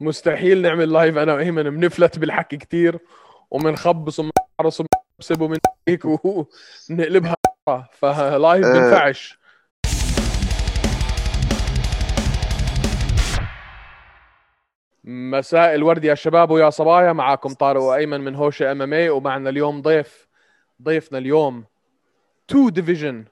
مستحيل 0.00 0.62
نعمل 0.62 0.92
live 0.92 1.18
أنا 1.18 1.34
وايمن 1.34 1.62
بنفلت 1.62 2.18
بالحكي 2.18 2.56
كتير 2.56 2.98
ومنخبص 3.50 4.18
ومنحرص 4.20 4.80
ومنسب 4.80 5.40
ومن 5.40 5.58
هيك 5.88 6.02
ونقلبها 6.90 7.36
ف 7.92 8.06
live 8.06 8.64
آه. 8.64 8.72
بنفعش 8.72 9.38
مساء 15.04 15.74
الورد 15.74 16.04
يا 16.04 16.14
شباب 16.14 16.50
ويا 16.50 16.70
صبايا. 16.70 17.12
معكم 17.12 17.54
طارق 17.54 17.80
وأيمن 17.82 18.20
من 18.20 18.34
هوشة 18.34 18.72
MMA 18.72 19.08
ومعنا 19.08 19.50
اليوم 19.50 19.82
ضيف 19.82 20.28
ضيفنا 20.82 21.18
اليوم 21.18 21.64
two 22.48 22.68
division 22.68 23.24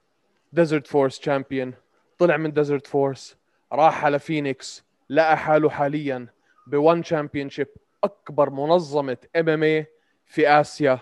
Desert 0.53 0.87
Force 0.87 1.19
champion 1.19 1.73
طلع 2.17 2.37
من 2.37 2.53
Desert 2.53 2.87
Force 2.87 3.37
راح 3.73 4.05
على 4.05 4.19
فينيكس 4.19 4.85
لقى 5.09 5.37
حاله 5.37 5.69
حاليا. 5.69 6.34
ب 6.67 6.75
ONE 6.75 7.01
Championship 7.01 7.67
أكبر 8.03 8.49
منظمة 8.49 9.17
MMA 9.35 9.85
في 10.25 10.49
آسيا. 10.49 10.99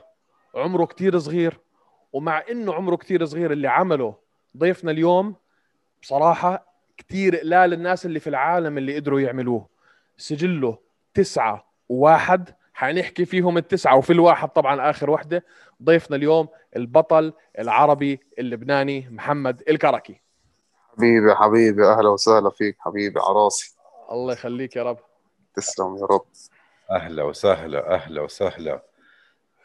عمره 0.55 0.85
كتير 0.85 1.19
صغير 1.19 1.59
ومع 2.13 2.43
إنه 2.51 2.73
عمره 2.73 2.95
كتير 2.95 3.25
صغير 3.25 3.51
اللي 3.51 3.67
عمله 3.67 4.15
ضيفنا 4.57 4.91
اليوم 4.91 5.35
بصراحة 6.01 6.65
كتير 6.97 7.35
قلال 7.37 7.73
الناس 7.73 8.05
اللي 8.05 8.19
في 8.19 8.29
العالم 8.29 8.77
اللي 8.77 8.95
قدروا 8.95 9.19
يعملوه. 9.19 9.67
سجله 10.17 10.77
تسعة 11.13 11.65
وواحد 11.89 12.49
حنحكي 12.73 13.25
فيهم 13.25 13.57
التسعة 13.57 13.97
وفي 13.97 14.13
الواحد 14.13 14.49
طبعا 14.49 14.89
آخر 14.89 15.09
وحدة. 15.09 15.45
ضيفنا 15.83 16.15
اليوم 16.15 16.47
البطل 16.75 17.33
العربي 17.59 18.19
اللبناني 18.39 19.09
محمد 19.09 19.63
الكركي. 19.69 20.21
حبيبي 20.97 21.35
حبيبي 21.35 21.85
أهلا 21.85 22.09
وسهلا 22.09 22.49
فيك 22.49 22.75
حبيبي 22.79 23.19
عراسي 23.19 23.75
الله 24.11 24.33
يخليك 24.33 24.75
يا 24.75 24.83
رب. 24.83 24.97
تسلم 25.53 25.97
يا 25.97 26.05
رب. 26.05 26.25
أهلا 26.91 27.23
وسهلا 27.23 27.93
أهلا 27.93 28.21
وسهلا. 28.21 28.83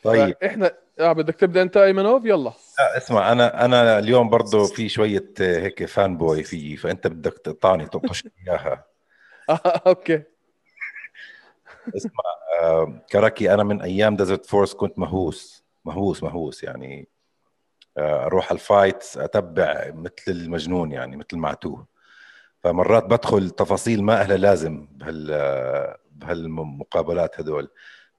طيب. 0.04 0.36
إحنا 0.44 0.72
آه 1.00 1.12
بدك 1.12 1.34
تبدأ 1.34 1.62
أنت 1.62 1.76
أيمنوف؟ 1.76 2.24
يلا. 2.24 2.52
لا 2.78 2.96
اسمع 2.96 3.32
أنا 3.32 3.64
أنا 3.64 3.98
اليوم 3.98 4.30
برضه 4.30 4.64
في 4.64 4.88
شوية 4.88 5.32
هيك 5.40 5.84
fan 5.84 6.16
boy 6.18 6.42
فيي 6.42 6.76
فأنت 6.76 7.06
بدك 7.06 7.38
تقطعني 7.38 7.86
تطش 7.86 8.28
إياها. 8.46 8.84
آه، 9.50 9.82
okay. 9.86 10.22
اسمع 11.96 12.24
آه 12.62 13.00
كركي 13.12 13.54
أنا 13.54 13.62
من 13.62 13.82
أيام 13.82 14.16
Desert 14.16 14.46
Force 14.46 14.74
كنت 14.74 14.98
مهووس 14.98 15.64
مهووس 15.84 16.22
مهووس 16.22 16.62
يعني 16.64 17.08
آه 17.98 18.24
أروح 18.26 18.50
ال 18.52 18.62
fights 18.62 19.18
أتبع 19.18 19.90
مثل 19.94 20.12
المجنون 20.28 20.92
يعني 20.92 21.16
مثل 21.16 21.36
معتوه 21.36 21.86
فمرات 22.62 23.04
بدخل 23.04 23.50
تفاصيل 23.50 24.02
ما 24.04 24.20
أهلا 24.20 24.34
لازم 24.34 24.88
بهال 24.90 25.96
بهالمقابلات 26.12 27.40
هدول 27.40 27.70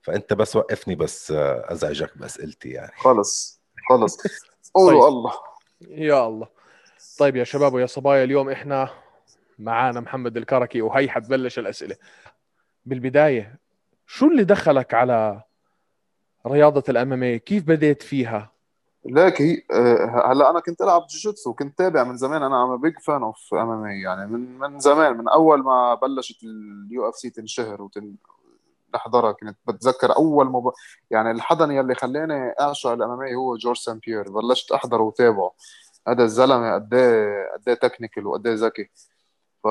فأنت 0.01 0.33
بس 0.33 0.55
وقفني 0.55 0.95
بس 0.95 1.31
آه، 1.31 1.65
أزعجك 1.71 2.17
بأسئلتي 2.17 2.69
يعني. 2.69 2.91
خلص 2.97 3.61
خلص. 3.89 4.17
قولوا 4.73 5.01
طيب. 5.01 5.09
الله. 5.09 5.33
يا 5.87 6.27
الله. 6.27 6.47
طيب 7.19 7.35
يا 7.35 7.43
شباب 7.43 7.73
ويا 7.73 7.85
صبايا 7.85 8.23
اليوم 8.23 8.49
إحنا 8.49 8.89
معانا 9.59 9.99
محمد 9.99 10.37
الكركي 10.37 10.81
وهي 10.81 11.09
حتبلش 11.09 11.59
الأسئلة. 11.59 11.95
بالبداية 12.85 13.59
شو 14.07 14.27
اللي 14.27 14.43
دخلك 14.43 14.93
على 14.93 15.41
رياضة 16.47 16.83
ال 16.89 17.01
MMA 17.01 17.37
كيف 17.37 17.63
بديت 17.63 18.03
فيها؟ 18.03 18.51
هي 19.07 19.63
آه، 19.71 20.31
هلا 20.31 20.49
أنا 20.49 20.59
كنت 20.59 20.81
ألعب 20.81 21.07
جوجيتسو 21.07 21.53
كنت 21.53 21.77
تابع 21.77 22.03
من 22.03 22.17
زمان 22.17 22.43
أنا 22.43 22.63
I'm 22.63 22.77
big 22.77 22.99
fan 22.99 23.23
of 23.23 23.53
MMA 23.53 24.01
يعني 24.01 24.27
من 24.27 24.59
من 24.59 24.79
زمان 24.79 25.17
من 25.17 25.27
أول 25.29 25.63
ما 25.63 25.95
بلشت 25.95 26.43
ال 26.43 27.09
UFC 27.09 27.29
تنشهر 27.29 27.81
وتن 27.81 28.15
نحضرها 28.95 29.31
كنت 29.31 29.57
بتذكر 29.67 30.15
أول 30.15 30.45
مب... 30.45 30.71
يعني 31.11 31.31
الحضن 31.31 31.71
يلي 31.71 31.95
خلاني 31.95 32.53
أعشق 32.61 32.89
ال 32.89 33.11
MMA 33.11 33.35
هو 33.35 33.57
جورج 33.57 33.77
سان 33.77 33.99
بيير 33.99 34.31
بلشت 34.31 34.71
أحضره 34.71 35.01
وتابعه. 35.01 35.51
هذا 36.07 36.23
الزلمة 36.23 36.73
قد 36.73 36.93
إيه 36.93 37.53
قد 37.53 37.69
إيه 37.69 37.75
technical 37.75 38.27
وقد 38.27 38.47
إيه 38.47 38.55
ذكي. 38.55 38.89
ف 39.63 39.67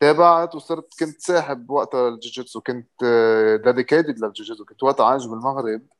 تابعت 0.00 0.54
وصرت 0.54 0.88
كنت 1.00 1.20
ساحب 1.20 1.70
وقتها 1.70 2.08
الجوجيتسو 2.08 2.60
كنت 2.60 3.04
dedicated 3.64 4.18
للجوجيتسو 4.18 4.64
كنت 4.64 4.82
وقتها 4.82 5.06
عايش 5.06 5.26
بالمغرب. 5.26 5.66
آه، 5.66 5.95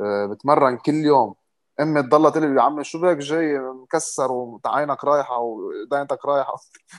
بتمرن 0.00 0.76
كل 0.76 0.94
يوم. 0.94 1.34
أمي 1.80 2.02
تضلها 2.02 2.30
تقول 2.30 2.50
لي 2.50 2.56
يا 2.56 2.62
عمي 2.62 2.84
شو 2.84 3.00
بك 3.00 3.16
جاي 3.16 3.58
مكسر 3.58 4.32
وعينك 4.32 5.04
رايحة 5.04 5.38
ودينتك 5.38 6.24
رايحة؟ 6.26 6.54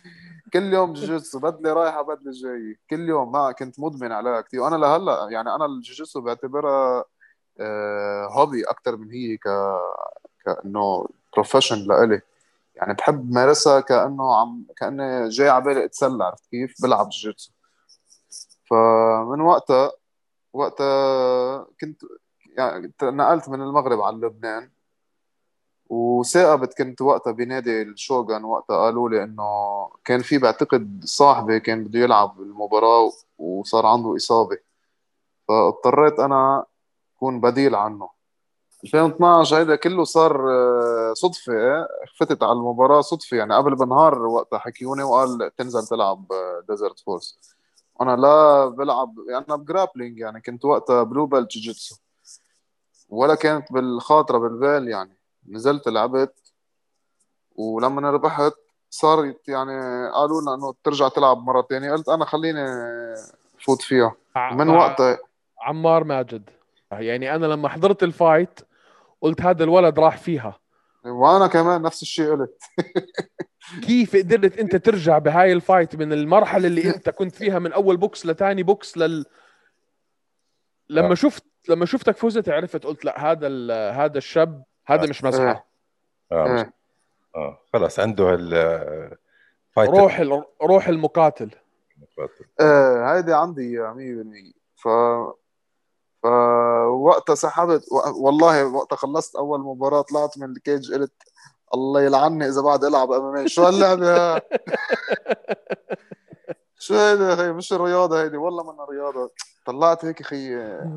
كل 0.54 0.74
يوم 0.74 0.94
جوجيتسو 0.94 1.40
بدلي 1.40 1.74
رايحة 1.74 2.02
بدلي 2.02 2.32
جاي. 2.32 2.80
كل 2.90 3.10
يوم 3.10 3.32
ما 3.32 3.52
كنت 3.52 3.80
مدمن 3.80 4.12
عليها 4.12 4.42
كثير 4.42 4.62
وأنا 4.62 4.76
لهلأ 4.76 5.28
يعني 5.30 5.56
أنا 5.56 5.66
الجوجيتسو 5.66 6.22
بعتبرها 6.22 7.06
hobby 8.32 8.64
أكثر 8.64 8.98
من 8.98 9.12
هي 9.12 9.38
ك 9.38 9.48
كإنه 10.46 11.08
profession 11.34 11.88
لإلي. 11.88 12.22
يعني 12.76 12.94
بحب 12.94 13.32
مارسها 13.34 13.80
كإنه 13.80 14.36
عم 14.42 14.66
كإني 14.78 15.30
جاي 15.30 15.50
على 15.50 15.64
بالي 15.64 15.86
أتسلى 15.86 16.24
عرفت 16.24 16.46
كيف؟ 16.52 16.76
بلعب 16.84 17.10
جوجيتسو. 17.10 17.52
فمن 18.70 19.42
وقتها 19.42 19.92
وقتها 20.54 21.68
كنت 21.82 22.02
يعني 22.58 22.94
نقلت 23.04 23.50
من 23.50 23.62
المغرب 23.62 24.02
على 24.02 24.18
لبنان 24.18 24.70
وتصاقبت 25.90 26.78
كنت 26.78 27.02
وقتها 27.02 27.32
بنادي 27.32 27.82
الشوغان 27.82 28.44
وقتها 28.46 28.78
قالوا 28.78 29.10
لي 29.10 29.24
إنه 29.24 29.44
كان 30.06 30.22
في 30.22 30.38
بعتقد 30.38 31.02
صاحبي 31.06 31.60
كان 31.60 31.84
بده 31.84 32.00
يلعب 32.00 32.42
المباراة 32.42 33.12
وصار 33.38 33.86
عنده 33.86 34.16
إصابة. 34.16 34.58
فاضطريت 35.48 36.20
أنا 36.20 36.66
أكون 37.18 37.42
بديل 37.42 37.76
عنه. 37.76 38.10
2012 38.84 39.58
هيدا 39.58 39.76
كله 39.76 40.04
صار 40.04 40.52
آه، 40.52 41.14
صدفة 41.14 41.88
فتت 42.20 42.44
على 42.44 42.52
المباراة 42.54 43.02
صدفة. 43.02 43.38
يعني 43.38 43.56
قبل 43.56 43.76
بنهار 43.76 44.26
وقتها 44.26 44.60
حكيوني 44.60 45.04
وقال 45.04 45.52
تنزل 45.58 45.88
تلعب 45.88 46.28
Desert 46.70 47.00
Force 47.00 47.40
أنا 48.02 48.16
لا 48.16 48.66
بلعب 48.68 49.16
يعني 49.30 49.46
أنا 49.50 49.56
ب 49.56 49.62
grappling 49.62 50.20
يعني 50.20 50.42
كنت 50.42 50.66
وقتها 50.66 51.04
blue 51.04 51.26
belt 51.26 51.52
جوجيتسو 51.52 51.96
ولا 53.10 53.36
كانت 53.36 53.74
بالخاطرة 53.74 54.38
بالبال 54.38 54.88
يعني. 54.88 55.18
نزلت 55.48 55.88
لعبت 55.88 56.54
ولما 57.56 58.12
ربحت 58.12 58.54
صارت 58.90 59.50
يعني 59.50 60.08
قالوا 60.10 60.42
لنا 60.42 60.54
إنه 60.54 60.74
ترجع 60.84 61.08
تلعب 61.08 61.38
مرة 61.38 61.62
تانية. 61.62 61.92
قلت 61.92 62.10
أنا 62.10 62.26
خليني 62.26 62.66
فوت 63.60 63.82
فيها. 63.82 64.16
من 64.36 64.70
وقتها؟ 64.70 65.18
عمار 65.62 66.04
ماجد. 66.04 66.50
يعني 66.92 67.36
أنا 67.36 67.46
لما 67.46 67.70
حضرت 67.70 68.04
ال 68.04 68.13
fight 68.13 68.60
قلت 69.22 69.42
هذا 69.42 69.64
الولد 69.64 70.00
راح 70.00 70.18
فيها. 70.18 70.60
وأنا 71.06 71.48
كمان 71.48 71.82
نفس 71.82 72.02
الشيء 72.02 72.32
قلت. 72.32 72.64
كيف 73.88 74.16
قدرت 74.16 74.58
أنت 74.58 74.76
ترجع 74.76 75.18
بهاي 75.18 75.54
ال 75.54 75.61
fight 75.61 75.96
من 75.96 76.14
المرحلة 76.14 76.68
اللي 76.68 76.90
أنت 76.96 77.10
كنت 77.10 77.36
فيها 77.36 77.60
من 77.60 77.74
أول 77.74 77.98
بوكس 77.98 78.26
لتاني 78.26 78.64
بوكس 78.64 78.98
لل 78.98 79.26
لما 80.90 81.12
آه. 81.12 81.14
شفت 81.14 81.44
لما 81.70 81.86
شفتك 81.86 82.18
فزت 82.18 82.50
عرفت 82.50 82.86
قلت 82.86 83.06
لا 83.06 83.32
هذا 83.32 83.48
ال- 83.48 83.94
هذا 83.96 84.18
الشاب 84.18 84.64
هذا 84.86 85.10
مش 85.10 85.24
مزحة. 85.24 85.68
آه. 86.32 86.44
مش- 86.48 86.60
إيه 86.60 86.74
آه. 87.36 87.60
خلص 87.74 88.00
عنده 88.00 88.34
ال 88.34 89.18
fight 89.72 89.90
روح 89.90 90.20
ال- 90.20 90.44
روح 90.62 90.88
المقاتل. 90.88 91.50
إيه 92.62 93.14
هيدي 93.16 93.34
عندي 93.34 93.80
100% 93.80 94.54
ف 94.76 94.88
فوقتها 96.24 97.36
سحبت. 97.36 97.86
و- 97.92 98.26
والله 98.26 98.66
وقتها 98.66 98.96
خلصت 98.96 99.36
أول 99.36 99.60
مباراة 99.60 100.02
طلعت 100.02 100.38
من 100.38 100.52
ال 100.52 100.60
cage 100.60 100.94
قلت 100.94 101.14
الله 101.74 102.02
يلعني 102.02 102.48
إذا 102.48 102.62
بعد 102.62 102.84
ألعب 102.84 103.12
أم 103.12 103.48
شو 103.48 103.64
هاللعبة 103.64 104.18
ها؟ 104.36 104.42
شو 106.80 106.96
هيدا 106.96 107.46
هي 107.46 107.54
مش 107.54 107.74
الرياضة 107.74 108.22
هيدي 108.24 108.38
والله 108.38 108.72
من 108.74 108.80
رياضة 108.90 109.32
طلعت 109.68 110.06
هيك 110.06 110.22
أخي 110.22 110.56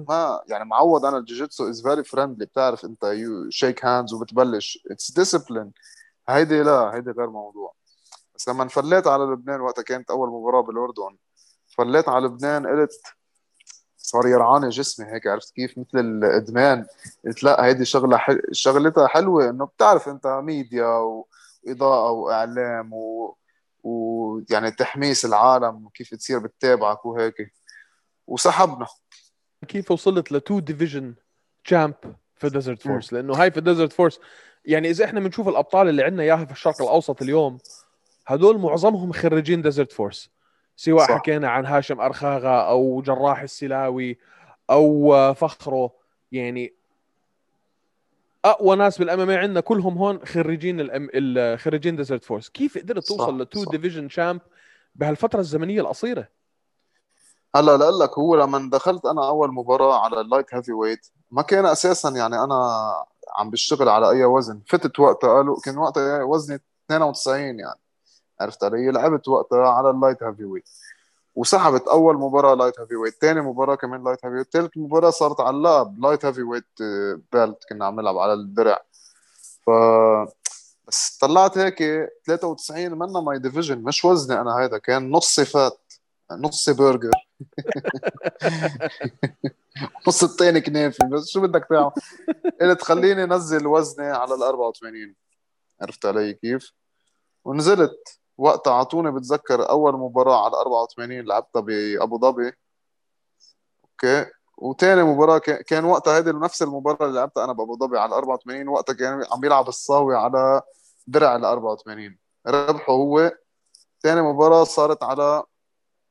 ما 0.08 0.40
يعني 0.48 0.64
معود 0.64 1.04
أنا 1.04 1.18
الجوجيتسو 1.18 1.68
is 1.70 1.82
very 1.82 2.04
friendly 2.04 2.46
بتعرف 2.46 2.84
أنت 2.84 3.04
you 3.04 3.50
shake 3.50 3.84
hands 3.84 4.12
وبتبلش. 4.14 4.78
it's 4.90 5.10
discipline 5.10 5.72
هيدي 6.28 6.62
لا 6.62 6.94
هيدي 6.94 7.10
غير 7.10 7.30
موضوع. 7.30 7.74
بس 8.34 8.48
لما 8.48 8.62
انفليت 8.62 9.06
على 9.06 9.24
لبنان 9.24 9.60
وقتها 9.60 9.82
كانت 9.82 10.10
أول 10.10 10.28
مباراة 10.28 10.60
بالأردن 10.60 11.16
فليت 11.68 12.08
على 12.08 12.26
لبنان 12.26 12.66
قلت 12.66 13.02
صار 13.96 14.26
يرعاني 14.26 14.68
جسمي 14.68 15.06
هيك 15.06 15.26
عرفت 15.26 15.54
كيف؟ 15.54 15.78
مثل 15.78 15.98
الإدمان. 15.98 16.86
قلت 17.26 17.44
لا 17.44 17.64
هيدي 17.64 17.84
شغلة 17.84 18.16
حل... 18.16 18.42
شغلتها 18.52 19.06
حلوة. 19.06 19.50
إنه 19.50 19.64
بتعرف 19.64 20.08
أنت 20.08 20.26
ميديا 20.26 20.86
واضاءه 20.86 22.10
وإعلام 22.10 22.92
و... 22.92 23.36
ويعني 23.82 24.70
تحميس 24.70 25.24
العالم 25.24 25.86
وكيف 25.86 26.14
تصير 26.14 26.38
بتتابعك 26.38 27.06
وهيك. 27.06 27.52
وسحبنا. 28.30 28.86
كيف 29.68 29.90
وصلت 29.90 30.32
ل 30.32 30.39
two 30.39 30.58
division 30.60 31.14
champ 31.64 31.94
في 32.36 32.48
Desert 32.48 32.82
Force 32.82 33.12
لأنه 33.12 33.34
هاي 33.34 33.50
في 33.50 33.60
Desert 33.60 33.92
Force 33.92 34.20
يعني 34.64 34.90
إذا 34.90 35.04
إحنا 35.04 35.20
بنشوف 35.20 35.48
الأبطال 35.48 35.88
اللي 35.88 36.02
عندنا 36.04 36.22
إياها 36.22 36.44
في 36.44 36.52
الشرق 36.52 36.82
الأوسط 36.82 37.22
اليوم 37.22 37.58
هدول 38.26 38.58
معظمهم 38.58 39.12
خريجين 39.12 39.62
Desert 39.62 39.92
Force 39.92 40.30
سواء 40.76 41.06
صح. 41.08 41.14
حكينا 41.14 41.50
عن 41.50 41.66
هاشم 41.66 42.00
أرخاغا 42.00 42.60
أو 42.60 43.02
جراح 43.02 43.40
السلاوي 43.42 44.18
أو 44.70 45.14
آه، 45.14 45.32
فخره 45.32 45.92
يعني 46.32 46.74
أقوى 48.44 48.76
ناس 48.76 48.98
بال 48.98 49.20
MMA 49.20 49.30
عندنا 49.30 49.60
كلهم 49.60 49.98
هون 49.98 50.26
خريجين 50.26 50.80
الأم... 50.80 51.08
ال- 51.14 51.58
خريجين 51.58 51.96
Desert 51.96 52.24
Force 52.24 52.48
كيف 52.48 52.78
قدرت 52.78 53.06
توصل 53.06 53.42
ل 53.42 53.46
two. 53.46 53.64
division 53.64 54.08
champ 54.08 54.40
بهالفترة 54.94 55.40
الزمنية 55.40 55.80
القصيرة؟ 55.80 56.28
هلا 57.56 57.76
لأقول 57.76 57.98
لك 57.98 58.18
هو 58.18 58.36
لما 58.36 58.70
دخلت 58.72 59.06
أنا 59.06 59.28
أول 59.28 59.52
مباراة 59.54 60.04
على 60.04 60.20
ال 60.20 60.54
light 60.54 60.72
heavyweight 60.72 61.06
ما 61.30 61.42
كان 61.42 61.66
أساسا 61.66 62.08
يعني 62.08 62.44
أنا 62.44 62.90
عم 63.36 63.50
بشتغل 63.50 63.88
على 63.88 64.10
أي 64.10 64.24
وزن. 64.24 64.60
فتت 64.68 65.00
وقتها 65.00 65.34
قالوا 65.34 65.60
كان 65.64 65.78
وقتها 65.78 66.22
وزني 66.22 66.60
92 66.86 67.40
يعني. 67.40 67.80
عرفت 68.40 68.64
علي؟ 68.64 68.90
لعبت 68.90 69.28
وقتها 69.28 69.68
على 69.68 69.90
ال 69.90 70.22
light 70.22 70.44
heavyweight 70.44 70.68
وسحبت 71.34 71.88
أول 71.88 72.16
مباراة 72.16 72.54
light 72.54 72.80
heavyweight 72.80 73.14
ثاني 73.20 73.40
مباراة 73.40 73.74
كمان 73.74 74.04
light 74.04 74.18
heavyweight 74.24 74.52
ثالث 74.52 74.70
مباراة 74.76 75.10
صارت 75.10 75.40
على 75.40 75.56
اللقب 75.56 76.00
light 76.00 76.24
heavyweight 76.24 76.66
belt 77.32 77.58
كنا 77.70 77.86
عم 77.86 78.00
نلعب 78.00 78.18
على 78.18 78.32
الدرع. 78.32 78.82
ف 79.66 79.70
بس 80.88 81.18
طلعت 81.20 81.58
هيك 81.58 81.78
93 82.26 82.90
منا 82.98 83.20
my 83.20 83.38
division 83.38 83.78
مش 83.78 84.04
وزني 84.04 84.40
أنا 84.40 84.58
هيدا 84.58 84.78
كان 84.78 85.10
نص 85.10 85.40
fat 85.40 85.92
نص 86.32 86.70
برجر 86.70 87.10
نص 90.08 90.22
التاني 90.22 90.60
كنافة 90.60 91.08
بس 91.08 91.28
شو 91.28 91.40
بدك 91.40 91.66
تعمل؟ 91.70 91.90
قلت 92.60 92.82
خليني 92.82 93.24
انزل 93.24 93.66
وزني 93.66 94.06
على 94.06 94.34
ال 94.34 94.42
84 94.42 95.14
عرفت 95.82 96.06
علي 96.06 96.34
كيف؟ 96.34 96.72
ونزلت. 97.44 98.18
وقتها 98.38 98.72
أعطوني 98.72 99.10
بتذكر 99.10 99.70
أول 99.70 99.92
مباراة 99.98 100.44
على 100.44 100.56
84 100.56 101.20
لعبتها 101.26 101.60
بأبو 101.60 102.18
ظبي. 102.18 102.52
okay؟ 103.84 104.26
وتاني 104.58 105.02
مباراة 105.02 105.38
كان- 105.38 105.84
وقتها 105.84 106.16
هيدي 106.16 106.32
نفس 106.32 106.62
المباراة 106.62 107.06
اللي 107.06 107.18
لعبتها 107.18 107.44
أنا 107.44 107.52
بأبو 107.52 107.76
ظبي 107.76 107.98
على 107.98 108.14
84 108.14 108.68
وقتها 108.68 108.92
كان 108.92 109.24
عم 109.32 109.40
بيلعب 109.40 109.68
الصاوي 109.68 110.16
على 110.16 110.62
درع 111.06 111.36
ال 111.36 111.44
84 111.44 112.18
ربحه 112.46 112.92
هو. 112.92 113.32
تاني 114.02 114.22
مباراة 114.22 114.64
صارت 114.64 115.02
على 115.02 115.42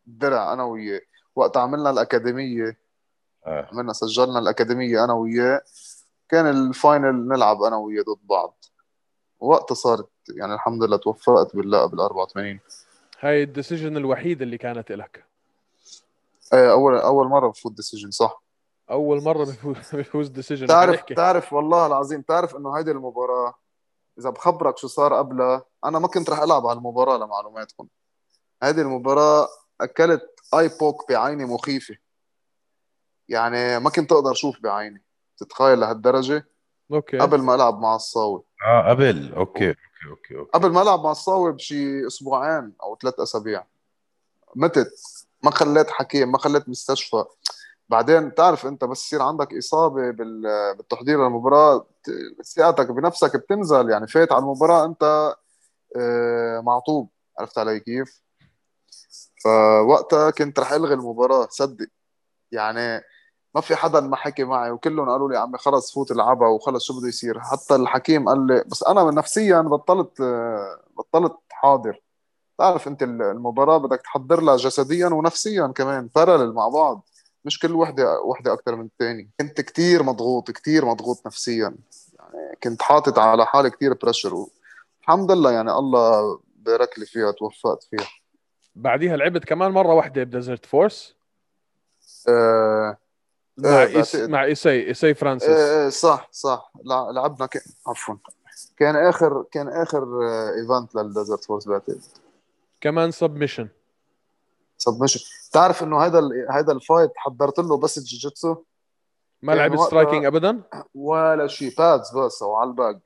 درع 0.06 0.54
أنا 0.54 0.64
وياه. 0.64 1.02
وقتها 1.40 1.62
عملنا 1.62 1.90
الأكاديمية 1.90 2.78
آه. 3.46 3.68
عملنا 3.72 3.94
سجلنا 3.94 4.40
الأكاديمية 4.40 5.04
أنا 5.04 5.14
وياه. 5.14 5.62
كان 6.30 6.46
ال 6.50 6.63
final 6.63 7.28
نلعب 7.28 7.62
أنا 7.62 7.76
وياه 7.78 8.02
ضد 8.02 8.28
بعض. 8.28 8.66
وقتها 9.40 9.76
صارت 9.76 10.10
يعني 10.30 10.54
الحمد 10.54 10.84
لله 10.84 10.98
توفقت 10.98 11.56
باللقب 11.56 11.94
ال 11.94 12.00
84 12.00 12.60
هاي 13.20 13.44
ال 13.44 13.50
decision 13.50 13.98
الوحيده 13.98 14.44
اللي 14.46 14.58
كانت 14.58 14.92
لك 14.92 15.26
إيه 16.54 16.72
أول 16.72 16.98
أول 16.98 17.28
مرة 17.28 17.48
بفوت 17.48 17.72
decision 17.74 18.12
صح؟ 18.12 18.44
أول 18.92 19.24
مرة 19.24 19.46
بفوز 19.94 20.28
decision 20.28 20.68
تعرف 20.68 21.02
تعرف 21.04 21.54
والله 21.54 21.86
العظيم 21.86 22.22
تعرف 22.22 22.56
إنه 22.56 22.78
هيدي 22.78 22.92
المباراة 22.92 23.54
إذا 24.20 24.30
بخبرك 24.30 24.78
شو 24.78 24.88
صار 24.88 25.14
قبلها 25.14 25.66
أنا 25.86 26.00
ما 26.00 26.08
كنت 26.08 26.30
رح 26.30 26.40
ألعب 26.42 26.68
على 26.68 26.78
المباراه 26.78 27.18
لمعلوماتكم. 27.18 27.88
هيدي 28.64 28.82
المباراة 28.82 29.48
أكلت 29.82 30.29
eye 30.54 30.68
poke 30.80 31.10
بعيني 31.12 31.46
مخيفة. 31.46 31.96
يعني 33.30 33.80
ما 33.80 33.90
كنت 33.90 34.12
أقدر 34.12 34.32
أشوف 34.32 34.60
بعيني. 34.62 35.04
تتخيل 35.38 35.80
لهالدرجة؟ 35.80 36.48
okay. 36.92 37.18
قبل 37.18 37.42
ما 37.42 37.56
ألعب 37.56 37.80
مع 37.80 37.96
الصاوي. 37.96 38.44
آه 38.68 38.90
قبل. 38.90 39.34
okay 39.34 39.68
okay 39.70 39.78
okay 40.10 40.36
okay. 40.38 40.52
قبل 40.52 40.70
ما 40.72 40.82
ألعب 40.82 41.04
مع 41.04 41.12
الصاوي 41.12 41.52
بشي 41.54 42.08
أسبوعين 42.08 42.74
أو 42.84 42.98
ثلاث 43.02 43.20
أسابيع. 43.20 43.66
متت. 44.56 44.92
ما 45.44 45.52
خليت 45.52 45.90
حكيم 45.90 46.32
ما 46.32 46.38
خليت 46.38 46.70
مستشفى. 46.70 47.26
بعدين 47.90 48.36
تعرف 48.36 48.66
أنت 48.66 48.86
بس 48.86 49.06
يصير 49.06 49.22
عندك 49.22 49.54
إصابة 49.58 50.12
بال- 50.12 50.76
بالتحضير 50.78 51.24
للمباراة. 51.24 51.88
ثقتك 52.56 52.92
بنفسك 52.92 53.36
بتنزل. 53.36 53.90
يعني 53.90 54.08
فايت 54.08 54.32
على 54.32 54.42
المباراة 54.42 54.86
أنت 54.86 55.36
آه، 55.96 56.60
معطوب. 56.60 57.10
عرفت 57.40 57.58
علي 57.58 57.80
كيف؟ 57.80 58.22
فوقتها 59.44 60.30
كنت 60.30 60.60
رح 60.60 60.72
ألغي 60.72 60.94
المباراة 60.94 61.48
صدق. 61.52 61.88
يعني 62.52 63.02
ما 63.56 63.62
في 63.62 63.76
حدا 63.76 64.00
ما 64.00 64.16
حكي 64.16 64.44
معي 64.44 64.72
وكلهم 64.72 65.10
قالوا 65.10 65.30
لي 65.30 65.38
عمي 65.38 65.58
خلص 65.58 65.94
فوت 65.94 66.12
العبها 66.12 66.48
وخلص 66.48 66.84
شو 66.84 67.00
بده 67.00 67.08
يصير. 67.08 67.40
حتى 67.40 67.76
الحكيم 67.76 68.30
قال 68.30 68.48
لي 68.48 68.64
بس 68.68 68.84
أنا 68.84 69.12
نفسيا 69.12 69.62
بطلت 69.62 70.22
بطلت 70.98 71.38
حاضر. 71.52 72.02
تعرف 72.58 72.88
أنت 72.88 73.04
المباراة 73.04 73.78
بدك 73.78 74.02
تحضر 74.02 74.42
لها 74.42 74.58
جسديا 74.58 75.08
ونفسيا 75.08 75.68
كمان 75.68 76.10
parallel 76.16 76.54
مع 76.54 76.68
بعض. 76.70 77.10
مش 77.46 77.60
كل 77.60 77.76
وحدة 77.76 78.22
وحدة 78.22 78.54
أكثر 78.54 78.76
من 78.76 78.86
الثاني 78.86 79.30
كنت 79.40 79.62
كتير 79.62 80.04
مضغوط 80.04 80.52
كتير 80.52 80.86
مضغوط 80.86 81.26
نفسيا. 81.26 81.76
يعني 82.20 82.56
كنت 82.64 82.82
حاطط 82.82 83.20
على 83.20 83.46
حالي 83.46 83.70
كتير 83.70 83.94
pressure 83.94 84.46
الحمد 85.02 85.32
لله 85.32 85.52
يعني 85.52 85.72
الله 85.72 86.40
بارك 86.56 87.00
لي 87.00 87.06
فيها 87.06 87.32
توفقت 87.32 87.84
فيها. 87.84 88.08
بعديها 88.80 89.18
لعبت 89.18 89.46
كمان 89.46 89.72
مرة 89.72 89.94
واحدة 89.94 90.24
ب 90.24 90.30
Desert 90.30 90.66
Force. 90.66 91.16
آه 92.30 92.98
مع 93.58 93.70
آه، 93.70 93.86
إيس... 93.86 94.16
مع 94.16 94.44
ايساي 94.44 94.88
ايساي 94.88 95.14
فرانسيس. 95.14 95.50
آه 95.50 95.86
آه، 95.86 95.90
صح 95.90 96.28
صح. 96.32 96.72
لع- 96.86 97.12
لعبنا 97.12 97.46
ك... 97.46 97.64
عفوا. 97.88 98.16
كان 98.78 98.96
آخر 98.96 99.46
كان 99.52 99.68
آخر 99.68 100.04
آه 100.04 100.54
event 100.54 100.96
لل 100.96 101.08
Desert 101.08 101.44
Force 101.44 101.68
بعتقد. 101.68 102.02
كمان 102.82 103.12
submission 103.12 103.68
submission 104.78 105.20
تعرف 105.52 105.84
إنه 105.84 106.06
هذا 106.06 106.20
ال... 106.20 106.48
هذا 106.52 106.72
ال 106.72 106.78
fight 106.78 107.12
حضرت 107.16 107.60
له 107.60 107.78
بس 107.78 107.98
الجوجيتسو 107.98 108.56
ما 109.42 109.52
لعبت 109.52 109.80
striking 109.80 110.26
ابدا؟ 110.26 110.62
ولا 110.96 111.48
شيء 111.48 111.74
pads 111.78 112.18
بس 112.18 112.44
أو 112.44 112.56
على 112.56 112.70
ال 112.70 112.77
bag 112.77 113.00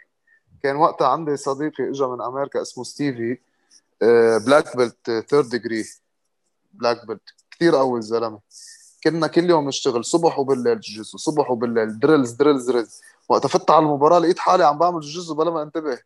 كان 0.64 0.76
وقتها 0.76 1.08
عندي 1.08 1.38
صديقي 1.38 1.90
اجى 1.90 2.06
من 2.06 2.22
أمريكا 2.22 2.62
اسمه 2.62 2.84
ستيفي. 2.84 3.38
black 4.46 4.78
belt 4.78 5.26
third 5.30 5.50
degree 5.50 5.86
black 6.74 7.08
belt 7.08 7.30
كثير 7.52 7.76
قوي 7.76 8.00
الزلمة. 8.00 8.40
كنا 9.04 9.28
كل 9.28 9.50
يوم 9.50 9.68
نشتغل 9.68 10.06
صبح 10.06 10.40
وبالليل 10.40 10.80
جوجيتسو 10.80 11.18
صبح 11.18 11.52
وبالليل 11.52 12.00
drills 12.00 12.32
drills 12.32 12.72
drills 12.72 13.02
وقت 13.30 13.48
فت 13.48 13.72
على 13.72 13.86
المباراة 13.86 14.20
لقيت 14.20 14.40
حالي 14.40 14.66
عم 14.66 14.78
بعمل 14.78 15.00
جوجيتسو 15.00 15.36
بلا 15.36 15.52
ما 15.52 15.62
انتبه. 15.62 16.00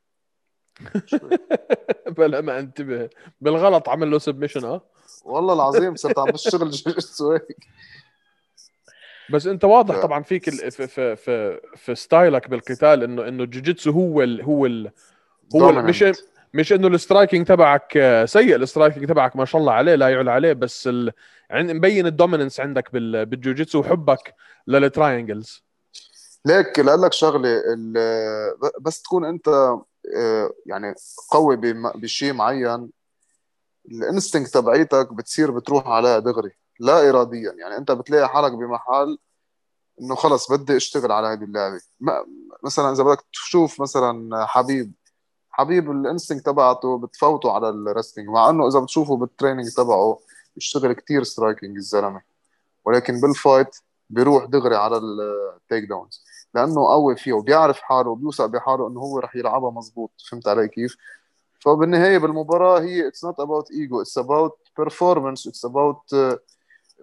بلا 2.18 2.42
ما 2.42 2.60
انتبه. 2.60 3.10
بالغلط 3.42 3.90
عمل 3.90 4.12
له 4.12 4.20
submission 4.20 4.66
آه. 4.66 4.82
والله 5.26 5.54
العظيم 5.54 5.96
صرت 5.96 6.20
عم 6.20 6.26
بشتغل 6.26 6.70
جوجيتسو 6.70 7.32
هيك. 7.32 7.68
بس 9.30 9.48
انت 9.48 9.64
واضح. 9.64 10.02
طبعا 10.02 10.24
فيك 10.24 10.48
ال... 10.48 10.72
في 10.72 10.88
في 10.88 11.16
في, 11.16 11.60
في 11.76 11.96
style 11.96 12.41
ك 12.41 12.50
بالقتال 12.50 13.04
انه 13.04 13.28
إنه 13.28 13.44
الجوجيتسو 13.44 13.92
هو 13.92 14.24
ال... 14.24 14.42
هو 14.42 14.66
ال... 14.66 14.92
هو 15.56 15.70
ال... 15.70 15.86
مش. 15.86 16.04
مش 16.54 16.74
إنه 16.74 16.88
ال 16.88 16.94
striking 16.94 17.48
تبعك 17.48 17.98
آه، 17.98 18.26
سيء. 18.26 18.56
ال 18.56 18.62
striking 18.62 19.08
تبعك 19.08 19.36
ما 19.36 19.46
شاء 19.46 19.62
الله 19.62 19.74
عليه 19.74 19.96
لا 19.96 20.10
يعلى 20.10 20.32
عليه 20.32 20.54
بس 20.54 20.88
ال... 20.88 21.12
مبين 21.52 22.08
ال 22.08 22.13
dominance 22.13 22.60
عندك 22.60 22.94
بال... 22.94 23.26
بالجوجيتسو 23.26 23.80
وحبك 23.80 24.36
لل 24.68 24.85
triangles 24.85 25.64
ليك 26.46 26.80
لك 26.80 27.14
شغلة 27.14 27.64
بس 28.82 29.02
تكون 29.02 29.26
أنت 29.26 29.48
آه، 30.16 30.54
يعني 30.66 30.96
قوي 31.32 31.58
بشيء 31.96 32.34
معين 32.34 32.90
ال 33.92 33.99
instinct 33.99 34.54
تبعيتك 34.54 35.14
بتصير 35.14 35.52
بتروح 35.52 35.88
عليها 35.88 36.20
دغري 36.20 36.52
لا 36.80 37.10
اراديا. 37.10 37.52
يعني 37.52 37.78
أنت 37.78 37.92
بتلاقي 37.92 38.30
حالك 38.30 38.52
بمحل 38.52 39.18
إنه 40.02 40.16
خلص 40.16 40.52
بدي 40.52 40.78
أشتغل 40.78 41.12
على 41.12 41.28
هذه 41.28 41.44
اللعبة. 41.44 41.80
مثلا 42.64 42.92
إذا 42.92 43.04
بدك 43.04 43.26
تشوف 43.34 43.82
مثلا 43.82 44.46
حبيب 44.46 44.94
حبيب 45.58 45.92
ال 45.92 45.98
instinct 45.98 46.46
تبعته 46.46 46.98
بتفوته 46.98 47.52
على 47.52 47.70
ال 47.70 47.76
wrestling 47.76 48.28
مع 48.28 48.50
انه 48.50 48.68
إذا 48.68 48.80
بتشوفه 48.80 49.18
بال 49.18 49.29
training 49.29 49.74
تبعه 49.74 50.20
بيشتغل 50.56 50.94
كتير 50.94 51.24
striking 51.24 51.78
الزلمة. 51.78 52.22
ولكن 52.86 53.22
بال 53.22 53.37
fight 53.37 53.76
بيروح 54.10 54.46
دغري 54.46 54.76
على 54.76 54.98
ال 54.98 55.16
take 55.16 55.90
downs 55.90 56.24
لأنه 56.54 56.88
قوي 56.88 57.16
فيه 57.18 57.34
وبيعرف 57.34 57.82
حاله 57.82 58.10
وبيوثق 58.10 58.46
بحاله 58.46 58.88
إنه 58.88 59.00
هو 59.00 59.20
رح 59.20 59.36
يلعبها 59.36 59.72
مزبوط 59.72 60.12
فهمت 60.30 60.48
علي 60.48 60.68
كيف؟ 60.68 60.98
فبالنهاية 61.60 62.18
بالمباراة 62.18 62.80
هي 62.80 63.08
it's 63.08 63.26
not 63.26 63.40
about 63.40 63.72
ego 63.72 64.02
it's 64.02 64.18
about 64.18 64.58
performance 64.78 65.48
it's 65.48 65.66
about 65.66 66.16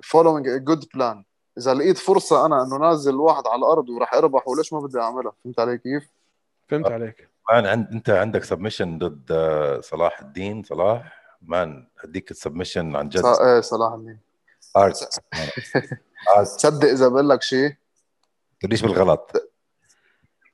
following 0.02 0.48
a 0.48 0.56
good 0.56 0.84
plan 0.94 1.24
إذا 1.58 1.74
لقيت 1.74 1.98
فرصة 1.98 2.46
أنا 2.46 2.62
إنه 2.62 2.76
نازل 2.76 3.14
واحد 3.14 3.46
على 3.46 3.58
الأرض 3.58 3.88
وراح 3.88 4.14
اربح 4.14 4.48
وليش 4.48 4.72
ما 4.72 4.80
بدي 4.80 5.00
أعملها؟ 5.00 5.32
فهمت 5.44 5.60
علي 5.60 5.78
كيف؟ 5.78 6.08
فهمت 6.68 6.86
عليك. 6.86 7.33
man 7.50 7.66
عند 7.66 7.88
انت 7.92 8.10
عندك 8.10 8.44
submission 8.44 8.98
ضد 8.98 9.32
آه، 9.32 9.80
صلاح 9.80 10.20
الدين. 10.20 10.62
صلاح 10.62 11.12
man 11.42 11.86
هديك 12.04 12.30
ال 12.30 12.36
submission 12.36 12.96
عن 12.96 13.08
جد. 13.08 13.20
ص- 13.22 13.40
إيه 13.40 13.60
صلاح 13.60 13.92
الدين. 13.92 14.20
انت 14.76 15.20
تصدق 16.56 16.88
إذا 16.88 17.08
بقول 17.08 17.28
لك 17.28 17.42
شيء؟ 17.42 17.74
تقوليش 18.60 18.82
بالغلط. 18.82 19.30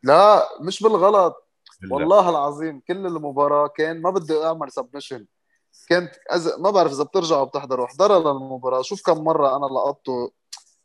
لا 0.03 0.49
مش 0.61 0.83
بالغلط. 0.83 1.47
والله 1.91 2.31
العظيم 2.31 2.81
كل 2.89 3.07
المباراة 3.07 3.67
كان 3.69 4.03
ما 4.03 4.11
بدي 4.11 4.45
أعمل 4.45 4.73
submission 4.73 5.27
كانت 5.89 6.15
أز... 6.31 6.55
ما 6.59 6.71
بعرف 6.71 6.93
إذا 6.93 7.05
بترجعوا 7.05 7.45
بتحضروا 7.45 7.87
احضرها 7.87 8.19
للمباراة. 8.19 8.83
شوف 8.83 9.03
كم 9.07 9.25
مرة 9.25 9.57
أنا 9.57 9.67
لقطته 9.67 10.33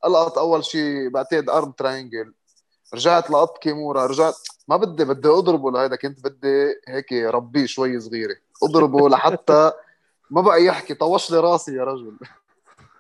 القط 0.06 0.38
أول 0.38 0.66
شيء 0.66 1.10
بعتقد 1.10 1.50
arm 1.50 1.72
triangle 1.72 2.34
رجعت 2.94 3.32
لقطت 3.32 3.58
kimura. 3.62 4.06
رجعت 4.06 4.36
ما 4.68 4.78
بدي 4.78 5.06
بدي 5.06 5.28
أضربه 5.28 5.72
لهيدا 5.72 5.96
كنت 5.96 6.24
بدي 6.24 6.82
هيك 6.88 7.14
ربيه 7.14 7.66
شوي 7.66 8.00
صغيرة. 8.00 8.36
أضربه 8.64 9.10
لحتى 9.10 9.72
ما 10.30 10.42
بقى 10.42 10.64
يحكي. 10.64 10.94
طوش 10.94 11.32
لي 11.32 11.40
راسي 11.40 11.76
يا 11.76 11.84
رجل. 11.84 12.18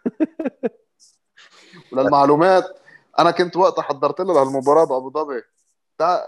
وللمعلومات 1.91 2.79
أنا 3.19 3.31
كنت 3.31 3.57
وقتها 3.57 3.81
حضرت 3.81 4.21
له 4.21 4.43
للمباراه 4.43 4.83
بأبو 4.83 5.11
ظبي. 5.11 5.41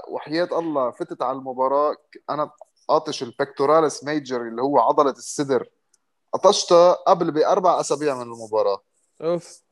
وحياة 0.08 0.50
الله 0.60 0.92
فتت 0.92 1.22
على 1.22 1.38
المباراة. 1.38 1.96
أنا 2.30 2.52
قاطش 2.88 3.24
ال 3.24 3.31
pectoralis 3.31 4.04
major 4.04 4.42
اللي 4.42 4.62
هو 4.62 4.80
عضلة 4.80 5.12
الصدر. 5.12 5.70
قطشتها 6.34 6.94
قبل 6.94 7.32
بأربع 7.32 7.80
أسابيع 7.80 8.16
من 8.16 8.22
المباراة. 8.22 8.82
أوف. 9.22 9.67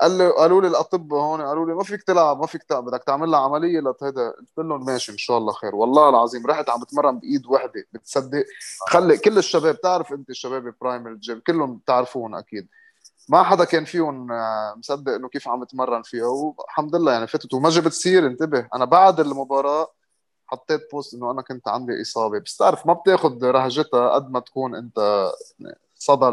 قال 0.00 0.18
لي 0.18 0.30
قالوا 0.30 0.60
لي 0.60 0.68
الاطباء 0.68 1.20
هون 1.20 1.42
قالوا 1.42 1.66
لي 1.66 1.74
ما 1.74 1.82
فيك 1.82 2.02
تلعب 2.02 2.40
ما 2.40 2.46
فيك 2.46 2.62
تلعب 2.62 2.84
بدك 2.84 3.04
تعمل 3.04 3.30
لها 3.30 3.40
عملية 3.40 3.80
لهذا 3.80 4.30
قلت 4.30 4.58
لهم 4.58 4.84
ماشي 4.84 5.12
إن 5.12 5.18
شاء 5.18 5.38
الله 5.38 5.52
خير. 5.52 5.74
والله 5.74 6.08
العظيم 6.08 6.46
رحت 6.46 6.70
عم 6.70 6.80
بتمرن 6.80 7.18
بإيد 7.18 7.46
وحدة 7.46 7.84
بتصدق. 7.92 8.44
خلي 8.88 9.16
كل 9.18 9.38
الشباب 9.38 9.80
تعرف 9.80 10.12
أنت 10.12 10.30
الشباب 10.30 10.74
Prime 10.80 11.06
ال 11.06 11.15
gym 11.15 11.42
كلهم 11.46 11.76
بتعرفون 11.76 12.34
أكيد. 12.34 12.68
ما 13.28 13.42
حدا 13.42 13.64
كان 13.64 13.84
فيهم 13.84 14.32
آه، 14.32 14.74
مصدق 14.78 15.12
إنه 15.12 15.28
كيف 15.28 15.48
عم 15.48 15.60
بتمرن 15.60 16.02
فيها. 16.02 16.26
والحمد 16.26 16.96
لله 16.96 17.12
يعني 17.12 17.26
فتت 17.26 17.54
وما 17.54 17.70
جبت 17.70 17.92
سيرة 17.92 18.26
انتبه. 18.26 18.68
أنا 18.74 18.84
بعد 18.84 19.20
المباراة 19.20 19.88
حطيت 20.46 20.90
post 20.92 21.14
إنه 21.14 21.30
أنا 21.30 21.42
كنت 21.42 21.68
عندي 21.68 22.02
إصابة. 22.02 22.40
بس 22.40 22.56
تعرف 22.56 22.86
ما 22.86 22.92
بتاخذ 22.92 23.44
رهجتها 23.44 24.08
قد 24.08 24.30
ما 24.30 24.40
تكون 24.40 24.74
أنت 24.74 25.30
صدى 25.94 26.28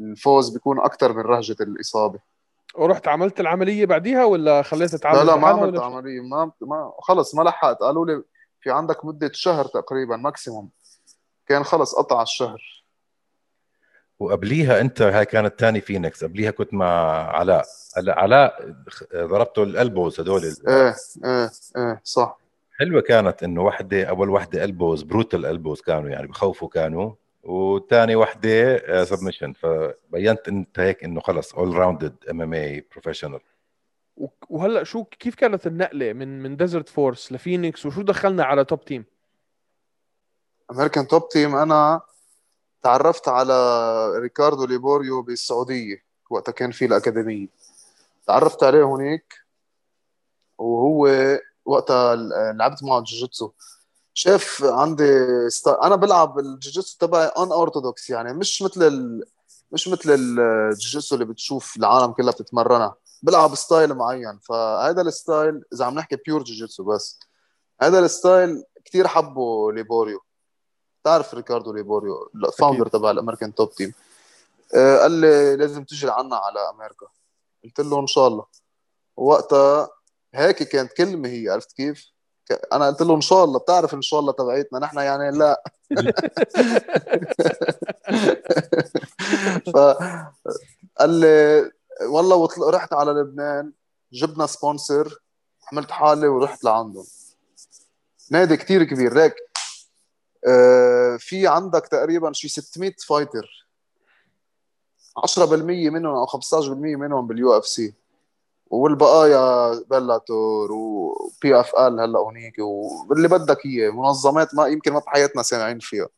الفوز 0.00 0.48
بيكون 0.48 0.80
أكثر 0.80 1.12
من 1.12 1.20
رهجة 1.22 1.56
الإصابة. 1.60 2.29
ورحت 2.74 3.08
عملت 3.08 3.40
العملية 3.40 3.86
بعديها 3.86 4.24
ولا 4.24 4.62
خليتها 4.62 4.98
تعمل 4.98 5.18
لا 5.18 5.24
لا 5.24 5.36
ما 5.36 5.48
عملت 5.48 5.80
عملية 5.80 6.20
ما 6.20 6.52
ما 6.60 6.92
خلص 6.98 7.34
ما 7.34 7.42
لحقت. 7.42 7.78
قالوا 7.78 8.06
لي 8.06 8.22
في 8.60 8.70
عندك 8.70 9.04
مدة 9.04 9.30
شهر 9.34 9.64
تقريبا 9.64 10.16
maximum 10.16 10.70
كان 11.46 11.64
خلص 11.64 11.94
قطع 11.94 12.22
الشهر. 12.22 12.84
وقبليها 14.18 14.80
أنت 14.80 15.02
هاي 15.02 15.24
كانت 15.24 15.60
ثاني 15.60 15.80
فينيكس 15.80 16.24
قبليها 16.24 16.50
كنت 16.50 16.74
مع 16.74 16.86
علاء. 17.30 17.64
هلا 17.96 18.20
علاء 18.20 18.74
ضربته 19.14 19.62
ال 19.62 19.70
elbows 19.70 20.20
هدول 20.20 20.42
إيه 20.44 20.94
إيه 21.24 21.50
إيه 21.76 22.00
صح. 22.04 22.38
حلوة 22.78 23.00
كانت 23.00 23.42
إنه 23.42 23.62
وحدة 23.62 24.04
أول 24.04 24.30
وحدة 24.30 24.64
elbows 24.64 25.02
brutal 25.02 25.46
elbows 25.46 25.80
كانوا 25.80 26.10
يعني 26.10 26.26
بخوفوا 26.26 26.68
كانوا. 26.68 27.12
وثاني 27.42 28.16
وحدة 28.16 29.04
submission 29.04 29.52
فبينت 29.52 30.48
انت 30.48 30.78
هيك 30.78 31.04
إنه 31.04 31.20
خلص 31.20 31.54
all 31.54 31.74
rounded 31.74 32.16
MMA 32.30 32.54
professional 32.54 33.40
وهلأ 34.48 34.84
شو 34.84 35.04
كيف 35.04 35.34
كانت 35.34 35.66
النقلة 35.66 36.12
من 36.12 36.42
من 36.42 36.56
Desert 36.56 36.88
Force 36.88 37.32
ل 37.32 37.38
Phoenix؟ 37.38 37.86
وشو 37.86 38.02
دخلنا 38.02 38.44
على 38.44 38.64
Top 38.64 38.84
Team؟ 38.84 39.04
American 40.70 41.06
Top 41.06 41.28
Team 41.28 41.56
أنا 41.56 42.00
تعرفت 42.82 43.28
على 43.28 43.54
ريكاردو 44.18 44.66
ليبوريو 44.66 45.22
بالسعودية 45.22 46.04
وقتها 46.30 46.52
كان 46.52 46.70
في 46.70 46.84
الأكاديمية. 46.84 47.46
تعرفت 48.26 48.62
عليه 48.62 48.84
هناك 48.84 49.34
وهو 50.58 51.08
وقتها 51.64 52.16
لعبت 52.52 52.84
معه 52.84 53.00
جوجيتسو. 53.00 53.50
شاف 54.14 54.64
عندي 54.64 55.50
sty... 55.50 55.82
أنا 55.82 55.96
بلعب 55.96 56.38
الجوجيتسو 56.38 56.96
تبعي 56.98 57.26
unorthodox 57.26 58.10
يعني 58.10 58.32
مش 58.32 58.62
مثل 58.62 58.82
ال... 58.82 59.24
مش 59.72 59.88
مثل 59.88 60.10
الجوجيتسو 60.10 61.14
اللي 61.14 61.24
بتشوف 61.24 61.76
العالم 61.76 62.12
كلها 62.12 62.32
بتتمرنها. 62.32 62.94
بلعب 63.22 63.54
style 63.54 63.94
معين 63.94 64.38
فهذا 64.38 65.02
ال 65.02 65.12
style 65.12 65.64
إذا 65.72 65.84
عم 65.84 65.94
نحكي 65.94 66.16
pure 66.16 66.42
جوجيتسو 66.42 66.84
بس. 66.84 67.18
هذا 67.82 67.98
ال 67.98 68.09
style 68.09 68.64
كثير 68.84 69.08
حبه 69.08 69.72
ليبوريو. 69.72 70.20
تعرف 71.04 71.34
ريكاردو 71.34 71.72
ليبوريو 71.72 72.30
ال 72.34 72.41
founder 72.41 72.88
تبع 72.88 73.10
ال 73.10 73.15
American 73.15 73.54
Top 73.54 73.74
Team 73.74 73.94
قال 74.74 75.12
لي 75.12 75.56
لازم 75.56 75.84
تجي 75.84 76.06
لعنا 76.06 76.36
على 76.36 76.70
أمريكا. 76.70 77.06
قلت 77.64 77.80
له 77.80 78.00
إن 78.00 78.06
شاء 78.06 78.28
الله. 78.28 78.44
وقتها 79.16 79.88
هيك 80.34 80.62
كانت 80.62 80.92
كلمة 80.92 81.28
هي 81.28 81.48
عرفت 81.48 81.72
كيف؟ 81.72 82.06
أنا 82.52 82.86
قلت 82.86 83.02
له 83.02 83.14
إن 83.14 83.20
شاء 83.20 83.44
الله 83.44 83.58
بتعرف 83.58 83.94
إن 83.94 84.02
شاء 84.02 84.20
الله 84.20 84.32
تبعيتنا 84.32 84.78
نحن 84.78 84.98
يعني 84.98 85.38
لا. 85.38 85.62
ف 89.74 89.76
قال 90.98 91.10
لي 91.10 91.70
والله 92.08 92.48
رحت 92.70 92.92
على 92.92 93.10
لبنان 93.10 93.72
جبنا 94.12 94.46
sponsor 94.46 95.22
حملت 95.60 95.90
حالي 95.90 96.28
ورحت 96.28 96.64
لعندهم. 96.64 97.06
نادي 98.30 98.56
كتير 98.56 98.84
كبير 98.84 99.22
هيك 99.22 99.34
آه، 100.48 101.16
في 101.16 101.46
عندك 101.46 101.86
تقريبا 101.86 102.32
شي 102.32 102.48
600 102.48 102.92
fighter 103.08 103.66
10% 105.18 105.90
منهم 105.90 106.14
أو 106.14 106.26
15% 106.26 106.96
منهم 106.96 107.26
بال 107.26 107.58
UFC 107.58 107.94
والبقايا 108.70 109.74
Bellator 109.90 110.63
و 110.63 110.72
PFL 110.72 112.00
هلا 112.00 112.18
هونيك 112.18 112.54
واللي 112.58 113.28
بدك 113.28 113.66
إياه. 113.66 113.90
منظمات 113.90 114.54
ما 114.54 114.66
يمكن 114.66 114.92
ما 114.92 114.98
بحياتنا 114.98 115.42
سامعين 115.42 115.78
فيها. 115.78 116.08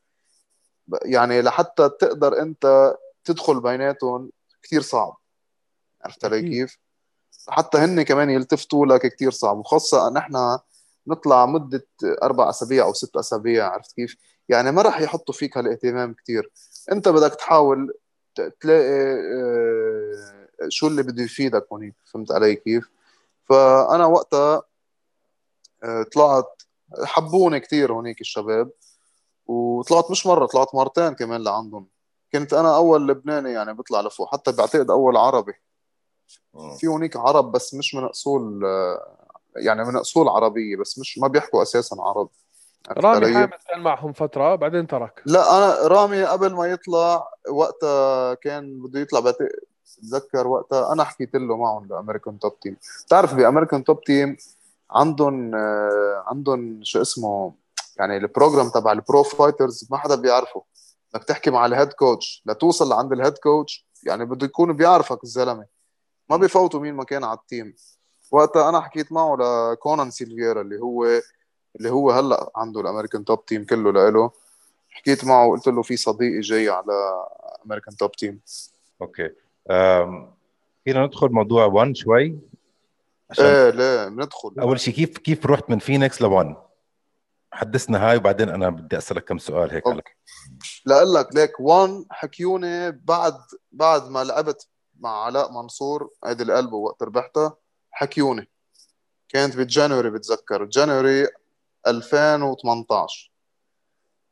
يعني 1.03 1.43
لحتى 1.43 1.89
تقدر 1.89 2.43
أنت 2.43 2.95
تدخل 3.25 3.61
بيناتهم 3.61 4.31
كثير 4.63 4.83
صعب. 4.83 5.17
عرفت 6.05 6.25
علي 6.25 6.43
كيف؟ 6.43 6.79
حتى 7.49 7.79
هن 7.79 8.03
كمان 8.03 8.31
يلتفتوا 8.31 8.87
لك 8.87 9.15
كثير 9.15 9.31
صعب. 9.31 9.59
وخاصة 9.59 10.11
نحن 10.11 10.59
نطلع 11.07 11.47
مدة 11.47 11.87
أربع 12.23 12.51
أسابيع 12.51 12.85
أو 12.85 12.93
ست 12.93 13.17
أسابيع 13.17 13.69
عرفت 13.69 13.93
كيف؟ 13.93 14.17
يعني 14.49 14.73
ما 14.73 14.83
راح 14.83 15.01
يحطوا 15.01 15.35
فيك 15.35 15.59
هالاهتمام 15.59 16.15
كثير 16.15 16.51
أنت 16.93 17.09
بدك 17.09 17.35
تحاول 17.35 17.95
تلاقي 18.61 19.13
آه، 19.35 20.42
شو 20.69 20.87
اللي 20.87 21.03
بده 21.03 21.23
يفيدك 21.23 21.67
هونيك 21.73 21.95
فهمت 22.05 22.33
علي 22.33 22.57
كيف؟ 22.57 22.91
فأنا 23.45 24.07
وقتها 24.07 24.63
آه، 25.85 26.03
طلعت 26.03 26.63
حبوني 27.05 27.61
كثير 27.61 27.93
هونيك 27.93 28.21
الشباب 28.21 28.71
وطلعت 29.47 30.11
مش 30.11 30.27
مرة 30.27 30.47
طلعت 30.47 30.75
مرتين 30.75 31.15
كمان 31.15 31.45
لعندهم. 31.45 31.87
كنت 32.33 32.53
أنا 32.53 32.77
أول 32.77 33.09
لبناني 33.09 33.53
يعني 33.53 33.73
بطلع 33.75 34.01
لفوق 34.01 34.33
حتى 34.33 34.53
بعتقد 34.53 34.91
أول 34.91 35.17
عربي. 35.17 35.53
في 36.79 36.87
هونيك 36.87 37.17
عرب 37.17 37.53
بس 37.53 37.75
مش 37.75 37.95
من 37.95 38.05
أصول 38.05 38.65
آه، 38.65 39.17
يعني 39.57 39.85
من 39.85 39.97
أصول 39.97 40.29
عربية 40.29 40.77
بس 40.77 40.99
مش 40.99 41.19
ما 41.19 41.29
بيحكوا 41.29 41.63
أساسا 41.63 41.97
عربي. 41.99 42.31
رامي 42.89 43.35
حامد 43.35 43.59
كان 43.69 43.81
معهم 43.81 44.13
فترة 44.13 44.55
بعدين 44.55 44.87
ترك. 44.87 45.23
لا 45.27 45.59
أنا 45.59 45.89
رامي 45.89 46.25
قبل 46.25 46.53
ما 46.53 46.67
يطلع 46.67 47.29
وقتها 47.51 48.35
كان 48.35 48.83
بده 48.83 49.01
يطلع 49.01 49.21
بتذكر 49.99 50.47
وقتها؟ 50.47 50.93
أنا 50.93 51.05
حكيت 51.05 51.35
له 51.35 51.57
معهم 51.57 51.87
ب 51.89 51.94
American 51.94 52.39
Top 52.39 52.61
Team 52.61 52.77
بتعرف 53.07 53.35
ب 53.35 53.40
American 53.40 53.85
Top 53.85 54.01
Team 54.05 54.37
عندهم 54.91 55.55
آه، 55.55 56.25
عندهم 56.27 56.81
شو 56.83 57.01
اسمه 57.03 57.55
يعني 57.97 58.17
ال 58.17 58.23
program 58.23 58.69
تبع 58.69 58.93
ال 58.93 59.00
pro 59.00 59.23
fighters 59.23 59.89
ما 59.91 59.97
حدا 59.97 60.15
بيعرفه. 60.15 60.63
بدك 61.15 61.25
تحكي 61.25 61.51
مع 61.51 61.67
ال 61.67 61.72
head 61.72 61.93
coach 61.93 62.43
لتوصل 62.47 62.89
لعند 62.89 63.13
ال 63.13 63.18
head 63.18 63.39
coach 63.39 63.87
يعني 64.07 64.25
بده 64.25 64.47
يكون 64.47 64.73
بيعرفك 64.73 65.25
الزلمة. 65.25 65.67
ما 66.31 66.37
بيفوتوا 66.37 66.81
مين 66.81 66.95
ما 66.95 67.05
كان 67.05 67.25
على 67.25 67.39
ال 67.39 67.46
team 67.46 67.75
وقتها 68.31 68.69
أنا 68.69 68.81
حكيت 68.81 69.13
معه 69.13 69.37
لكونان 69.37 70.11
سيلفيرا 70.11 70.61
اللي 70.61 70.81
هو 70.81 71.05
اللي 71.77 71.91
هو 71.91 72.11
هلأ 72.11 72.51
عنده 72.57 72.81
ال 72.81 72.86
American 72.86 73.25
Top 73.25 73.47
Team 73.47 73.65
كله 73.65 73.93
لإله. 73.93 74.31
حكيت 74.91 75.25
معه 75.25 75.47
وقلت 75.47 75.67
له 75.69 75.83
في 75.83 75.97
صديقي 75.97 76.41
جاي 76.41 76.69
على 76.69 76.93
American 77.67 77.97
Top 77.97 78.13
Team 78.13 78.41
okay. 79.03 79.31
فينا 80.85 81.07
ندخل 81.07 81.29
موضوع 81.29 81.65
ONE 81.65 81.97
شوي. 81.97 82.39
عشان 83.31 83.45
إيه 83.45 83.71
ليه 83.71 84.09
بندخل. 84.09 84.55
أول 84.61 84.81
شيء 84.81 84.95
كيف 84.95 85.19
كيف 85.19 85.47
رحت 85.47 85.71
من 85.71 85.79
فينيكس 85.79 86.23
ل 86.23 86.29
ONE 86.29 86.47
حدثنا 87.53 88.11
هاي 88.11 88.17
وبعدين 88.17 88.49
أنا 88.49 88.71
بدي 88.71 88.99
أسألك 88.99 89.25
كم 89.25 89.39
سؤال 89.39 89.71
هيك. 89.71 89.87
okay. 89.87 90.13
لأقول 90.87 91.15
لك 91.15 91.29
ليك 91.35 91.61
ONE 91.61 92.05
حكيوني 92.11 92.91
بعد 92.91 93.39
بعد 93.73 94.09
ما 94.09 94.25
لعبت 94.25 94.69
مع 95.01 95.25
علاء 95.25 95.53
منصور 95.53 96.11
هيدي 96.25 96.43
القلب 96.43 96.73
وقت 96.73 97.03
ربحتها 97.03 97.57
حكيوني. 97.91 98.49
كانت 99.29 99.57
بجانوري 99.57 100.11
بتذكر. 100.11 100.65
جانوري 100.65 101.29
2018 101.87 103.33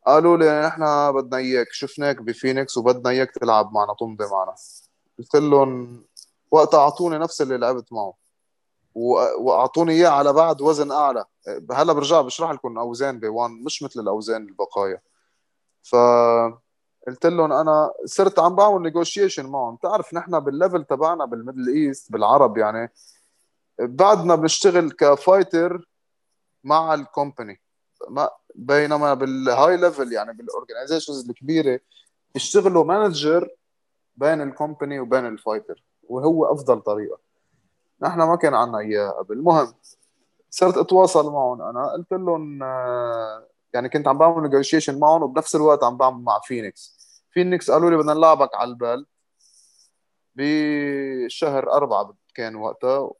قالوا 0.07 0.37
لي 0.37 0.67
نحن 0.67 1.13
بدنا 1.13 1.37
إياك. 1.37 1.73
شفناك 1.73 2.23
بفينيكس 2.23 2.77
وبدنا 2.77 3.11
إياك 3.11 3.31
تلعب 3.31 3.73
معنا 3.73 3.95
تمضي 4.01 4.25
معنا. 4.25 4.55
قلت 5.21 5.37
لهم 5.37 6.05
وقتها 6.51 6.81
أعطوني 6.81 7.19
نفس 7.19 7.43
اللي 7.43 7.59
لعبت 7.59 7.93
معه. 7.93 8.15
وأعطوني 8.95 9.93
إياه 9.93 10.09
على 10.09 10.33
بعد 10.33 10.63
وزن 10.63 10.91
أعلى. 10.93 11.25
هلا 11.73 11.93
برجع 11.93 12.21
بشرح 12.21 12.51
لكم 12.51 12.79
أوزان 12.79 13.21
ب1 13.21 13.65
مش 13.65 13.83
مثل 13.83 14.01
الأوزان 14.01 14.43
البقايا. 14.43 15.01
ف 15.83 15.97
قلت 17.07 17.27
لهم 17.27 17.53
أنا 17.53 17.93
صرت 18.05 18.39
عم 18.39 18.55
بعمل 18.55 18.83
negotiation 18.83 19.47
معهم. 19.47 19.75
بتعرف 19.75 20.15
نحن 20.15 20.41
بال 20.41 20.53
level 20.53 20.85
تبعنا 20.85 21.25
بال 21.25 21.36
Middle 21.36 21.69
East 21.69 22.13
بالعرب 22.13 22.59
يعني 22.59 22.93
بعدنا 23.79 24.35
بنشتغل 24.35 24.91
ك 24.91 25.03
fighter 25.03 25.89
مع 26.65 26.95
ال 26.95 27.03
company 27.03 27.61
بينما 28.55 29.15
بال 29.15 29.77
high 29.77 29.93
level 29.93 30.13
يعني 30.13 30.33
بال 30.33 30.45
organizations 30.45 31.29
الكبيرة 31.29 31.81
يشتغلوا 32.35 32.85
manager 32.85 33.49
بين 34.21 34.41
ال 34.41 34.48
company 34.48 35.01
وبين 35.01 35.27
ال 35.27 35.34
fighter 35.34 35.85
وهو 36.09 36.53
أفضل 36.53 36.81
طريقة. 36.81 37.19
نحن 38.03 38.19
ما 38.19 38.37
كان 38.37 38.55
عندنا 38.55 38.79
إياه 38.79 39.11
قبل. 39.11 39.39
المهم 39.39 39.73
صرت 40.51 40.77
أتواصل 40.77 41.33
معهم 41.33 41.63
أنا. 41.63 41.93
قلت 41.93 42.13
لهم 42.13 42.63
آه، 42.63 43.47
يعني 43.75 43.89
كنت 43.89 44.09
عم 44.09 44.19
بعمل 44.19 44.51
negotiation 44.51 44.99
معهم 44.99 45.23
وبنفس 45.23 45.57
الوقت 45.57 45.85
عم 45.85 45.97
بعمل 45.97 46.25
مع 46.25 46.41
فينيكس. 46.45 47.01
فينيكس 47.31 47.71
قالوا 47.71 47.91
لي 47.91 47.97
بدنا 47.97 48.15
نلعبك 48.15 48.55
على 48.55 48.71
ال 48.71 48.77
belt. 48.77 49.07
بشهر 50.35 51.73
أربعة 51.73 52.15
كان 52.35 52.57
وقتها 52.57 53.11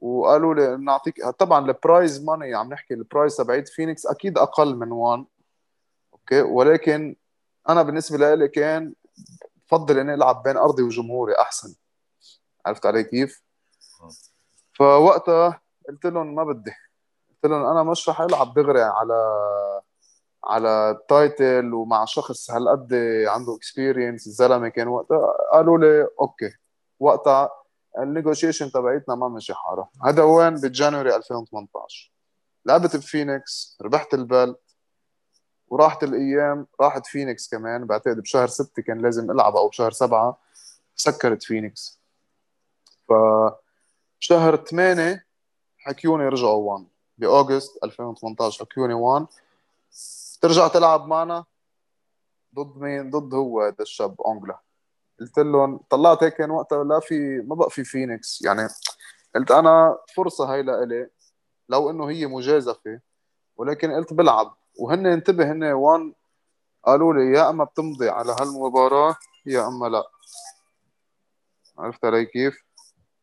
وقالوا 0.00 0.54
لي 0.54 0.76
نعطيك 0.76 1.28
طبعا 1.28 1.66
ال 1.66 1.76
prize 1.76 2.24
money 2.24 2.54
عم 2.54 2.72
نحكي 2.72 2.94
ال 2.94 3.01
prize 3.01 3.36
تبعت 3.36 3.68
فينيكس 3.68 4.06
أكيد 4.06 4.38
أقل 4.38 4.76
من 4.76 4.92
ONE 4.92 5.26
okay؟ 6.12 6.42
ولكن 6.42 7.16
أنا 7.68 7.82
بالنسبة 7.82 8.34
لي 8.34 8.48
كان 8.48 8.94
بفضل 9.70 9.98
إني 9.98 10.14
ألعب 10.14 10.42
بين 10.42 10.56
أرضي 10.56 10.82
وجمهوري 10.82 11.34
أحسن. 11.34 11.74
عرفت 12.66 12.86
علي 12.86 13.04
كيف؟ 13.04 13.42
فوقتها 14.72 15.60
قلت 15.88 16.06
لهم 16.06 16.34
ما 16.34 16.44
بدي. 16.44 16.70
قلت 17.30 17.52
لهم 17.52 17.64
أنا 17.64 17.82
مش 17.82 18.08
رح 18.08 18.20
ألعب 18.20 18.54
دغري 18.54 18.82
على 18.82 19.40
على 20.44 20.98
title 21.08 21.74
ومع 21.74 22.04
شخص 22.04 22.50
هالقد 22.50 22.94
عنده 23.26 23.56
experience 23.56 24.26
الزلمة 24.26 24.68
كان 24.68 24.88
وقتها. 24.88 25.34
قالوا 25.52 25.78
لي 25.78 26.08
okay. 26.20 26.52
وقتها 27.00 27.50
ال 27.98 28.04
negotiation 28.04 28.72
تبعيتنا 28.72 29.14
ما 29.14 29.28
مشي 29.28 29.54
حاله 29.54 29.88
هذا 30.04 30.22
وين؟ 30.22 30.54
ب 30.54 30.62
January 30.62 31.16
2018 31.16 32.12
لعبت 32.64 32.96
بفينيكس 32.96 33.78
ربحت 33.82 34.14
ال 34.14 34.25
belt 34.25 34.69
وراحت 35.70 36.02
الأيام 36.02 36.66
راحت 36.80 37.06
فينيكس 37.06 37.48
كمان 37.48 37.84
بعتقد 37.86 38.20
بشهر 38.20 38.46
ستة 38.46 38.82
كان 38.82 38.98
لازم 38.98 39.30
ألعب 39.30 39.56
أو 39.56 39.68
بشهر 39.68 39.90
سبعة 39.90 40.38
سكرت 40.96 41.42
فينيكس. 41.42 42.00
ف 43.08 43.12
شهر 44.18 44.56
8 44.56 45.26
حكيوني 45.78 46.28
رجعوا 46.28 46.72
ONE. 46.72 46.86
ب 47.18 47.27
August 47.27 47.84
2018 47.84 48.64
حكيوني 48.64 48.94
ONE. 48.94 49.26
ترجع 50.40 50.68
تلعب 50.68 51.06
معنا 51.06 51.44
ضد 52.54 52.78
مين؟ 52.78 53.10
ضد 53.10 53.34
هو 53.34 53.62
هذا 53.62 53.74
الشاب 53.80 54.20
أونجلا. 54.20 54.58
قلت 55.20 55.38
لهم 55.38 55.80
طلعت 55.90 56.22
هيك 56.22 56.34
كان 56.34 56.50
وقتها 56.50 56.84
لا 56.84 57.00
في 57.00 57.44
ما 57.46 57.54
بقى 57.54 57.70
في 57.70 57.84
فينيكس. 57.84 58.42
يعني 58.42 58.68
قلت 59.34 59.50
أنا 59.50 59.98
فرصة 60.16 60.52
هاي 60.52 60.62
لإلي 60.62 61.10
لو 61.68 61.90
إنه 61.90 62.10
هي 62.10 62.26
مجازفة 62.26 63.00
ولكن 63.56 63.92
قلت 63.92 64.12
بلعب. 64.12 64.59
وهن 64.80 65.06
انتبه 65.06 65.52
هن 65.52 65.64
ONE 65.64 66.14
قالوا 66.84 67.14
لي 67.14 67.38
يا 67.38 67.50
أما 67.50 67.64
بتمضي 67.64 68.08
على 68.08 68.32
هالمباراة 68.40 69.16
يا 69.46 69.66
أما 69.68 69.86
لا. 69.86 70.02
عرفت 71.78 72.04
علي 72.04 72.24
كيف؟ 72.26 72.64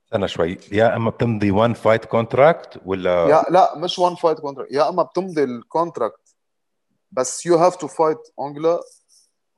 استنى 0.06 0.28
شوي. 0.28 0.58
يا 0.72 0.96
أما 0.96 1.10
بتمضي 1.10 1.52
one 1.52 1.74
fight 1.74 2.06
contract 2.06 2.82
ولا 2.86 3.28
يا 3.30 3.46
لا 3.50 3.78
مش 3.78 4.00
one 4.00 4.16
fight 4.16 4.40
contract 4.40 4.72
يا 4.72 4.90
أما 4.90 5.04
بتمضي 5.04 5.44
ال 5.44 5.54
contract 5.54 6.36
بس 7.12 7.46
you 7.46 7.58
have 7.58 7.76
to 7.76 7.88
fight 7.88 8.18
Aung 8.40 8.67
La 8.67 8.80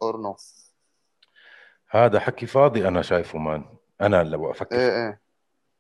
or 0.01 0.21
no 0.21 0.36
هذا 1.89 2.20
حكي 2.20 2.46
فاضي 2.46 2.88
أنا 2.88 3.01
شايفه 3.01 3.39
man 3.39 3.65
أنا 4.01 4.22
اللي 4.22 4.38
بفكر. 4.38 4.75
إيه 4.75 4.89
إيه. 5.08 5.22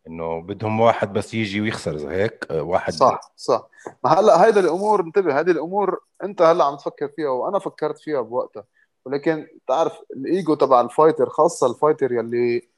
إنه 0.07 0.41
بدهم 0.41 0.79
واحد 0.79 1.13
بس 1.13 1.33
يجي 1.33 1.61
ويخسر 1.61 1.97
زي 1.97 2.07
هيك؟ 2.07 2.47
آه، 2.51 2.61
واحد 2.61 2.93
صح 2.93 3.19
صح. 3.35 3.69
ما 4.03 4.19
هلأ 4.19 4.45
هيدا 4.45 4.59
الأمور 4.59 5.01
انتبه 5.01 5.39
هذه 5.39 5.51
الأمور 5.51 5.99
أنت 6.23 6.41
هلأ 6.41 6.63
عم 6.63 6.75
تفكر 6.75 7.07
فيها 7.07 7.29
وأنا 7.29 7.59
فكرت 7.59 7.97
فيها 7.99 8.21
بوقتها. 8.21 8.63
ولكن 9.05 9.47
تعرف 9.67 9.99
الإيجو 10.15 10.55
تبع 10.55 10.81
ال 10.81 10.87
fighter 10.87 11.29
خاصة 11.29 11.67
ال 11.67 11.73
fighter 11.73 12.11
يلي 12.11 12.69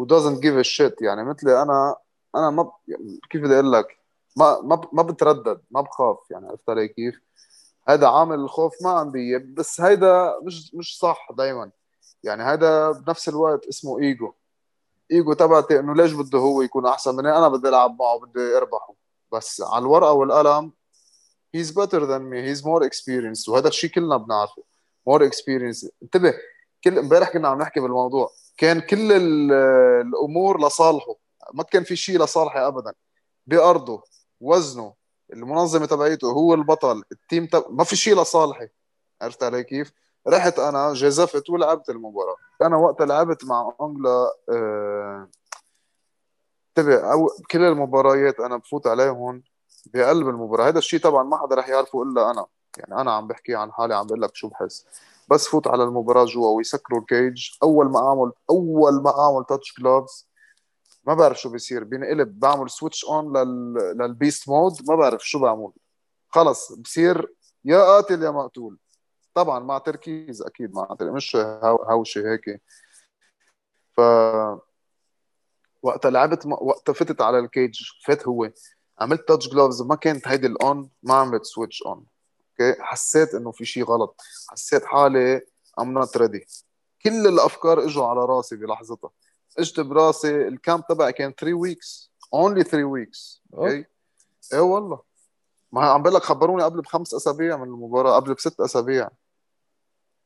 who 0.00 0.04
doesn't 0.04 0.40
give 0.40 0.66
a 0.66 0.92
يعني 1.00 1.24
مثلي 1.24 1.62
أنا 1.62 1.96
أنا 2.34 2.50
ما. 2.50 2.72
كيف 3.30 3.42
بدي 3.42 3.54
أقول 3.54 3.72
لك؟ 3.72 3.86
ما 4.36 4.60
ما 4.60 4.80
ما 4.92 5.02
بتردد 5.02 5.60
ما 5.70 5.80
بخاف 5.80 6.18
يعني 6.30 6.46
عرفت 6.46 6.70
علي 6.70 6.88
كيف؟ 6.88 7.20
هذا 7.88 8.08
عامل 8.08 8.38
الخوف 8.38 8.82
ما 8.82 8.90
عندي 8.90 9.38
بس 9.38 9.80
هيدا 9.80 10.38
مش 10.42 10.74
مش 10.74 10.98
صح 10.98 11.28
دائما 11.38 11.70
يعني 12.22 12.42
هذا 12.42 12.90
بنفس 12.90 13.28
الوقت 13.28 13.66
اسمه 13.66 13.98
إيجو. 13.98 14.32
ايجو 15.14 15.32
تبعتي 15.32 15.78
انه 15.80 15.94
ليش 15.94 16.12
بده 16.12 16.38
هو 16.38 16.62
يكون 16.62 16.86
احسن 16.86 17.16
مني؟ 17.16 17.38
أنا 17.38 17.48
بدي 17.48 17.68
العب 17.68 17.98
معه 17.98 18.18
بدي 18.18 18.56
اربحه. 18.56 18.94
بس 19.32 19.62
على 19.62 19.82
الورقة 19.82 20.12
والقلم 20.12 20.72
he's 21.56 21.70
better 21.70 22.00
than 22.00 22.22
me. 22.30 22.38
He's 22.48 22.62
more 22.64 22.82
experienced. 22.82 23.48
وهذا 23.48 23.68
الشيء 23.68 23.90
كلنا 23.90 24.16
بنعرفه. 24.16 24.62
More 25.10 25.22
experienced. 25.22 25.88
انتبه 26.02 26.34
كل 26.84 26.98
امبارح 26.98 27.32
كنا 27.32 27.48
عم 27.48 27.58
نحكي 27.58 27.80
بالموضوع. 27.80 28.30
كان 28.56 28.80
كل 28.80 29.12
الأمور 29.12 30.66
لصالحه. 30.66 31.16
ما 31.54 31.62
كان 31.62 31.84
في 31.84 31.96
شيء 31.96 32.22
لصالحي 32.22 32.58
ابدا. 32.58 32.92
بأرضه 33.46 34.02
وزنه 34.40 34.94
المنظمة 35.32 35.86
تبعيته 35.86 36.30
هو 36.30 36.54
البطل 36.54 37.02
ال 37.12 37.19
team 37.19 37.46
تب... 37.46 37.64
ما 37.70 37.84
في 37.84 37.96
شيء 37.96 38.22
لصالحي. 38.22 38.68
عرفت 39.22 39.42
علي 39.42 39.64
كيف؟ 39.64 39.92
رحت 40.28 40.58
أنا 40.58 40.92
جازفت 40.94 41.50
ولعبت 41.50 41.90
المباراة. 41.90 42.36
أنا 42.62 42.76
وقتها 42.76 43.06
لعبت 43.06 43.44
مع 43.44 43.72
أنجلا 43.80 44.30
آه... 44.50 45.28
انتبه 46.68 47.12
أو 47.12 47.30
كل 47.50 47.62
المباريات 47.62 48.40
أنا 48.40 48.56
بفوت 48.56 48.86
عليهم 48.86 49.42
بقلب 49.86 50.28
المباراة. 50.28 50.68
هذا 50.68 50.78
الشيء 50.78 51.00
طبعا 51.00 51.22
ما 51.22 51.38
حدا 51.42 51.54
رح 51.54 51.68
يعرفه 51.68 52.02
إلا 52.02 52.30
أنا. 52.30 52.46
يعني 52.78 53.00
أنا 53.00 53.12
عم 53.12 53.26
بحكي 53.26 53.54
عن 53.54 53.72
حالي 53.72 53.94
عم 53.94 54.06
بقول 54.06 54.22
لك 54.22 54.34
شو 54.34 54.48
بحس. 54.48 54.86
بس 55.28 55.48
فوت 55.48 55.68
على 55.68 55.84
المباراة 55.84 56.24
جوا 56.24 56.56
ويسكروا 56.56 57.00
ال 57.00 57.10
cage 57.10 57.50
أول 57.62 57.90
ما 57.90 58.08
أعمل 58.08 58.32
أول 58.50 59.02
ما 59.02 59.18
أعمل 59.18 59.44
touch 59.44 59.74
gloves 59.78 60.28
ما 61.04 61.14
بعرف 61.14 61.40
شو 61.40 61.48
بيصير. 61.50 61.84
بينقلب 61.84 62.40
بعمل 62.40 62.70
switch 62.70 63.04
on 63.04 63.36
لل... 63.36 63.74
لل 63.74 63.95
beast 63.95 64.48
mode 64.48 64.72
ما 64.88 64.96
بعرف 64.96 65.22
شو 65.22 65.38
بعمل. 65.38 65.70
خلص 66.28 66.72
بصير 66.72 67.34
يا 67.64 67.78
قاتل 67.78 68.22
يا 68.22 68.30
مقتول. 68.30 68.78
طبعا 69.34 69.58
مع 69.58 69.78
تركيز 69.78 70.42
أكيد 70.42 70.74
مع 70.74 70.84
تركيز 70.98 71.14
مش 71.14 71.36
هوشه 71.90 72.32
هيك. 72.32 72.62
ف 73.92 74.00
وقتها 75.82 76.10
لعبت 76.10 76.46
وقتها 76.46 76.92
فتت 76.92 77.20
على 77.20 77.38
ال 77.38 77.47
cage 77.47 77.82
فات 78.04 78.26
هو. 78.28 78.50
عملت 78.98 79.28
touch 79.28 79.48
gloves 79.48 79.82
ما 79.82 79.94
كانت 79.94 80.28
هيدي 80.28 80.46
ال 80.46 80.61
on 80.61 80.90
ما 81.02 81.14
عملت 81.14 81.44
switch 81.44 81.82
on 81.82 82.04
okay؟ 82.60 82.82
حسيت 82.82 83.34
إنه 83.34 83.52
في 83.52 83.64
شيء 83.64 83.84
غلط. 83.84 84.20
حسيت 84.48 84.84
حالي 84.84 85.40
I'm 85.80 85.92
not 85.92 86.16
ready 86.16 86.46
كل 87.02 87.26
الأفكار 87.26 87.84
إجوا 87.84 88.06
على 88.06 88.20
راسي 88.20 88.56
بلحظتها. 88.56 89.10
إجت 89.58 89.80
براسي 89.80 90.48
ال 90.48 90.55
camp 90.55 90.84
تبعي 90.88 91.12
كان 91.12 91.32
3 91.32 91.54
weeks 91.54 92.12
only 92.34 92.64
3 92.64 92.84
weeks 92.84 93.42
okay؟ 93.54 93.84
إيه 94.52 94.60
والله. 94.60 95.00
ما 95.72 95.84
عم 95.84 96.02
بقول 96.02 96.14
لك 96.14 96.22
خبروني 96.22 96.62
قبل 96.62 96.80
بخمس 96.80 97.14
أسابيع 97.14 97.56
من 97.56 97.64
المباراة 97.64 98.16
قبل 98.16 98.34
بست 98.34 98.60
أسابيع. 98.60 99.10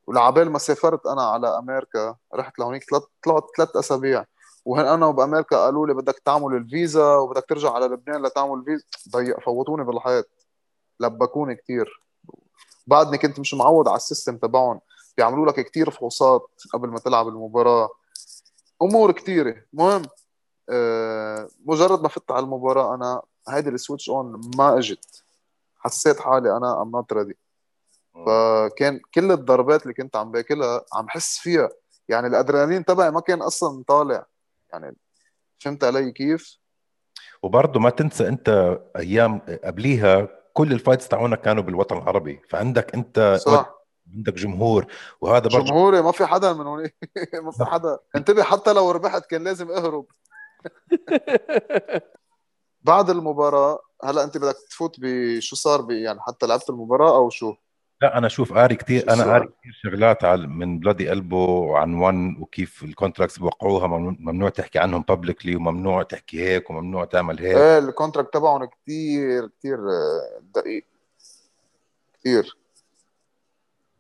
ولعبال 0.08 0.50
ما 0.50 0.58
سافرت 0.58 1.06
أنا 1.06 1.22
على 1.22 1.58
أمريكا 1.58 2.16
رحت 2.34 2.58
لهونيك 2.58 2.84
طلعت 3.24 3.44
ثلاث 3.56 3.76
أسابيع. 3.76 4.24
وهن 4.64 4.86
أنا 4.86 5.06
وبامريكا 5.06 5.56
قالوا 5.56 5.86
لي 5.86 5.94
بدك 5.94 6.18
تعمل 6.24 6.56
الفيزا 6.56 7.16
وبدك 7.16 7.44
ترجع 7.48 7.72
على 7.72 7.86
لبنان 7.86 8.22
لتعمل 8.22 8.64
فيزا 8.64 8.84
ضيق 9.10 9.40
فوتوني 9.40 9.84
بالحيط. 9.84 10.24
لبكوني 11.00 11.54
كثير 11.54 12.02
بعدني 12.86 13.18
كنت 13.18 13.40
مش 13.40 13.54
معود 13.54 13.88
على 13.88 13.96
ال 13.96 14.02
system 14.02 14.36
تبعهم. 14.36 14.80
بيعملوا 15.16 15.46
لك 15.46 15.60
كثير 15.60 15.90
فحوصات 15.90 16.48
قبل 16.72 16.88
ما 16.88 16.98
تلعب 16.98 17.28
المباراة. 17.28 17.88
أمور 18.82 19.12
كثيره 19.12 19.56
المهم 19.74 20.02
آه 20.70 21.48
مجرد 21.64 22.02
ما 22.02 22.08
فت 22.08 22.30
على 22.30 22.44
المباراة 22.44 22.94
أنا 22.94 23.22
هيدي 23.48 23.68
ال 23.70 23.76
switch 23.76 24.10
on 24.10 24.40
ما 24.56 24.78
إجت. 24.78 25.24
حسيت 25.78 26.20
حالي 26.20 26.56
أنا 26.56 26.82
I'm 26.82 26.90
not 26.90 27.12
ready 27.12 27.36
فكان 28.26 29.00
كل 29.14 29.32
الضربات 29.32 29.82
اللي 29.82 29.94
كنت 29.94 30.16
عم 30.16 30.30
باكلها 30.30 30.84
عم 30.94 31.08
حس 31.08 31.38
فيها. 31.38 31.68
يعني 32.08 32.26
الأدرينالين 32.26 32.84
تبعي 32.84 33.10
ما 33.10 33.20
كان 33.20 33.42
أصلا 33.42 33.84
طالع. 33.88 34.26
يعني 34.72 34.96
فهمت 35.58 35.84
علي 35.84 36.12
كيف؟ 36.12 36.58
وبرضه 37.42 37.80
ما 37.80 37.90
تنسى 37.90 38.28
أنت 38.28 38.78
أيام 38.96 39.40
قبليها 39.64 40.28
كل 40.52 40.72
ال 40.72 40.77
fights 40.77 41.08
تاعونا 41.08 41.36
كانوا 41.36 41.62
بالوطن 41.62 41.96
العربي. 41.96 42.40
فعندك 42.50 42.94
أنت 42.94 43.38
صح. 43.40 43.78
عندك 44.14 44.34
جمهور. 44.34 44.86
وهذا 45.20 45.48
برضه 45.48 45.64
جمهوري 45.64 46.02
ما 46.02 46.12
في 46.12 46.26
حدا 46.26 46.52
من 46.52 46.66
هون. 46.66 46.82
ما 47.44 47.50
في 47.50 47.64
حدا. 47.64 47.98
انتبه 48.16 48.42
حتى 48.42 48.72
لو 48.72 48.90
ربحت 48.90 49.26
كان 49.26 49.44
لازم 49.44 49.70
أهرب. 49.70 50.06
بعد 52.80 53.10
المباراة 53.10 53.78
هلا 54.04 54.24
أنت 54.24 54.38
بدك 54.38 54.56
تفوت 54.70 54.96
بشو 54.98 55.56
صار 55.56 55.80
بي 55.80 56.02
يعني 56.02 56.20
حتى 56.20 56.46
لعبت 56.46 56.70
المباراة 56.70 57.16
أو 57.16 57.30
شو؟ 57.30 57.54
لا 58.02 58.18
أنا 58.18 58.28
شوف 58.28 58.52
قاري 58.52 58.74
كثير 58.76 59.12
أنا؟ 59.12 59.24
قاري 59.24 59.46
كثير 59.46 59.72
شغلات 59.82 60.24
على 60.24 60.46
من 60.46 60.78
Bloody 60.78 61.12
Elbow 61.12 61.74
عن 61.76 61.94
ONE 61.94 62.36
وكيف 62.40 62.82
ال 62.82 62.88
contracts 62.88 63.38
بوقعوها 63.38 63.86
ممنوع, 63.86 64.48
تحكي 64.48 64.78
عنهم 64.78 65.02
publicly 65.08 65.56
وممنوع 65.56 66.02
تحكي 66.02 66.40
هيك 66.40 66.70
وممنوع 66.70 67.04
تعمل 67.04 67.38
هيك. 67.38 67.56
إيه 67.56 67.78
ال 67.78 67.85
contract 67.85 68.34
تبعهم 68.34 68.64
كتير 68.64 69.44
آه، 69.64 70.40
دقيق. 70.54 70.84
كتير. 72.20 72.56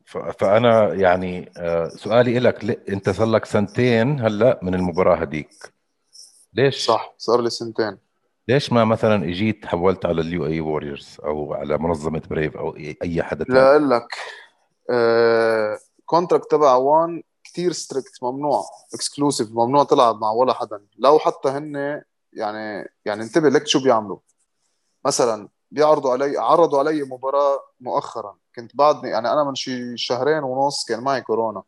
ف- 0.04 0.18
فأنا 0.18 0.94
يعني 0.94 1.52
آه، 1.56 1.88
سؤالي 1.88 2.38
لك 2.38 2.88
أنت 2.88 3.10
صار 3.10 3.26
لك 3.26 3.44
سنتين 3.44 4.20
هلأ 4.20 4.60
من 4.62 4.74
المباراة 4.74 5.16
هديك؟ 5.16 5.72
ليش؟ 6.54 6.86
صح 6.86 7.14
صار 7.18 7.40
لي 7.40 7.50
سنتين. 7.50 7.98
ليش 8.48 8.72
ما 8.72 8.84
مثلا 8.84 9.24
إجيت 9.24 9.66
حولت 9.66 10.06
على 10.06 10.20
ال 10.20 10.46
UAE 10.46 10.60
Warriors 10.60 11.16
أو 11.24 11.54
على 11.54 11.78
منظمة 11.78 12.22
Brave 12.30 12.56
أو 12.56 12.76
اي 12.76 12.96
أي 13.02 13.22
حدا 13.22 13.44
ثاني 13.44 13.58
لا 13.58 13.70
أقول 13.70 13.90
لك 13.90 14.08
آه 14.90 15.78
contract 16.06 16.50
تبع 16.50 16.74
ONE 16.74 17.22
كتير 17.44 17.72
strict 17.72 18.22
ممنوع 18.22 18.64
exclusive 18.94 19.48
ممنوع 19.50 19.84
تلعب 19.84 20.20
مع 20.20 20.30
ولا 20.30 20.52
حدا. 20.52 20.86
لو 20.98 21.18
حتى 21.18 21.48
هن 21.48 22.02
يعني 22.32 22.90
يعني 23.04 23.22
انتبه 23.22 23.48
لك 23.48 23.66
شو 23.66 23.82
بيعملوا. 23.82 24.18
مثلا 25.04 25.48
بيعرضوا 25.70 26.12
علي 26.12 26.38
عرضوا 26.38 26.78
علي 26.78 27.02
مباراة 27.02 27.60
مؤخرا. 27.80 28.36
كنت 28.56 28.76
بعدني 28.76 29.10
يعني 29.10 29.32
أنا 29.32 29.44
من 29.44 29.54
شي 29.54 29.96
شهرين 29.96 30.42
ونص 30.42 30.84
كان 30.84 31.04
معي 31.04 31.20
كورونا. 31.20 31.62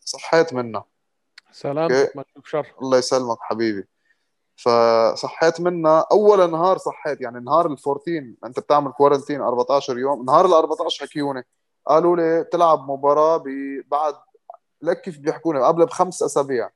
صحيت 0.00 0.54
منها. 0.54 0.84
سلامتك 1.52 2.12
ما 2.16 2.22
تشوف 2.22 2.46
شر. 2.46 2.66
الله 2.82 2.98
يسلمك 2.98 3.38
حبيبي. 3.40 3.88
فصحيت 4.64 5.60
منها. 5.60 6.06
أول 6.12 6.50
نهار 6.50 6.78
صحيت 6.78 7.20
يعني 7.20 7.40
نهار 7.40 7.66
ال 7.66 7.76
14 7.86 8.34
أنت 8.44 8.60
بتعمل 8.60 8.92
كورنتين 8.92 9.40
14 9.40 9.98
يوم. 9.98 10.24
نهار 10.24 10.46
ال 10.46 10.52
14 10.52 11.06
حكيوني 11.06 11.46
قالوا 11.86 12.16
لي 12.16 12.44
تلعب 12.44 12.90
مباراة 12.90 13.44
بعد 13.86 14.14
لك 14.82 15.00
كيف 15.00 15.18
بيحكوني 15.18 15.60
قبل 15.60 15.86
بخمس 15.86 16.22
أسابيع. 16.22 16.70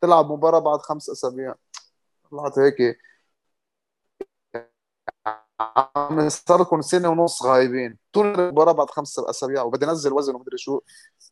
تلعب 0.00 0.32
مباراة 0.32 0.58
بعد 0.58 0.78
خمس 0.78 1.10
أسابيع. 1.10 1.54
طلعت 2.30 2.58
هيك 2.58 2.98
عم 5.96 6.28
صار 6.28 6.60
لكم 6.60 6.80
سنة 6.80 7.08
ونص 7.08 7.42
غايبين. 7.42 7.96
طول 8.12 8.26
المباراة 8.26 8.72
بعد 8.72 8.90
خمس 8.90 9.18
أسابيع 9.18 9.62
وبدي 9.62 9.84
انزل 9.86 10.12
وزن 10.12 10.34
ومدري 10.34 10.58
شو. 10.58 10.80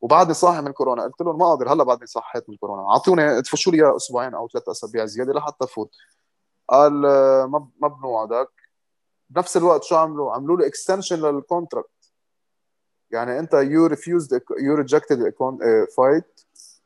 وبعدني 0.01 0.35
صاحي 0.35 0.63
من 0.63 0.73
كورونا. 0.73 1.03
قلت 1.03 1.21
لهم 1.21 1.39
ما 1.39 1.53
أقدر 1.53 1.73
هلا 1.73 1.85
بعدني 1.85 2.07
صحيت 2.07 2.51
من 2.51 2.57
كورونا. 2.57 2.83
اعطوني 2.91 3.43
تفشوا 3.43 3.73
لي 3.73 3.97
أسبوعين 3.97 4.35
أو 4.35 4.49
ثلاث 4.49 4.69
أسابيع 4.69 5.05
زيادة 5.05 5.33
لحتى 5.33 5.67
فوت 5.67 5.91
قال 6.69 6.93
ما 7.51 7.69
ما 7.81 7.89
بنوعدك 7.89 8.49
بنفس 9.31 9.57
الوقت 9.57 9.85
شو 9.85 9.97
عملوا؟ 9.97 10.33
عملوا 10.33 10.57
له 10.57 10.67
extension 10.67 11.21
لل 11.21 11.34
contract 11.34 11.89
يعني 13.11 13.39
أنت 13.39 13.55
you 13.55 13.87
refused 13.87 14.43
you 14.61 14.75
rejected 14.75 15.35
fight 15.97 16.41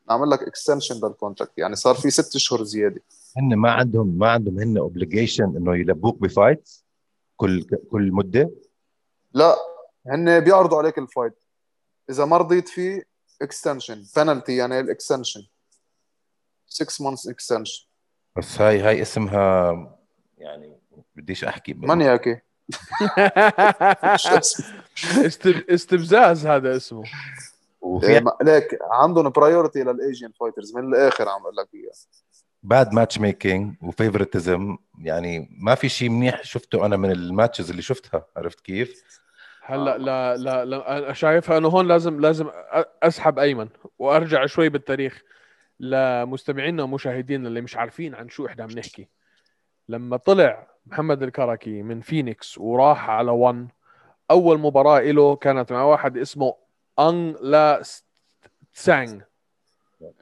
عمل 0.09 0.29
لك 0.29 0.43
extension 0.43 0.95
لل 0.95 1.07
contract 1.07 1.57
يعني 1.57 1.75
صار 1.75 1.95
في 1.95 2.09
ست 2.09 2.35
أشهر 2.35 2.63
زيادة. 2.63 3.01
هن 3.37 3.55
ما 3.55 3.71
عندهم 3.71 4.07
ما 4.17 4.31
عندهم 4.31 4.59
هن 4.59 4.77
obligation 4.77 5.43
إنه 5.43 5.75
يلبوك 5.75 6.21
ب 6.21 6.31
fight 6.31 6.82
كل 7.37 7.63
كل 7.91 8.11
مدة؟ 8.11 8.51
لا 9.33 9.55
هن 10.07 10.39
بيعرضوا 10.39 10.77
عليك 10.77 10.97
ال 10.97 11.05
fight 11.05 11.43
إذا 12.09 12.25
ما 12.25 12.37
رضيت 12.37 12.69
فيه 12.69 13.03
extension 13.41 14.03
penalty 14.15 14.55
يعني 14.55 14.79
ال 14.79 14.86
extension 14.86 15.47
6 16.67 17.03
months 17.03 17.27
extension 17.27 17.87
بس 18.37 18.61
هاي 18.61 18.79
هاي 18.79 19.01
اسمها 19.01 19.73
يعني 20.37 20.79
بديش 21.15 21.43
أحكي. 21.43 21.73
مانياكي. 21.73 22.39
استفزاز 25.69 26.45
هذا 26.45 26.75
اسمه. 26.75 27.03
إيه، 28.03 28.23
ليك 28.41 28.77
عندهم 28.91 29.29
priority 29.29 29.83
لل 29.83 29.97
Asian 29.97 30.31
fighters 30.31 30.75
من 30.75 30.93
الآخر 30.93 31.29
عم 31.29 31.41
أقول 31.41 31.55
لك 31.55 31.67
اياها 31.73 31.93
bad 32.63 32.93
match 32.93 33.19
making 33.19 33.75
و 33.81 33.90
favoritism 33.90 34.77
يعني 34.99 35.49
ما 35.59 35.75
في 35.75 35.89
شيء 35.89 36.09
منيح 36.09 36.43
شفته 36.43 36.85
أنا 36.85 36.97
من 36.97 37.11
ال 37.11 37.18
matches 37.18 37.69
اللي 37.69 37.81
شفتها 37.81 38.25
عرفت 38.37 38.59
كيف؟ 38.59 39.03
هلأ 39.61 39.97
لا 39.97 40.37
لا 40.37 40.65
لا 40.65 40.97
أنا 40.97 41.13
شايفها 41.13 41.57
إنه 41.57 41.67
هون 41.67 41.87
لازم 41.87 42.19
لازم 42.19 42.49
أسحب 43.03 43.39
أيمن 43.39 43.69
وأرجع 43.99 44.45
شوي 44.45 44.69
بالتاريخ 44.69 45.21
لمستمعينا 45.79 46.83
ومشاهدينا 46.83 47.47
اللي 47.47 47.61
مش 47.61 47.77
عارفين 47.77 48.15
عن 48.15 48.29
شو 48.29 48.45
إحنا 48.45 48.63
عم 48.63 48.69
نحكي 48.71 49.07
لما 49.89 50.17
طلع 50.17 50.67
محمد 50.85 51.23
الكركي 51.23 51.81
من 51.83 52.01
فينيكس 52.01 52.57
وراح 52.57 53.09
على 53.09 53.31
ون 53.31 53.67
أول 54.31 54.59
مباراة 54.59 54.99
له 55.01 55.35
كانت 55.35 55.71
مع 55.73 55.83
واحد 55.83 56.17
اسمه 56.17 56.55
أنغ 56.99 57.37
لا 57.41 57.83
س- 57.83 58.05
تسانغ 58.73 59.21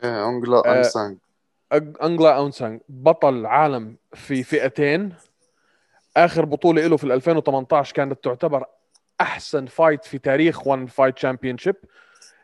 إيه 0.03 0.29
انجلا 0.29 0.57
آه، 0.65 0.83
أج- 0.83 1.17
أنجلا 1.73 2.37
اونسانغ 2.37 2.77
بطل 2.89 3.45
عالم 3.45 3.97
في 4.13 4.43
فئتين. 4.43 5.13
آخر 6.17 6.45
بطولة 6.45 6.87
له 6.87 6.97
في 6.97 7.03
ال 7.03 7.11
2018 7.11 7.93
كانت 7.95 8.23
تعتبر 8.23 8.65
أحسن 9.21 9.65
فايت 9.65 10.05
في 10.05 10.17
تاريخ 10.17 10.67
ONE 10.67 10.85
fight 10.85 11.15
تشامبيونشيب 11.15 11.75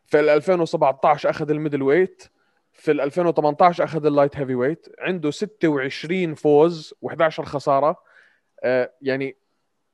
في 0.06 0.20
ال 0.20 0.30
2017 0.30 1.30
أخذ 1.30 1.50
ال 1.50 1.82
middleweight. 1.82 2.24
في 2.74 2.92
ال 2.92 3.02
2018 3.02 3.84
أخذ 3.84 4.06
ال 4.06 4.38
light 4.38 4.56
heavyweight. 4.56 4.88
عنده 5.00 5.32
26 5.32 6.34
فوز 6.36 6.94
و11 7.06 7.42
خسارة. 7.42 7.96
آه 8.64 8.92
يعني 9.02 9.38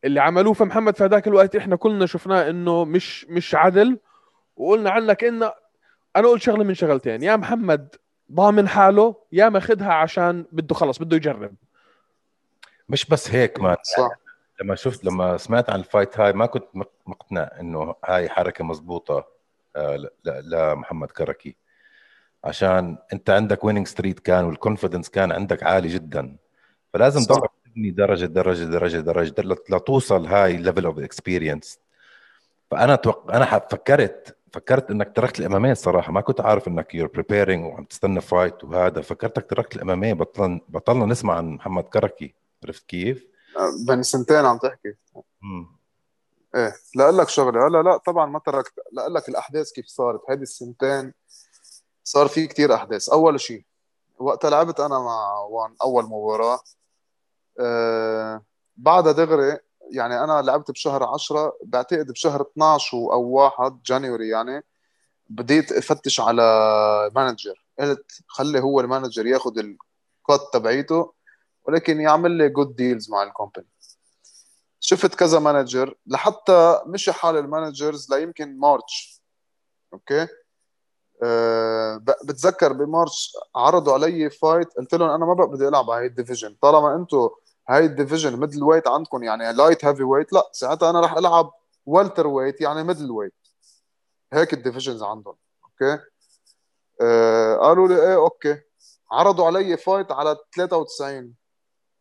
اللي 0.03 0.19
عملوه 0.21 0.53
في 0.53 0.63
محمد 0.63 0.95
في 0.95 1.03
هذاك 1.03 1.27
الوقت 1.27 1.55
إحنا 1.55 1.75
كلنا 1.75 2.05
شفناه 2.05 2.49
إنه 2.49 2.85
مش 2.85 3.25
مش 3.25 3.55
عدل. 3.55 3.99
وقلنا 4.55 4.89
عنك 4.89 5.23
انه 5.23 5.53
أنا 6.15 6.27
قلت 6.27 6.41
شغلة 6.41 6.63
من 6.63 6.73
شغلتين. 6.73 7.23
يا 7.23 7.35
محمد 7.35 7.95
ضامن 8.33 8.67
حاله 8.67 9.15
يا 9.31 9.49
ماخذها 9.49 9.93
عشان 9.93 10.45
بده 10.51 10.75
خلص 10.75 10.97
بده 10.99 11.15
يجرب. 11.17 11.55
مش 12.89 13.05
بس 13.05 13.31
هيك 13.31 13.59
man 13.59 13.75
صح. 13.97 14.09
لما 14.61 14.75
شفت 14.75 15.05
لما 15.05 15.37
سمعت 15.37 15.69
عن 15.69 15.79
ال 15.79 15.86
fight 15.86 16.19
هاي 16.19 16.33
ما 16.33 16.45
كنت 16.45 16.65
مق- 16.73 16.91
مقتنع 17.07 17.49
إنه 17.59 17.95
هاي 18.05 18.29
حركة 18.29 18.63
مضبوطه 18.63 19.27
آه، 19.75 19.95
ل- 19.95 20.09
ل- 20.25 20.49
لمحمد 20.49 21.11
كركي. 21.11 21.55
عشان 22.43 22.97
أنت 23.13 23.29
عندك 23.29 23.63
winning 23.63 23.87
streak 23.87 24.19
كان 24.19 24.45
وال 24.45 24.56
confidence 24.56 25.09
كان 25.09 25.31
عندك 25.31 25.63
عالي 25.63 25.87
جدا. 25.87 26.37
فلازم. 26.93 27.21
تضل 27.35 27.47
تبني 27.65 27.91
درجة 27.91 28.25
درجة 28.25 28.63
درجة 28.63 28.97
درجة 28.97 29.41
لت- 29.41 29.71
لتوصل 29.71 30.25
high 30.25 30.57
level 30.57 30.85
of 30.85 30.99
experience 30.99 31.79
فأنا 32.71 32.95
توق... 32.95 33.31
أنا 33.35 33.45
فكرت 33.59 34.37
فكرت 34.53 34.91
إنك 34.91 35.15
تركت 35.15 35.39
ال 35.39 35.47
MMA 35.47 35.71
الصراحة. 35.71 36.11
ما 36.11 36.21
كنت 36.21 36.41
عارف 36.41 36.67
إنك 36.67 36.95
you're 36.95 37.07
preparing 37.07 37.65
وعم 37.65 37.83
تستنى 37.83 38.21
fight 38.21 38.63
وهذا. 38.63 39.01
فكرتك 39.01 39.49
تركت 39.49 39.75
ال 39.75 39.83
MMA. 39.83 40.13
بطلنا 40.13 40.59
بطلنا 40.67 41.05
نسمع 41.05 41.35
عن 41.35 41.49
محمد 41.49 41.83
كركي. 41.83 42.35
عرفت 42.63 42.85
كيف؟ 42.87 43.27
بين 43.87 44.03
سنتين 44.03 44.45
عم 44.45 44.57
تحكي. 44.57 44.93
مم. 45.41 45.67
إيه 46.55 46.73
لا 46.95 47.03
أقول 47.03 47.17
لك 47.17 47.29
شغلة. 47.29 47.67
لا 47.67 47.81
لا 47.81 47.97
طبعا 47.97 48.25
ما 48.25 48.39
تركت. 48.39 48.73
لا 48.91 49.01
أقول 49.01 49.13
لك 49.13 49.29
الأحداث 49.29 49.71
كيف 49.71 49.85
صارت. 49.85 50.21
هذه 50.29 50.41
السنتين 50.41 51.13
صار 52.03 52.27
في 52.27 52.47
كتير 52.47 52.73
أحداث. 52.73 53.09
أول 53.09 53.39
شيء 53.39 53.65
وقتها 54.19 54.49
لعبت 54.49 54.79
أنا 54.79 54.99
مع 54.99 55.39
ONE 55.39 55.75
أول 55.83 56.03
مباراة 56.03 56.59
آه 57.59 58.41
بعدها 58.77 59.11
دغري 59.11 59.59
يعني 59.91 60.23
أنا 60.23 60.41
لعبت 60.41 60.71
بشهر 60.71 61.03
10 61.03 61.57
بعتقد 61.63 62.11
بشهر 62.11 62.41
12 62.41 62.97
أو 62.97 63.21
1 63.23 63.79
January 63.85 64.29
يعني 64.29 64.63
بديت 65.29 65.71
أفتش 65.71 66.19
على 66.19 66.41
manager 67.15 67.65
قلت 67.79 68.11
خلي 68.27 68.59
هو 68.59 68.79
ال 68.79 68.85
manager 68.85 69.25
ياخذ 69.25 69.57
ال 69.59 69.83
cut 69.83 70.53
تبعيته 70.53 71.13
ولكن 71.65 72.01
يعمل 72.01 72.31
لي 72.31 72.49
good 72.49 72.75
deals 72.75 73.09
مع 73.11 73.23
ال 73.23 73.29
company 73.29 73.67
شفت 74.79 75.15
كذا 75.15 75.39
manager 75.39 75.95
لحتى 76.07 76.81
مشي 76.85 77.11
حال 77.11 77.37
ال 77.37 77.46
managers 77.46 78.13
ليمكن 78.13 78.59
March 78.59 79.21
okay؟ 79.93 80.27
أه 81.23 81.97
بتذكر 82.23 82.73
ب 82.73 82.83
March 82.83 83.33
عرضوا 83.55 83.93
علي 83.93 84.29
fight 84.29 84.73
قلت 84.77 84.95
لهم 84.95 85.09
أنا 85.09 85.25
ما 85.25 85.33
بقى 85.33 85.47
بدي 85.47 85.67
ألعب 85.67 85.89
هاي 85.89 86.05
ال 86.05 86.11
division 86.11 86.55
طالما 86.61 86.95
أنتم 86.95 87.29
هاي 87.69 87.85
ال 87.85 88.39
division 88.39 88.63
middleweight 88.63 88.87
عندكم 88.87 89.23
يعني 89.23 89.53
light 89.53 89.85
heavyweight 89.85 90.33
لا 90.33 90.49
ساعتها 90.51 90.89
أنا 90.89 91.01
رح 91.01 91.13
ألعب 91.17 91.51
welterweight 91.85 92.61
يعني 92.61 92.83
middleweight 92.83 93.33
هيك 94.33 94.53
ال 94.53 94.58
divisions 94.58 95.03
عندهم 95.03 95.35
okay؟ 95.63 96.03
أه 97.01 97.55
قالوا 97.55 97.87
لي 97.87 97.95
إيه 97.95 98.15
okay. 98.15 98.61
عرضوا 99.11 99.45
علي 99.45 99.77
fight 99.77 100.11
على 100.11 100.37
93 100.55 101.33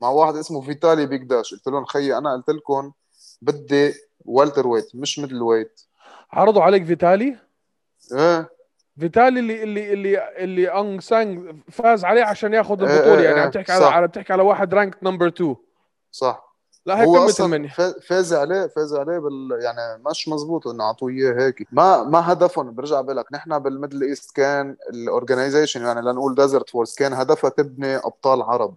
مع 0.00 0.08
واحد 0.08 0.36
اسمه 0.36 0.60
فيتالي 0.60 1.06
بيج 1.06 1.22
داش. 1.22 1.54
قلت 1.54 1.66
لهم 1.66 1.84
خيي 1.84 2.18
أنا 2.18 2.32
قلت 2.32 2.50
لكم 2.50 2.92
بدي 3.42 3.94
welterweight 4.24 4.96
مش 4.96 5.18
middleweight 5.18 5.80
عرضوا 6.32 6.62
عليك 6.62 6.84
فيتالي؟ 6.84 7.38
إيه. 8.12 8.50
فيتالي 9.00 9.40
اللي 9.40 9.62
اللي 9.62 9.92
اللي 9.92 10.28
اللي 10.36 10.68
أنغ 10.80 11.00
سانغ 11.00 11.52
فاز 11.70 12.04
عليه 12.04 12.24
عشان 12.24 12.54
ياخذ 12.54 12.82
إيه 12.84 12.96
البطولة 12.96 13.18
إيه 13.18 13.24
يعني. 13.24 13.36
إيه، 13.38 13.42
عم 13.44 13.50
تحكي 13.50 13.72
على 13.72 13.84
صح. 13.84 13.92
على 13.92 14.06
بتحكي 14.08 14.32
على 14.32 14.42
واحد 14.42 14.74
rank 14.74 14.96
number 15.02 15.26
2 15.28 15.56
صح. 16.10 16.52
لا 16.86 17.00
هي 17.00 17.06
هو 17.06 17.14
قمه 17.16 17.24
أصلا 17.26 17.46
المنيا 17.46 17.68
فا- 17.70 18.00
فاز 18.00 18.34
عليه 18.34 18.66
فاز 18.66 18.94
عليه 18.94 19.18
بال 19.18 19.58
يعني 19.62 20.02
مش 20.10 20.28
مزبوط 20.28 20.66
إنه 20.68 20.84
أعطوه 20.84 21.08
إياه 21.10 21.32
هيك. 21.46 21.66
ما 21.72 22.02
ما 22.02 22.32
هدفهم 22.32 22.74
برجع 22.74 23.00
بقول 23.00 23.24
نحن 23.32 23.58
بال 23.58 23.69
Middle 23.69 24.02
East 24.02 24.36
كان 24.36 24.76
ال 24.90 24.98
organization 24.98 25.84
يعني 25.84 26.00
لنقول 26.00 26.34
Desert 26.34 26.70
Force 26.70 26.94
كان 26.94 27.12
هدفها 27.12 27.50
تبني 27.50 27.96
أبطال 27.96 28.42
عرب. 28.42 28.76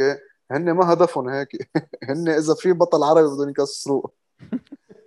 okay؟ 0.00 0.18
هن 0.50 0.70
ما 0.72 0.92
هدفهم 0.92 1.28
هيك. 1.28 1.48
هن 2.08 2.28
إذا 2.28 2.54
في 2.54 2.72
بطل 2.72 3.02
عربي 3.02 3.28
بدهم 3.34 3.48
يكسروه. 3.48 4.10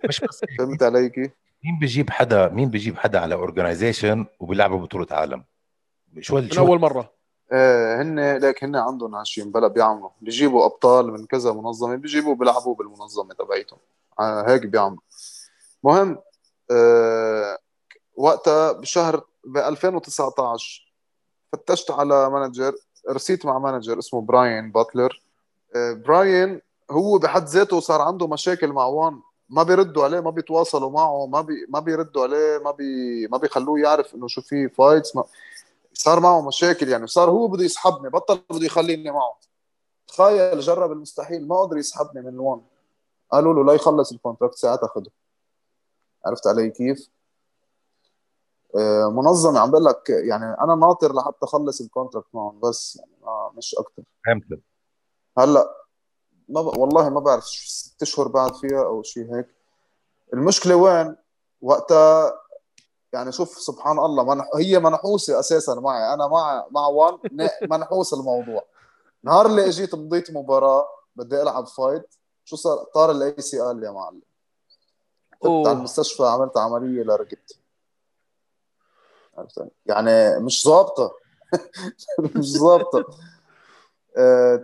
مش 0.08 0.20
بس 0.20 0.40
هيك، 0.50 0.58
فهمت 0.58 0.82
علي 0.82 1.08
كيف؟ 1.08 1.30
مين 1.64 1.78
بيجيب 1.78 2.10
حدا 2.10 2.48
مين 2.48 2.70
بيجيب 2.70 2.98
حدا 2.98 3.20
على 3.20 3.34
organization 3.34 4.26
وبيلعبوا 4.40 4.78
بطولة 4.78 5.06
عالم؟ 5.10 5.44
شو 6.20 6.36
من 6.36 6.50
شو 6.50 6.66
أول 6.66 6.80
مرة. 6.80 7.12
إيه 7.52 8.02
هن 8.02 8.36
ليك 8.36 8.64
هن 8.64 8.76
عندهم 8.76 9.14
هالشيء 9.14 9.44
بلا 9.44 9.68
بيعملوا. 9.68 10.10
بيجيبوا 10.20 10.64
أبطال 10.64 11.12
من 11.12 11.26
كذا 11.26 11.52
منظمة 11.52 11.96
بيجيبوا 11.96 12.34
بيلعبوا 12.34 12.74
بالمنظمة 12.74 13.34
تبعيتهم. 13.34 13.78
آه 14.20 14.48
هيك 14.48 14.66
بيعملوا. 14.66 15.00
مهم 15.84 16.18
آه 16.70 17.58
وقتها 18.16 18.72
بشهر 18.72 19.24
ب 19.44 19.56
2019 19.56 20.94
فتشت 21.52 21.90
على 21.90 22.30
manager 22.30 22.74
رسيت 23.10 23.46
مع 23.46 23.58
manager 23.58 23.98
اسمه 23.98 24.20
براين 24.20 24.72
باتلر. 24.72 25.22
آه 25.76 25.92
براين 25.92 26.60
هو 26.90 27.18
بحد 27.18 27.44
ذاته 27.44 27.80
صار 27.80 28.00
عنده 28.00 28.26
مشاكل 28.26 28.68
مع 28.72 28.84
ONE. 28.84 29.20
ما 29.54 29.62
بيردوا 29.62 30.04
عليه 30.04 30.20
ما 30.20 30.30
بيتواصلوا 30.30 30.90
معه 30.90 31.26
ما 31.26 31.40
بي 31.40 31.66
ما 31.68 31.80
بيردوا 31.80 32.22
عليه 32.22 32.58
ما 32.64 32.70
بي 32.70 33.26
ما 33.26 33.38
بيخلوه 33.38 33.80
يعرف 33.80 34.14
إنه 34.14 34.28
شو 34.28 34.40
في 34.42 34.68
fights 34.68 35.16
ما 35.16 35.24
صار 35.92 36.20
معه 36.20 36.46
مشاكل 36.46 36.88
يعني 36.88 37.06
صار 37.06 37.30
هو 37.30 37.48
بده 37.48 37.64
يسحبني 37.64 38.10
بطل 38.10 38.40
بده 38.50 38.66
يخليني 38.66 39.10
معه. 39.10 39.38
تخيل 40.08 40.60
جرب 40.60 40.92
المستحيل 40.92 41.48
ما 41.48 41.60
قدر 41.60 41.76
يسحبني 41.76 42.22
من 42.22 42.38
ONE 42.38 42.62
قالوا 43.32 43.54
له 43.54 43.64
لا 43.64 43.72
يخلص 43.72 44.12
ال 44.12 44.17
contract 44.17 44.54
ساعتها 44.54 44.86
خده. 44.86 45.10
عرفت 46.26 46.46
علي 46.46 46.70
كيف؟ 46.70 47.10
آه، 48.76 49.10
منظمة 49.10 49.60
عم 49.60 49.70
بقول 49.70 49.84
لك 49.84 50.10
يعني 50.10 50.44
أنا 50.44 50.74
ناطر 50.74 51.14
لحتى 51.14 51.38
أخلص 51.42 51.80
ال 51.80 51.85
contract 51.85 52.28
معهم 52.34 52.60
بس 52.60 52.96
يعني 52.96 53.52
مش 53.56 53.74
أكثر 53.78 54.02
فهمت. 54.26 54.60
هلأ 55.38 55.83
ما 56.48 56.62
ب... 56.62 56.66
والله 56.78 57.08
ما 57.08 57.20
بعرف 57.20 57.44
ست 57.44 58.02
أشهر 58.02 58.28
بعد 58.28 58.54
فيها 58.54 58.84
أو 58.84 59.02
شيء 59.02 59.34
هيك. 59.36 59.46
المشكلة 60.32 60.74
وين؟ 60.76 61.16
وقتها 61.62 62.40
يعني 63.12 63.32
شوف 63.32 63.58
سبحان 63.58 63.98
الله 63.98 64.24
منح... 64.34 64.50
هي 64.56 64.78
منحوسة 64.78 65.40
أساسا 65.40 65.74
معي. 65.74 66.14
أنا 66.14 66.26
مع 66.28 66.66
مع 66.70 66.86
ONE 66.86 67.18
منحوس 67.70 68.14
الموضوع. 68.14 68.64
نهار 69.22 69.46
اللي 69.46 69.66
إجيت 69.68 69.94
مضيت 69.94 70.30
مباراة 70.30 70.86
بدي 71.16 71.42
ألعب 71.42 71.66
fight 71.66 72.14
شو 72.44 72.56
صار؟ 72.56 72.84
طار 72.94 73.10
ال 73.10 73.42
ACL 73.42 73.82
يا 73.84 73.90
معلم. 73.90 74.22
كنت. 75.38 75.66
على 75.68 75.76
المستشفى 75.78 76.22
عملت 76.22 76.56
عملية 76.56 77.02
لرقبتي. 77.02 77.60
عرفت؟ 79.38 79.68
يعني 79.86 80.38
مش 80.38 80.64
ظابطة. 80.64 81.12
مش 82.36 82.52
ظابطة. 82.58 83.04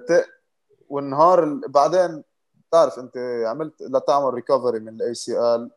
ت- 0.09 0.27
والنهار 0.90 1.44
ال- 1.44 1.61
بعدين 1.68 2.22
بتعرف 2.68 2.98
انت 2.98 3.16
عملت 3.46 3.83
لتعمل 3.83 4.35
recovery 4.35 4.81
من 4.81 5.55
ال 5.55 5.59
ACL 5.59 5.71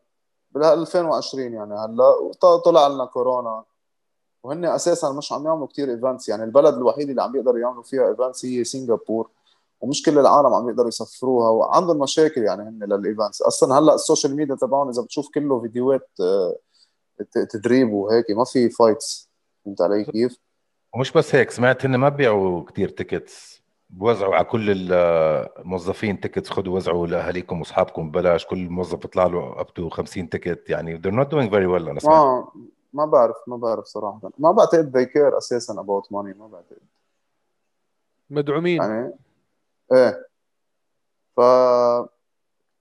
بال 0.50 0.64
2020 0.64 1.52
يعني 1.54 1.74
هلا 1.74 2.32
طلع 2.64 2.86
لنا 2.88 3.04
كورونا. 3.04 3.64
وهن 4.42 4.64
أساسا 4.64 5.12
مش 5.12 5.32
عم 5.32 5.46
يعملوا 5.46 5.66
كثير 5.66 5.90
events 5.90 6.28
يعني 6.28 6.44
البلد 6.44 6.74
الوحيد 6.74 7.08
اللي 7.10 7.22
عم 7.22 7.36
يقدروا 7.36 7.58
يعملوا 7.58 7.82
فيها 7.82 8.08
events 8.08 8.44
هي 8.44 8.64
سنغافور. 8.64 9.30
ومش 9.80 10.02
كل 10.02 10.18
العالم 10.18 10.54
عم 10.54 10.68
يقدروا 10.68 10.88
يسفروها. 10.88 11.50
وعندهم 11.50 11.98
مشاكل 11.98 12.42
يعني 12.42 12.62
هن 12.62 12.84
لل 12.84 12.98
events 12.98 13.42
أصلا 13.42 13.78
هلا 13.78 13.94
ال 13.94 14.00
social 14.00 14.36
media 14.36 14.54
تبعهم 14.54 14.88
إذا 14.88 15.02
بتشوف 15.02 15.28
كله 15.34 15.60
فيديوهات 15.60 16.08
آه، 16.20 16.56
تدريب 17.50 17.92
وهيك 17.92 18.30
ما 18.30 18.44
في 18.44 18.68
fights 18.70 19.30
فهمت 19.64 19.80
علي 19.80 20.04
كيف؟ 20.04 20.36
ومش 20.94 21.12
بس 21.12 21.34
هيك 21.34 21.50
سمعت 21.50 21.84
هن 21.84 21.96
ما 21.96 22.08
بيعوا 22.08 22.64
كتير 22.64 22.88
tickets 22.88 23.63
بوزعوا 23.94 24.34
على 24.34 24.44
كل 24.44 24.92
الموظفين 24.92 26.20
tickets 26.20 26.50
خذوا 26.50 26.76
وزعوا 26.76 27.06
لأهاليكم 27.06 27.58
وأصحابكم 27.60 28.10
ببلاش. 28.10 28.46
كل 28.46 28.68
موظف 28.68 28.98
بيطلع 28.98 29.26
له 29.26 29.60
up 29.60 29.74
to 29.74 29.88
50 29.88 30.28
ticket 30.28 30.70
يعني 30.70 30.98
they're 30.98 31.14
not 31.24 31.28
doing 31.28 31.50
very 31.50 31.66
well 31.66 31.88
أنا 31.88 32.00
سمعت. 32.00 32.14
ما 32.14 32.46
ما 32.92 33.06
بعرف 33.06 33.36
ما 33.46 33.56
بعرف 33.56 33.84
صراحة. 33.84 34.20
ما 34.38 34.52
بعتقد 34.52 34.98
they 34.98 35.06
care 35.10 35.36
أساسا 35.36 35.74
about 35.74 36.06
money 36.08 36.36
ما 36.38 36.46
بعتقد. 36.46 36.78
مدعومين. 38.30 38.82
يعني 38.82 39.12
إيه. 39.92 40.26
ف 41.36 41.40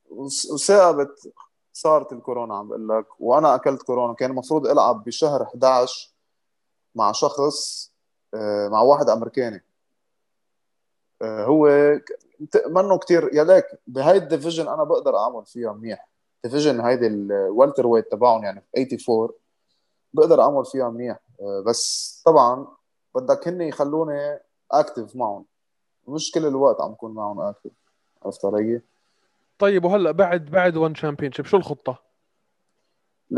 وثاقبت 0.10 1.34
صارت 1.74 2.14
الكورونا 2.14 2.58
عم 2.58 2.68
بقول 2.68 2.88
لك. 2.90 3.06
وأنا 3.20 3.56
أكلت 3.56 3.82
كورونا. 3.84 4.14
كان 4.14 4.32
المفروض 4.32 4.68
ألعب 4.68 5.04
بشهر 5.04 5.44
11 5.44 6.10
مع 6.96 7.12
شخص 7.12 7.92
آه، 8.34 8.68
مع 8.68 8.82
واحد 8.82 9.10
أمريكاني. 9.10 9.64
هو 11.24 11.68
ك- 12.06 12.20
ت- 12.52 12.68
منه 12.68 12.98
كتير. 12.98 13.30
يا 13.34 13.44
ليك 13.44 13.66
بهاي 13.88 14.18
الديفيجن 14.18 14.68
أنا 14.68 14.84
بقدر 14.84 15.18
أعمل 15.18 15.46
فيها 15.46 15.74
منيح. 15.74 16.08
ديفيجن 16.44 16.82
هيدي 16.82 17.08
الوالتر 17.08 17.88
ويت 17.88 18.12
تبعهم 18.12 18.44
يعني 18.44 18.64
84 18.78 19.30
بقدر 20.14 20.42
أعمل 20.42 20.66
فيها 20.66 20.90
منيح. 20.90 21.20
آه، 21.42 21.64
بس 21.68 22.22
طبعا 22.26 22.68
بدك 23.16 23.48
هن 23.48 23.62
يخلوني 23.62 24.40
اكتف 24.72 25.16
معهم. 25.16 25.46
مش 26.08 26.32
كل 26.32 26.46
الوقت 26.46 26.82
عم 26.82 26.92
بكون 26.92 27.14
معهم 27.14 27.42
active 27.42 27.72
عرفت 28.26 28.46
علي؟ 28.46 28.82
طيب 29.60 29.86
وهلأ 29.86 30.12
بعد 30.12 30.46
بعد 30.46 30.78
ONE 30.78 30.96
Champion 30.96 31.32
شو 31.32 31.58
الخطة؟ 31.58 31.98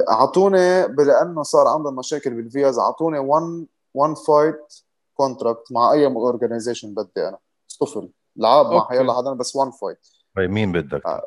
أعطوني 0.10 0.88
لأنه 0.88 1.44
صار 1.44 1.68
عندهم 1.68 1.96
مشاكل 1.96 2.34
بالفيز 2.34 2.80
أعطوني 2.80 3.20
1 3.20 3.66
1 3.94 4.14
fight 4.18 4.84
contract 5.16 5.72
مع 5.72 5.92
أي 5.92 6.06
organization 6.06 6.94
بدي 6.94 7.28
أنا. 7.28 7.38
سفر 7.76 8.10
لعاب 8.36 8.66
مع. 8.66 8.88
حيلا 8.90 9.18
حدا 9.18 9.34
بس 9.34 9.56
1 9.56 9.72
fight 9.72 10.08
طيب 10.36 10.50
مين 10.50 10.72
بدك؟ 10.72 11.06
آه. 11.06 11.24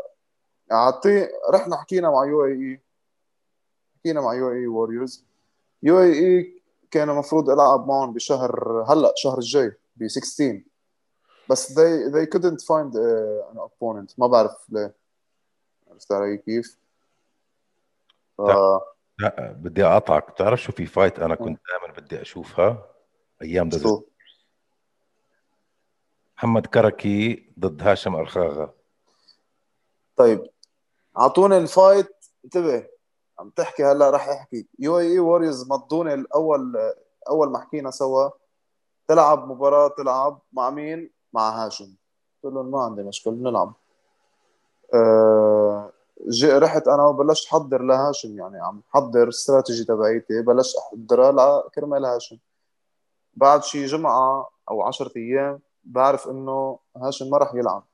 اعطيه 0.73 1.31
رحنا 1.51 1.77
حكينا 1.77 2.11
مع 2.11 2.25
UAE. 2.27 2.81
حكينا 3.99 4.21
مع 4.21 4.35
UAE 4.35 4.53
Warriors 4.53 5.25
UAE 5.83 6.62
كان 6.91 7.11
المفروض 7.11 7.51
العب 7.51 7.87
معهم 7.87 8.13
بشهر 8.13 8.83
هلأ 8.89 9.13
الشهر 9.13 9.39
الجاي 9.39 9.73
ب 9.97 10.09
16 10.09 10.63
بس 11.51 11.73
they 11.73 12.13
they 12.13 12.27
couldn't 12.27 12.61
find 12.61 12.93
uh, 12.95 13.53
an 13.53 13.59
opponent. 13.59 14.15
ما 14.19 14.27
بعرف 14.27 14.53
ليه. 14.69 14.95
عرفت 15.91 16.13
علي 16.13 16.37
كيف؟ 16.37 16.79
ف... 18.39 18.43
لا 19.19 19.53
بدي 19.59 19.85
أقاطعك. 19.85 20.31
بتعرف 20.31 20.63
شو 20.63 20.73
في 20.73 20.87
fight 20.87 21.18
أنا 21.19 21.35
كنت 21.35 21.61
دائما 21.69 21.95
بدي 21.99 22.23
أشوفها؟ 22.23 22.87
أيام 23.43 23.69
Desert 23.68 24.03
محمد 26.38 26.66
كركي 26.66 27.51
ضد 27.59 27.83
هاشم 27.83 28.14
ارخاغا 28.14 28.70
طيب 30.16 30.46
أعطوني 31.18 31.59
ال 31.59 31.68
fight. 31.68 32.27
انتبه 32.44 32.87
عم 33.38 33.51
تحكي 33.51 33.85
هلا 33.85 34.11
رح 34.11 34.29
أحكي. 34.29 34.66
UAE 34.79 34.99
Warriors 34.99 35.71
مضوني 35.70 36.14
الأول 36.14 36.92
أول 37.29 37.51
ما 37.51 37.59
حكينا 37.59 37.90
سوا. 37.90 38.31
تلعب 39.09 39.48
مباراة 39.48 39.88
تلعب 39.88 40.40
مع 40.53 40.70
مين؟ 40.70 41.11
مع 41.33 41.64
هاشم. 41.64 41.94
قلت 42.44 42.55
لهم 42.55 42.70
ما 42.70 42.83
عندي 42.83 43.03
مشكلة 43.03 43.33
بنلعب 43.33 43.72
أه 44.94 45.92
رحت 46.44 46.88
أنا 46.88 47.07
وبلشت 47.07 47.48
احضر 47.48 47.83
لهاشم 47.83 48.38
يعني 48.38 48.59
عم 48.59 48.83
حضر 48.88 49.22
الاستراتيجي 49.22 49.85
تبعيتي. 49.85 50.42
بلشت 50.42 50.77
احضرها 50.77 51.62
لكرمال 51.66 52.05
هاشم. 52.05 52.38
بعد 53.35 53.62
شي 53.62 53.87
جمعة 53.87 54.51
أو 54.70 54.83
عشرة 54.83 55.12
أيام 55.16 55.61
بعرف 55.85 56.29
إنه 56.29 56.79
هاشم 56.97 57.31
ما 57.31 57.38
رح 57.38 57.55
يلعب. 57.55 57.85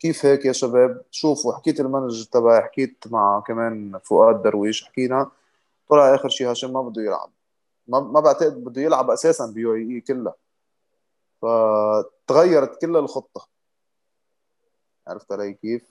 كيف 0.00 0.26
هيك 0.26 0.44
يا 0.44 0.52
شباب؟ 0.52 1.02
شوفوا 1.10 1.52
حكيت 1.52 1.80
ال 1.80 1.86
manager 1.86 2.24
تبعي 2.24 2.62
حكيت 2.62 3.04
مع 3.10 3.42
كمان 3.46 3.98
فؤاد 4.04 4.42
درويش 4.42 4.84
حكينا 4.84 5.30
طلع 5.88 6.14
آخر 6.14 6.28
شيء 6.28 6.50
هاشم 6.50 6.72
ما 6.72 6.82
بده 6.82 7.02
يلعب. 7.02 7.30
ما 7.88 8.00
ما 8.00 8.20
بعتقد 8.20 8.64
بده 8.64 8.82
يلعب 8.82 9.10
أساسا 9.10 9.46
ب 9.46 9.74
UAE 9.74 10.00
كلها. 10.00 10.34
فتغيرت 11.42 12.80
كل 12.80 12.96
الخطة. 12.96 13.48
عرفت 15.06 15.32
علي 15.32 15.52
كيف؟ 15.52 15.82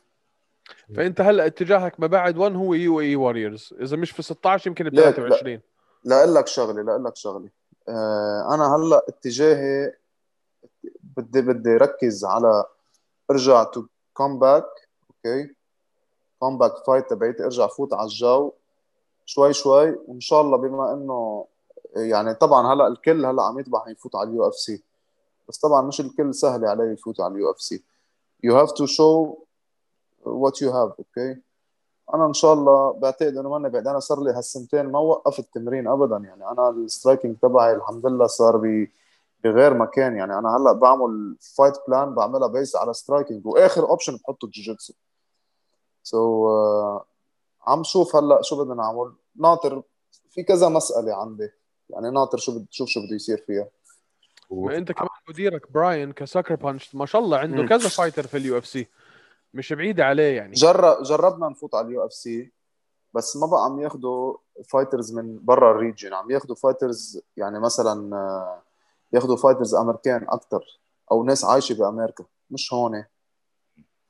فأنت 0.96 1.22
هلأ 1.22 1.46
اتجاهك 1.46 2.00
ما 2.00 2.08
بعد 2.08 2.38
1 2.38 2.56
هو 2.56 2.74
UAE 2.74 3.00
Warriors 3.00 3.74
إذا 3.82 3.98
مش 3.98 4.12
في 4.12 4.22
16 4.22 4.68
يمكن 4.68 4.90
ب 4.90 4.94
لا، 4.94 5.02
لا. 5.02 5.12
23 5.12 5.60
لأقول 6.04 6.36
لك 6.36 6.48
شغلة 6.48 6.82
لأقول 6.82 7.06
لك 7.06 7.16
شغلة. 7.16 7.50
آه 7.90 8.54
أنا 8.54 8.76
هلأ 8.76 9.06
اتجاهي 9.08 9.94
بدي 11.17 11.41
بدي 11.41 11.78
ركز 11.78 12.26
على 12.26 12.65
ارجع 13.32 13.63
to 13.63 13.84
come 14.13 14.39
back 14.39 14.65
okay 15.10 15.56
comeback 16.39 16.86
fight 16.88 17.10
تبعيتي 17.10 17.43
ارجع 17.43 17.67
فوت 17.67 17.93
على 17.93 18.04
الجو 18.04 18.52
شوي 19.26 19.54
شوي. 19.54 19.97
وإن 20.08 20.19
شاء 20.19 20.41
الله 20.41 20.58
بما 20.58 20.93
إنه 20.93 21.45
يعني 21.95 22.34
طبعا 22.34 22.74
هلأ 22.74 22.88
الكل 22.88 23.26
هلأ 23.26 23.43
عم 23.43 23.60
يطمح 23.60 23.88
يفوت 23.88 24.15
على 24.15 24.30
ال 24.30 24.48
UFC. 24.48 24.84
بس 25.50 25.58
طبعا 25.58 25.82
مش 25.82 26.02
الكل 26.02 26.36
سهل 26.36 26.65
عليه 26.65 26.91
يفوت 26.91 27.21
على 27.21 27.34
ال 27.34 27.52
UFC. 27.52 27.84
You 28.45 28.52
have 28.52 28.71
to 28.71 28.88
show 28.88 29.38
what 30.26 30.62
you 30.62 30.72
have 30.72 30.94
okay 31.00 31.41
أنا 32.13 32.26
إن 32.26 32.34
شاء 32.34 32.54
الله 32.54 32.91
بعتقد 32.91 33.38
إنه 33.38 33.50
ماني 33.50 33.69
بعيد. 33.69 33.88
أنا 33.88 34.00
صار 34.00 34.24
لي 34.24 34.32
هالسنتين 34.32 34.86
ما 34.86 35.00
وقفت 35.00 35.54
تمرين 35.54 35.88
ابدا. 35.88 36.17
يعني 36.17 36.52
أنا 36.52 36.69
ال 36.70 36.77
striking 36.77 37.38
تبعي 37.38 37.74
الحمد 37.74 38.06
لله 38.06 38.28
صار 38.28 38.58
ب 38.58 38.88
بغير 39.43 39.73
مكان 39.73 40.15
يعني. 40.15 40.38
أنا 40.38 40.58
هلأ 40.58 40.71
بعمل 40.71 41.38
fight 41.58 41.74
plan 41.88 42.15
بعملها 42.15 42.47
based 42.48 42.76
على 42.75 42.93
striking 42.94 43.46
وآخر 43.45 43.89
option 43.89 44.15
بحطه 44.15 44.47
جوجيتسو 44.47 44.93
so 46.04 46.17
so, 46.17 47.01
uh, 47.01 47.06
عم 47.67 47.84
شوف 47.84 48.15
هلأ 48.15 48.41
شو 48.41 48.63
بدنا 48.63 48.75
نعمل. 48.75 49.13
ناطر 49.36 49.84
في 50.30 50.43
كذا 50.43 50.69
مسألة 50.69 51.15
عندي. 51.15 51.49
يعني 51.89 52.10
ناطر 52.10 52.38
شو 52.38 52.60
بد 52.60 52.65
شوف 52.69 52.89
شو 52.89 52.99
بده 52.99 53.15
يصير 53.15 53.43
فيها. 53.47 53.67
ما 54.51 54.77
انت 54.77 54.91
كمان 54.91 55.10
مديرك 55.30 55.71
براين 55.71 56.12
كسكر 56.12 56.56
بانش 56.56 56.95
ما 56.95 57.06
شاء 57.06 57.21
الله 57.21 57.38
عنده. 57.38 57.65
كذا 57.65 57.89
fighter 57.89 58.28
في 58.27 58.38
ال 58.38 58.58
UFC. 58.58 58.88
مش 59.54 59.73
بعيده 59.73 60.06
عليه 60.06 60.38
يعني. 60.38 60.54
جرب 60.54 61.04
جربنا 61.04 61.49
نفوت 61.49 61.75
على 61.75 61.88
ال 61.88 62.06
UFC 62.06 62.52
بس 63.13 63.38
ما 63.38 63.47
بقى 63.47 63.65
عم 63.65 63.80
ياخذوا 63.80 64.38
fighters 64.70 65.13
من 65.13 65.45
برا 65.45 65.71
ال 65.72 65.78
region 65.78 66.13
عم 66.13 66.32
ياخذوا 66.32 66.56
fighters 66.56 67.22
يعني 67.38 67.60
مثلا 67.60 68.15
آه، 68.15 68.63
ياخذوا 69.13 69.38
fighters 69.38 69.76
أمريكان 69.76 70.26
أكثر 70.30 70.80
أو 71.12 71.24
ناس 71.24 71.45
عايشة 71.45 71.76
بأمريكا. 71.76 72.26
مش 72.50 72.74
هون. 72.74 73.06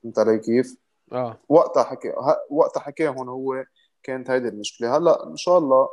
فهمت 0.03 0.19
علي 0.19 0.39
كيف؟ 0.39 0.77
آه. 1.11 1.37
وقتها 1.49 1.83
حكي 1.83 2.13
وقتها 2.49 2.81
حكاهم 2.81 3.29
هو 3.29 3.65
كانت 4.03 4.29
هيدي 4.29 4.47
المشكلة. 4.47 4.97
هلأ 4.97 5.27
إن 5.27 5.37
شاء 5.37 5.57
الله 5.57 5.89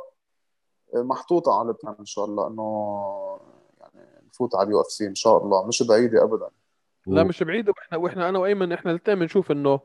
محطوطة 0.93 1.59
على 1.59 1.69
ال 1.69 1.74
plan 1.74 1.95
إن 1.99 2.05
شاء 2.05 2.25
الله 2.25 2.47
إنه 2.47 3.39
يعني 3.79 4.27
نفوت 4.27 4.55
على 4.55 4.67
ال 4.67 4.81
UFC 4.81 5.07
إن 5.07 5.15
شاء 5.15 5.37
الله. 5.43 5.67
مش 5.67 5.83
بعيدة 5.83 6.23
ابدا. 6.23 6.49
لا 7.07 7.23
مش 7.23 7.43
بعيدة. 7.43 7.73
وإحنا 7.77 7.97
وإحنا 7.97 8.29
أنا 8.29 8.39
وأيمن 8.39 8.71
إحنا 8.71 8.91
الاثنين 8.91 9.19
بنشوف 9.19 9.51
إنه 9.51 9.79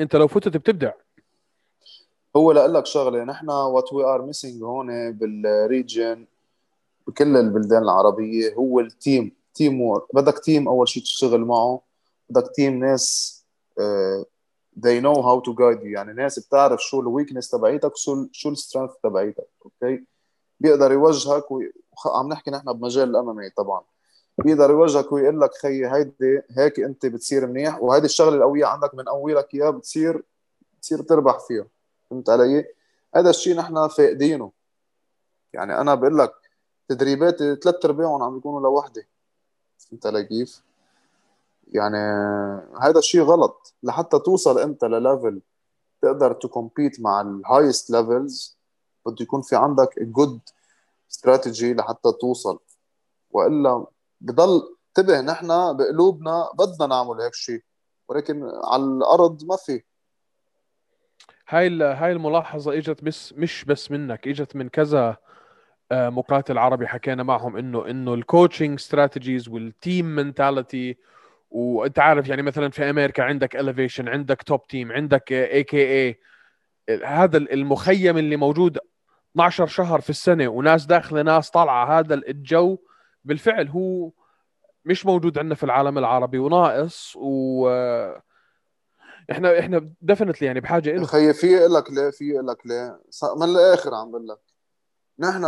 أنت 0.00 0.16
لو 0.16 0.28
فتت 0.28 0.56
بتبدع. 0.56 0.92
هو 2.36 2.52
لاقول 2.52 2.74
لك 2.74 2.86
شغلة 2.86 3.24
نحن 3.24 3.50
what 3.50 3.92
we 3.92 4.04
are 4.04 4.22
missing 4.22 4.62
هون 4.62 5.12
بال 5.12 5.40
region 5.40 6.26
بكل 7.06 7.36
البلدان 7.36 7.82
العربية 7.82 8.54
هو 8.54 8.80
ال 8.80 9.32
team 9.54 9.80
teamwork 9.80 10.14
بدك 10.14 10.38
team 10.38 10.68
أول 10.68 10.88
شيء 10.88 11.02
تشتغل 11.02 11.40
معه 11.40 11.80
بدك 12.30 12.50
team 12.54 12.84
ناس 12.84 13.36
uh, 13.80 14.24
they 14.76 15.00
know 15.00 15.22
how 15.22 15.40
to 15.40 15.52
guide 15.54 15.82
you. 15.82 15.86
يعني 15.86 16.12
ناس 16.12 16.38
بتعرف 16.38 16.80
شو 16.80 17.00
ال 17.00 17.06
weakness 17.06 17.50
تبعيتك 17.50 17.96
شو 17.96 18.26
شو 18.32 18.48
ال 18.48 18.53
strength 18.53 18.90
تبعيتك 19.02 19.48
okay 19.64 20.04
بيقدر 20.60 20.92
يوجهك 20.92 21.50
وي... 21.50 21.72
وخ- 21.92 22.16
عم 22.16 22.28
نحكي 22.28 22.50
نحن 22.50 22.72
بمجال 22.72 23.10
ال 23.10 23.20
MMA 23.20 23.50
طبعا. 23.50 23.82
بيقدر 24.38 24.70
يوجهك 24.70 25.12
ويقول 25.12 25.40
لك 25.40 25.50
خيي 25.54 25.86
هيدي 25.92 26.42
هيك 26.50 26.80
أنت 26.80 27.06
بتصير 27.06 27.46
منيح 27.46 27.82
وهيدي 27.82 28.06
الشغلة 28.06 28.36
القوية 28.36 28.66
عندك 28.66 28.94
من 28.94 29.04
لك 29.34 29.54
إياها 29.54 29.70
بتصير 29.70 30.22
بتصير 30.78 31.02
تربح 31.02 31.38
فيها. 31.48 31.66
فهمت 32.10 32.30
علي؟ 32.30 32.64
هذا 33.14 33.30
الشيء 33.30 33.56
نحن 33.56 33.88
فاقدينه. 33.88 34.52
يعني 35.52 35.80
أنا 35.80 35.94
بقول 35.94 36.18
لك 36.18 36.32
تدريباتي 36.88 37.56
ثلاث 37.56 37.84
ارباعهم 37.84 38.22
عم 38.22 38.34
بيكونوا 38.34 38.60
لوحدي 38.60 39.06
فهمت 39.78 40.06
علي 40.06 40.24
كيف؟ 40.24 40.62
يعني 41.68 41.98
هذا 42.82 42.98
الشيء 42.98 43.22
غلط. 43.22 43.74
لحتى 43.82 44.18
توصل 44.18 44.58
أنت 44.58 44.84
لل 44.84 45.01
level 45.01 45.42
تقدر 46.02 46.32
ت 46.32 46.40
compete 46.40 47.00
مع 47.00 47.20
ال 47.20 47.29
highest 47.29 47.90
levels 47.90 48.58
بده 49.06 49.16
يكون 49.20 49.42
في 49.42 49.56
عندك 49.56 49.98
good 49.98 50.40
strategy 51.10 51.74
لحتى 51.74 52.12
توصل. 52.20 52.58
وإلا 53.30 53.86
بضل 54.20 54.76
انتبه 54.88 55.20
نحن 55.20 55.76
بقلوبنا 55.76 56.50
بدنا 56.54 56.86
نعمل 56.86 57.20
هيك 57.20 57.34
شيء 57.34 57.62
ولكن 58.08 58.50
على 58.64 58.82
الأرض 58.82 59.44
ما 59.44 59.56
في. 59.56 59.82
هاي 61.48 61.82
هاي 61.82 62.12
الملاحظة 62.12 62.78
إجت 62.78 63.04
بس 63.04 63.32
مش 63.32 63.64
بس 63.64 63.90
منك 63.90 64.28
إجت 64.28 64.56
من 64.56 64.68
كذا 64.68 65.16
مقاتل 65.92 66.58
عربي 66.58 66.86
حكينا 66.86 67.22
معهم 67.22 67.56
إنه 67.56 67.90
إنه 67.90 68.14
ال 68.14 68.21
coaching 68.21 68.78
strategies 68.78 69.48
وال 69.48 69.67
team 69.67 70.06
mentality 70.06 70.96
وأنت 71.50 71.98
عارف 71.98 72.28
يعني 72.28 72.42
مثلا 72.42 72.70
في 72.70 72.90
أمريكا 72.90 73.22
عندك 73.22 73.56
Elevation 73.56 74.08
عندك 74.08 74.42
Top 74.42 74.66
Team 74.66 74.92
عندك 74.92 75.32
AKA 75.32 76.20
هذا 77.04 77.36
المخيم 77.38 78.18
اللي 78.18 78.36
موجود 78.36 78.78
12 79.32 79.66
شهر 79.66 80.00
في 80.00 80.10
السنة 80.10 80.48
وناس 80.48 80.86
داخلة 80.86 81.22
ناس 81.22 81.50
طالعة 81.50 81.98
هذا 81.98 82.14
الجو 82.14 82.78
بالفعل 83.24 83.68
هو 83.68 84.10
مش 84.84 85.06
موجود 85.06 85.38
عندنا 85.38 85.54
في 85.54 85.64
العالم 85.64 85.98
العربي 85.98 86.38
وناقص 86.38 87.16
و 87.16 87.68
إحنا 89.30 89.58
إحنا 89.58 89.90
definitely 90.02 90.46
يعني 90.46 90.60
بحاجة 90.60 90.90
له 90.90 91.06
خيي 91.06 91.34
في 91.34 91.46
لك 91.46 91.90
ليه 91.90 92.10
في 92.10 92.24
لك 92.24 92.66
ليه؟ 92.66 93.00
من 93.36 93.48
الآخر 93.48 93.94
عم 93.94 94.10
بقول 94.10 94.28
لك. 94.28 94.38
نحن 95.18 95.46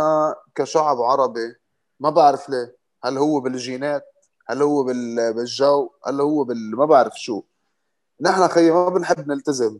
كشعب 0.55 1.01
عربي 1.01 1.55
ما 1.99 2.09
بعرف 2.09 2.49
ليه. 2.49 2.77
هل 3.03 3.17
هو 3.17 3.39
بالجينات؟ 3.39 4.05
هل 4.47 4.61
هو 4.61 4.83
بال- 4.83 5.33
بالجو؟ 5.33 5.89
هل 6.05 6.21
هو 6.21 6.43
بال 6.43 6.75
ما 6.75 6.85
بعرف 6.85 7.13
شو. 7.15 7.43
نحن 8.21 8.47
خيي 8.47 8.71
ما 8.71 8.89
بنحب 8.89 9.27
نلتزم. 9.27 9.79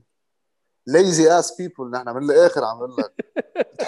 lazy 0.88 1.40
as 1.40 1.56
people 1.58 1.90
نحن 1.92 2.10
من 2.10 2.24
الآخر 2.24 2.64
عم 2.64 2.78
بقول 2.78 2.96
لك. 2.98 3.26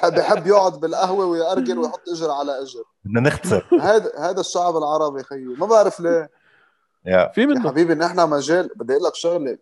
بحب 0.04 0.48
يقعد 0.48 0.80
بالقهوة 0.80 1.26
ويأرجل 1.26 1.80
ويحط 1.80 2.10
إجر 2.10 2.32
على 2.32 2.62
إجر. 2.62 2.84
بدنا 3.06 3.20
نختصر. 3.20 3.66
هذا 3.82 4.12
هذا 4.18 4.40
الشعب 4.40 4.78
العربي 4.78 5.24
خيي 5.24 5.46
ما 5.46 5.66
بعرف 5.66 6.00
ليه. 6.00 6.32
يا. 7.06 7.32
في 7.36 7.46
منه. 7.46 7.70
حبيبي 7.70 7.96
نحن 7.96 8.30
مجال 8.30 8.70
بدي 8.76 8.94
أقول 8.94 9.04
لك 9.06 9.16
شغلة. 9.16 9.58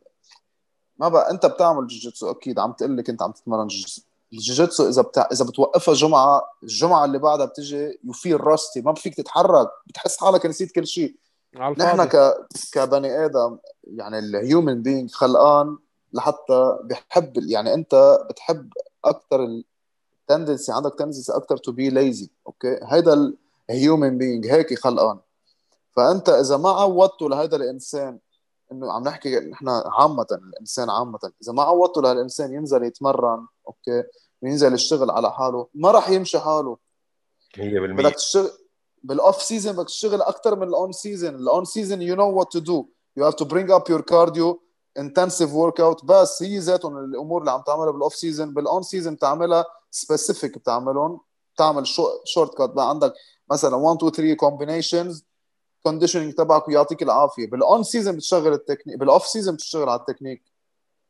ما 0.98 1.10
بقى 1.10 1.32
أنت 1.32 1.46
بتعمل 1.46 1.88
جوجيتسو. 1.88 2.32
أكيد 2.32 2.60
عم 2.60 2.72
تقول 2.72 2.92
لي 2.92 3.04
كنت 3.04 3.22
عم 3.22 3.32
تتمرن 3.32 3.68
جوجيتسو. 3.68 4.02
الجوجيتسو 4.34 4.90
إذا 4.90 5.02
بتاع 5.02 5.30
إذا 5.32 5.46
بتوقفها 5.46 5.94
جمعة 5.94 6.42
الجمعة 6.64 7.06
اللي 7.06 7.20
بعدها 7.20 7.46
بتجي 7.46 8.00
you 8.04 8.14
feel 8.14 8.42
rusty 8.42 8.82
ما 8.82 8.94
فيك 8.94 9.16
تتحرك 9.16 9.70
بتحس 9.88 10.18
حالك 10.18 10.46
نسيت 10.46 10.72
كل 10.72 10.88
شيء. 10.88 11.16
نحن 11.78 12.04
ك 12.06 12.48
كبني 12.72 13.26
آدم 13.26 13.58
يعني 13.84 14.20
ال 14.20 14.30
human 14.30 14.82
being 14.82 15.12
خلقان 15.12 15.78
لحتى 16.14 16.78
بحب 16.84 17.38
يعني 17.38 17.74
أنت 17.74 18.20
بتحب 18.30 18.74
أكثر 19.06 19.48
ال 20.22 20.27
tendency 20.27 20.72
عندك 20.72 20.96
tendency 21.00 21.32
أكثر 21.32 21.58
to 21.58 21.72
be 21.72 21.90
lazy 21.90 22.30
okay؟ 22.48 22.80
هيدا 22.84 23.34
ال 23.70 23.78
human 23.78 24.18
being 24.18 24.48
هيك 24.48 24.80
خلقان. 24.80 25.20
فأنت 25.92 26.30
إذا 26.30 26.58
ما 26.58 26.70
عودته 26.70 27.30
لهذا 27.30 27.56
الإنسان 27.56 28.20
إنه 28.72 28.94
عم 28.94 29.04
نحكي 29.04 29.40
نحن 29.40 29.70
عامة 29.70 30.28
الإنسان 30.32 30.90
عامة. 30.90 31.20
إذا 31.44 31.54
ما 31.54 31.64
عودته 31.64 32.02
لهالإنسان 32.02 32.54
ينزل 32.54 32.84
يتمرن 32.84 33.48
okay 33.68 34.04
وينزل 34.42 34.74
يشتغل 34.74 35.12
على 35.12 35.32
حاله 35.32 35.68
ما 35.74 35.92
راح 35.92 36.10
يمشي 36.10 36.40
حاله. 36.40 36.78
100% 37.58 37.60
بدك 37.60 38.16
تشتغل 38.16 38.52
بال 39.04 39.19
off 39.19 39.42
season 39.42 39.74
بدك 39.74 39.86
تشتغل 39.88 40.22
أكثر 40.22 40.56
من 40.56 40.68
ال 40.68 40.76
on 40.76 40.92
season 40.92 41.36
ال 41.36 41.46
on 41.46 41.66
season 41.66 42.02
you 42.02 42.16
know 42.16 42.38
what 42.38 42.52
to 42.52 42.60
do 42.60 42.90
you 43.18 43.26
have 43.26 43.34
to 43.34 43.46
bring 43.46 43.72
up 43.72 43.84
your 43.90 44.02
cardio 44.02 44.62
intensive 44.98 45.54
workout 45.54 46.06
بس 46.06 46.44
هي 46.44 46.58
ذاتهم 46.60 46.98
الأمور 46.98 47.42
اللي 47.42 47.52
عم 47.52 47.62
تعملها 47.62 47.92
بال 47.92 48.01
off 48.01 48.16
season 48.16 48.54
بال 48.54 48.69
on 48.69 48.84
season 48.84 49.16
بتعملها 49.16 49.66
specific 49.92 50.58
بتعملهم 50.58 51.20
بتعمل 51.56 51.88
shortcut 52.26 52.70
بقى 52.70 52.90
عندك 52.90 53.14
مثلا 53.52 53.76
1 53.76 53.98
2 53.98 54.12
3 54.12 54.34
combinations 54.34 55.26
conditioning 55.84 56.34
تبعك 56.34 56.68
ويعطيك 56.68 57.04
العافية. 57.04 57.50
بال 57.50 57.67
on 57.67 57.84
season 57.84 58.16
بتشتغل 58.16 58.54
التكنيك 58.54 58.98
بال 58.98 59.10
off 59.10 59.28
season 59.28 59.56
بتشتغل 59.56 59.90
على 59.90 60.00
التكنيك. 60.00 60.44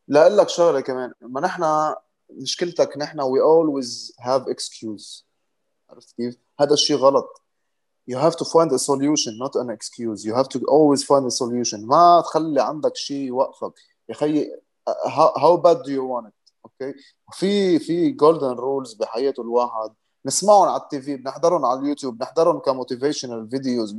لأقول 0.08 0.38
لك 0.38 0.50
شغلة 0.50 0.80
كمان 0.80 1.14
ما 1.22 1.42
نحن 1.42 1.94
مشكلتك 2.30 2.98
نحن 2.98 3.22
we 3.22 3.42
always 3.42 4.16
have 4.20 4.48
excuse 4.48 5.26
عرفت 5.90 6.12
كيف؟ 6.12 6.38
هذا 6.60 6.74
الشيء 6.74 6.98
غلط. 6.98 7.42
You 8.12 8.18
have 8.18 8.36
to 8.36 8.46
find 8.46 8.72
a 8.72 8.80
solution 8.80 9.38
not 9.38 9.56
an 9.56 9.70
excuse. 9.70 10.26
You 10.26 10.34
have 10.34 10.50
to 10.50 10.60
always 10.76 11.04
find 11.04 11.26
a 11.26 11.32
solution. 11.32 11.86
ما 11.86 12.22
تخلي 12.26 12.62
عندك 12.62 12.96
شيء 12.96 13.28
يوقفك. 13.28 13.74
يا 14.10 14.14
خيي 14.14 14.62
how, 14.90 15.34
how 15.38 15.58
bad 15.58 15.78
do 15.84 15.90
you 15.90 16.04
want 16.04 16.28
it? 16.28 16.54
okay 16.66 16.94
في 17.34 17.80
في 17.80 18.18
golden 18.18 18.58
rules 18.58 18.98
بحياة 18.98 19.34
الواحد. 19.40 19.94
نسمعهم 20.26 20.68
على 20.68 20.82
ال 20.82 21.02
TV 21.02 21.16
بنحضرهم 21.16 21.66
على 21.66 21.80
اليوتيوب 21.80 22.18
بنحضرهم 22.18 22.60
ك 22.60 22.67
motivational 22.67 23.50
videos. 23.50 23.98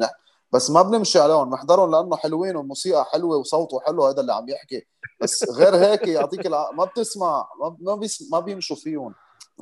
بس 0.53 0.71
ما 0.71 0.83
بنمشي 0.83 1.19
عليهم 1.19 1.51
بنحضرهم 1.51 1.91
لأنه 1.91 2.17
حلوين 2.17 2.57
والموسيقى 2.57 3.05
حلوة 3.05 3.37
وصوته 3.37 3.81
حلو 3.81 4.07
هذا 4.07 4.21
اللي 4.21 4.33
عم 4.33 4.49
يحكي. 4.49 4.87
بس 5.21 5.51
غير 5.51 5.77
هيك 5.77 6.09
يعطيك 6.09 6.47
الع... 6.47 6.71
ما 6.71 6.85
بتسمع 6.85 7.49
ما 7.61 7.77
ما, 7.81 7.95
بيس... 7.95 8.33
ما 8.33 8.41
بيمشوا 8.41 8.77
فيهم. 8.77 9.15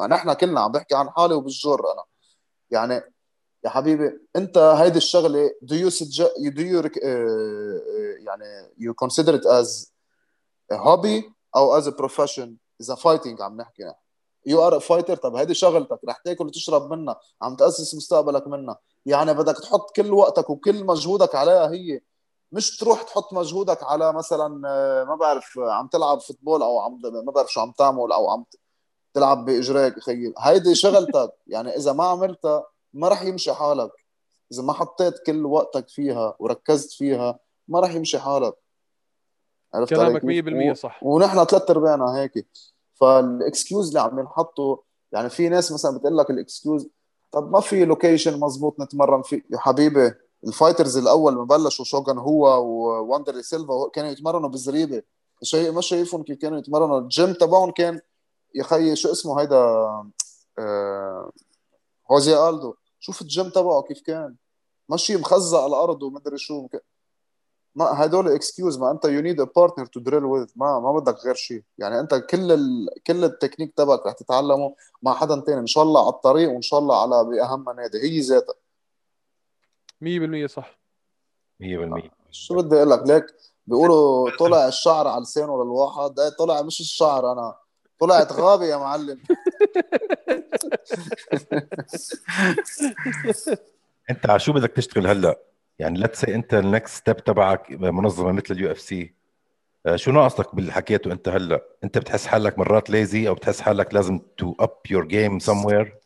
نحن 0.09 0.33
كلنا 0.33 0.61
عم 0.61 0.73
بحكي 0.73 0.95
عن 0.95 1.11
حالي 1.11 1.35
وبالجر 1.35 1.93
أنا. 1.93 2.05
يعني 2.71 3.15
يا 3.65 3.71
حبيبي 3.71 4.21
أنت 4.37 4.59
هيدي 4.59 4.99
الشغلة 4.99 5.51
do 5.65 5.75
you 5.75 5.91
suggest 5.91 6.33
do 6.37 6.63
you 6.63 6.83
rec- 6.87 7.03
uh, 7.03 7.09
يعني 8.27 8.71
you 8.79 8.95
consider 9.05 9.35
it 9.35 9.45
as 9.45 9.91
a 10.73 10.77
hobby 10.77 11.33
أو 11.57 11.81
as 11.81 11.85
a 11.85 11.93
profession 11.93 12.49
إذا 12.81 12.95
fighting 12.95 13.43
عم 13.43 13.57
نحكي؟ 13.57 13.85
نحن 13.85 13.95
you 14.47 14.67
are 14.67 14.81
fighter 14.81 15.17
طب 15.17 15.37
هيدي 15.37 15.55
شغلتك 15.55 16.01
رح 16.09 16.19
تاكل 16.19 16.47
وتشرب 16.47 16.93
منها 16.93 17.21
عم 17.43 17.57
تأسس 17.57 17.95
مستقبلك 17.95 18.47
منها. 18.47 18.79
يعني 19.09 19.35
بدك 19.35 19.59
تحط 19.59 19.97
كل 19.97 20.13
وقتك 20.13 20.51
وكل 20.51 20.85
مجهودك 20.85 21.35
عليها 21.35 21.71
هي. 21.71 22.01
مش 22.53 22.77
تروح 22.77 23.03
تحط 23.03 23.33
مجهودك 23.33 23.83
على 23.83 24.13
مثلا 24.13 24.69
آه، 24.69 25.05
ما 25.05 25.15
بعرف 25.15 25.59
عم 25.59 25.87
تلعب 25.87 26.21
football 26.21 26.63
أو 26.63 26.81
عم 26.81 27.01
ما 27.03 27.33
بعرف 27.33 27.53
شو 27.53 27.61
عم 27.61 27.73
تعمل 27.73 28.13
أو 28.13 28.31
عم 28.31 28.45
تلعب 29.15 29.45
بإجريك 29.45 29.99
خيي 29.99 30.35
هيدي 30.39 30.75
شغلتك. 30.75 31.33
يعني 31.47 31.77
إذا 31.77 31.93
ما 31.93 32.05
عملتها 32.05 32.67
ما 32.95 33.09
راح 33.09 33.23
يمشي 33.23 33.53
حالك. 33.53 33.91
إذا 34.53 34.63
ما 34.63 34.73
حطيت 34.73 35.19
كل 35.27 35.47
وقتك 35.47 35.89
فيها 35.89 36.35
وركزت 36.39 36.93
فيها 36.93 37.39
ما 37.69 37.81
راح 37.81 37.95
يمشي 37.95 38.19
حالك. 38.19 38.55
عرفت 39.75 39.95
كلامك 39.95 40.23
100% 40.73 40.73
صح. 40.73 41.03
ونحن 41.03 41.45
ثلاث 41.45 41.71
أرباعنا 41.71 42.17
هيك. 42.17 42.47
فال 42.95 43.18
excuse 43.18 43.89
اللي 43.89 44.01
عم 44.01 44.19
ينحطوا 44.19 44.77
يعني 45.13 45.31
في 45.31 45.49
ناس 45.49 45.73
مثلا 45.73 45.99
بتقول 45.99 46.19
لك 46.19 46.31
ال 46.31 46.39
excuse 46.39 46.89
طب 47.33 47.51
ما 47.51 47.61
في 47.61 47.85
location 47.85 48.41
مزبوط 48.41 48.81
نتمرن 48.81 49.23
فيه؟ 49.23 49.45
يا 49.51 49.59
حبيبي 49.59 50.15
ال 50.47 50.52
fighters 50.52 50.97
الأول 50.97 51.35
ما 51.35 51.45
بلشوا 51.45 51.85
شوغان 51.85 52.19
هو 52.19 52.65
وواندرلي 52.67 53.41
سيلفا 53.41 53.89
كانوا 53.93 54.11
يتمرنوا 54.11 54.49
بالزريبه 54.49 55.03
شيء 55.43 55.73
ما 55.73 55.81
شايفهم 55.81 56.23
كيف 56.23 56.39
كانوا 56.39 56.59
يتمرنوا. 56.59 56.99
الجيم 57.01 57.33
تبعهم 57.33 57.71
كان 57.71 58.01
يا 58.55 58.63
خيي 58.63 58.97
شو 58.97 59.13
اسمه 59.13 59.41
هيدا؟ 59.41 59.57
آه 60.59 61.31
ألدو. 62.49 62.75
شوف 63.01 63.23
الجيم 63.23 63.49
تبعه 63.49 63.83
كيف 63.83 64.01
كان. 64.01 64.37
ماشي 64.89 65.17
مخزق 65.17 65.59
على 65.59 65.67
الأرض 65.67 66.03
ومدري 66.03 66.39
شو. 66.39 66.69
ما 67.79 68.05
هدول 68.05 68.29
excuse 68.29 68.79
ما 68.79 68.91
أنت 68.91 69.05
you 69.05 69.21
need 69.21 69.41
a 69.41 69.45
partner 69.45 69.87
to 69.87 70.01
drill 70.01 70.25
with 70.25 70.47
ما 70.57 70.81
ما 70.81 70.93
بدك 70.93 71.25
غير 71.25 71.35
شيء 71.35 71.63
يعني 71.79 72.01
أنت 72.01 72.15
كل 72.15 72.53
ال... 72.53 72.89
كل 73.07 73.25
التكنيك 73.25 73.75
تبعك 73.77 74.07
رح 74.07 74.13
تتعلمه 74.13 74.75
مع 75.03 75.15
حدا 75.15 75.41
تاني. 75.41 75.61
إن 75.61 75.67
شاء 75.67 75.85
الله 75.85 76.01
على 76.01 76.09
الطريق 76.09 76.51
وإن 76.51 76.63
شاء 76.63 76.79
الله 76.81 77.03
على 77.03 77.25
بأهم 77.25 77.65
نادي 77.77 77.99
هي 77.99 78.21
ذاتها. 78.21 78.55
100% 80.45 80.47
صح. 80.47 80.79
100% 81.63 82.11
شو 82.31 82.55
بدي 82.55 82.77
أقول 82.77 82.91
لك؟ 82.91 83.03
ليك 83.07 83.25
بيقولوا 83.67 84.31
طلع 84.39 84.69
الشعر 84.69 85.09
على 85.09 85.23
لسانه 85.23 85.65
للواحد. 85.65 86.21
إيه 86.21 86.29
طلع 86.29 86.63
مش 86.63 86.81
الشعر 86.81 87.33
أنا. 87.33 87.55
طلعت 88.01 88.33
غابة 88.33 88.65
يا 88.65 88.77
معلم. 88.77 89.21
أنت 94.11 94.31
على 94.31 94.41
شو 94.41 94.53
بدك 94.53 94.71
تشتغل 94.71 95.07
هلأ؟ 95.07 95.49
يعني 95.79 95.99
let's 95.99 96.21
see 96.21 96.35
انت 96.35 96.55
ال 96.55 96.63
next 96.63 96.97
step 96.97 97.17
تبعك 97.17 97.71
منظمة 97.71 98.33
مثل 98.33 98.45
ال 98.51 98.71
UFC 98.71 99.15
شو 99.95 100.13
ناقصك 100.13 100.55
باللي 100.55 100.73
حكيته 100.73 101.13
انت 101.13 101.29
هلا؟ 101.29 101.63
انت 101.85 101.99
بتحس 101.99 102.27
حالك 102.27 102.59
مرات 102.59 102.91
lazy 102.91 103.29
أو 103.29 103.35
بتحس 103.35 103.61
حالك 103.61 103.95
لازم 103.95 104.21
to 104.37 104.55
up 104.61 104.77
your 104.91 105.05
game 105.05 105.39
somewhere 105.39 105.99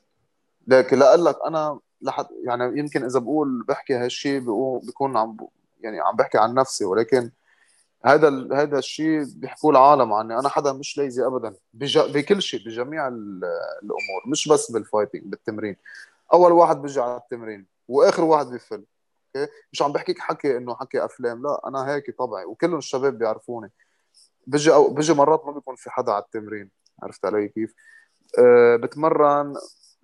لكن 0.67 0.99
لك 0.99 1.37
أنا 1.47 1.81
لحد 2.03 2.27
يعني 2.45 2.79
يمكن 2.79 3.05
إذا 3.05 3.19
بقول 3.19 3.65
بحكي 3.69 3.95
هالشيء 3.95 4.41
بكون 4.89 5.17
عم 5.17 5.37
يعني 5.81 6.01
عم 6.01 6.17
بحكي 6.17 6.39
عن 6.39 6.55
نفسي 6.55 6.85
ولكن 6.85 7.31
هذا 8.05 8.49
هذا 8.53 8.79
الشيء 8.79 9.25
بيحكوه 9.37 9.71
العالم 9.71 10.13
عني. 10.13 10.39
أنا 10.39 10.49
حدا 10.49 10.73
مش 10.73 10.99
lazy 10.99 11.27
ابدا. 11.27 11.55
بج... 11.75 11.99
بكل 11.99 12.43
شيء 12.43 12.61
بجميع 12.67 13.09
الأمور 13.09 14.23
مش 14.27 14.49
بس 14.49 14.71
بال 14.71 14.81
fighting 14.81 15.23
بالتمرين. 15.25 15.77
أول 16.33 16.53
واحد 16.53 16.83
بيجي 16.83 17.01
على 17.01 17.17
التمرين 17.17 17.67
وآخر 17.89 18.25
واحد 18.25 18.47
بيفل. 18.47 18.85
أوكي 19.37 19.53
مش 19.73 19.83
عم 19.83 19.93
بحكيك 19.93 20.19
حكي 20.19 20.57
إنه 20.57 20.75
حكي 20.75 21.05
أفلام 21.05 21.43
لا 21.43 21.69
أنا 21.69 21.95
هيك 21.95 22.19
طبعي 22.19 22.45
وكلهم 22.45 22.79
الشباب 22.79 23.19
بيعرفوني. 23.19 23.73
بيجي 24.47 24.75
أو 24.75 24.95
بيجي 24.95 25.15
مرات 25.15 25.47
ما 25.47 25.53
بيكون 25.53 25.77
في 25.77 25.91
حدا 25.91 26.13
على 26.13 26.23
التمرين 26.23 26.71
عرفت 27.03 27.25
علي 27.25 27.49
كيف؟ 27.49 27.75
أه 28.39 28.77
بتمرن 28.77 29.55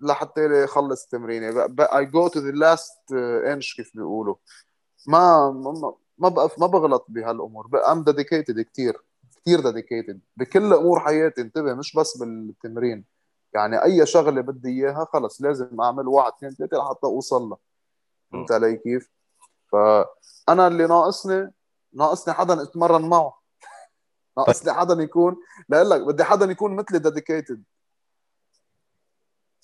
لحتى 0.01 0.67
خلص 0.67 1.07
تمريني. 1.07 1.65
I 1.79 2.05
go 2.05 2.27
to 2.27 2.39
the 2.39 2.51
last 2.51 3.11
inch 3.47 3.75
كيف 3.75 3.91
بيقولوا. 3.95 4.35
ما 5.07 5.51
ما 5.51 5.93
ما 6.17 6.29
بقف 6.29 6.59
ما 6.59 6.67
بغلط 6.67 7.05
بهالأمور. 7.09 7.91
I'm 7.91 8.03
dedicated 8.03 8.61
كثير 8.61 9.01
كثير 9.41 9.59
dedicated 9.59 10.19
بكل 10.37 10.73
أمور 10.73 10.99
حياتي 10.99 11.41
انتبه 11.41 11.73
مش 11.73 11.95
بس 11.95 12.17
بالتمرين. 12.17 13.05
يعني 13.53 13.83
أي 13.83 14.05
شغلة 14.05 14.41
بدي 14.41 14.69
إياها 14.69 15.07
خلص 15.13 15.41
لازم 15.41 15.81
أعمل 15.81 16.07
واحد 16.07 16.31
اثنين 16.37 16.51
ثلاثة 16.51 16.77
لحتى 16.77 17.05
أوصل 17.07 17.41
لها 17.41 17.57
فهمت 18.31 18.51
علي 18.51 18.75
كيف؟ 18.75 19.09
فأنا 19.71 20.67
اللي 20.67 20.87
ناقصني 20.87 21.51
ناقصني 21.93 22.33
حدا 22.33 22.63
أتمرن 22.63 23.09
معه. 23.09 23.39
ناقصني 24.37 24.73
حدا 24.73 25.03
يكون 25.03 25.37
لأقول 25.69 25.89
لك 25.89 26.01
بدي 26.01 26.23
حدا 26.23 26.45
يكون 26.45 26.75
مثلي 26.75 26.99
dedicated 26.99 27.63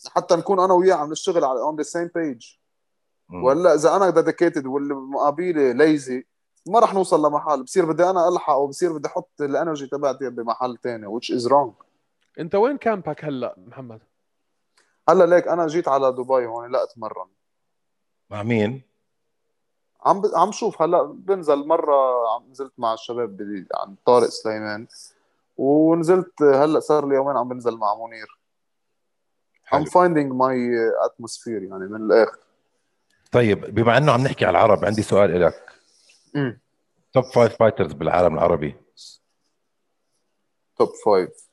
حتى 0.08 0.36
نكون 0.36 0.60
أنا 0.60 0.74
وياه 0.74 0.96
عم 0.96 1.12
نشتغل 1.12 1.44
على 1.44 1.60
on 1.60 1.76
the 1.76 1.84
same 1.84 2.12
page 2.16 2.56
ولا 3.30 3.74
إذا 3.74 3.96
أنا 3.96 4.10
dedicated 4.10 4.66
واللي 4.66 4.94
مقابلي 4.94 5.74
lazy 5.74 6.26
ما 6.68 6.80
راح 6.80 6.94
نوصل 6.94 7.26
لمحل. 7.26 7.64
بصير 7.64 7.86
بدي 7.86 8.10
أنا 8.10 8.30
ألحق 8.30 8.56
وبصير 8.56 8.98
بدي 8.98 9.08
أحط 9.08 9.42
ال 9.42 9.48
energy 9.48 9.88
تبعتي 9.88 10.30
بمحل 10.30 10.78
ثاني 10.84 11.08
which 11.08 11.36
is 11.36 11.50
wrong. 11.50 11.86
أنت 12.40 12.56
وين 12.56 12.78
كامبك 12.78 13.26
هلأ 13.26 13.56
محمد؟ 13.58 14.02
هلأ 15.10 15.26
ليك 15.26 15.48
أنا 15.48 15.68
جيت 15.68 15.88
على 15.88 16.12
دبي 16.12 16.46
هون 16.46 16.72
لا 16.72 16.84
اتمرن 16.84 17.28
مع 18.30 18.44
مين؟ 18.44 18.82
عم 20.06 20.22
ب... 20.22 20.26
عم 20.36 20.52
شوف 20.52 20.82
هلا 20.82 21.04
بنزل 21.04 21.68
مرة 21.68 22.30
عم 22.36 22.52
نزلت 22.52 22.74
مع 22.78 22.94
الشباب 22.94 23.38
ب... 23.38 23.66
عند 23.74 23.96
طارق 24.06 24.28
سليمان. 24.28 24.88
ونزلت 25.58 26.42
هلا 26.42 26.80
صار 26.80 27.08
لي 27.08 27.16
يومين 27.16 27.38
عم 27.38 27.50
بنزل 27.50 27.78
مع 27.78 27.96
منير. 27.96 28.40
I'm 29.74 29.86
finding 29.86 30.30
my 30.36 30.56
atmosphere 31.08 31.48
يعني 31.48 31.88
من 31.88 31.96
الآخر. 31.96 32.40
طيب 33.32 33.76
بما 33.76 33.98
إنه 33.98 34.12
عم 34.12 34.22
نحكي 34.22 34.46
على 34.46 34.58
العرب 34.58 34.86
عندي 34.86 35.02
سؤال 35.02 35.42
لك 35.42 35.80
top 37.14 37.24
five 37.24 37.56
fighters 37.56 37.94
بالعالم 37.94 38.34
العربي. 38.34 38.76
top 40.78 40.90
five 41.06 41.50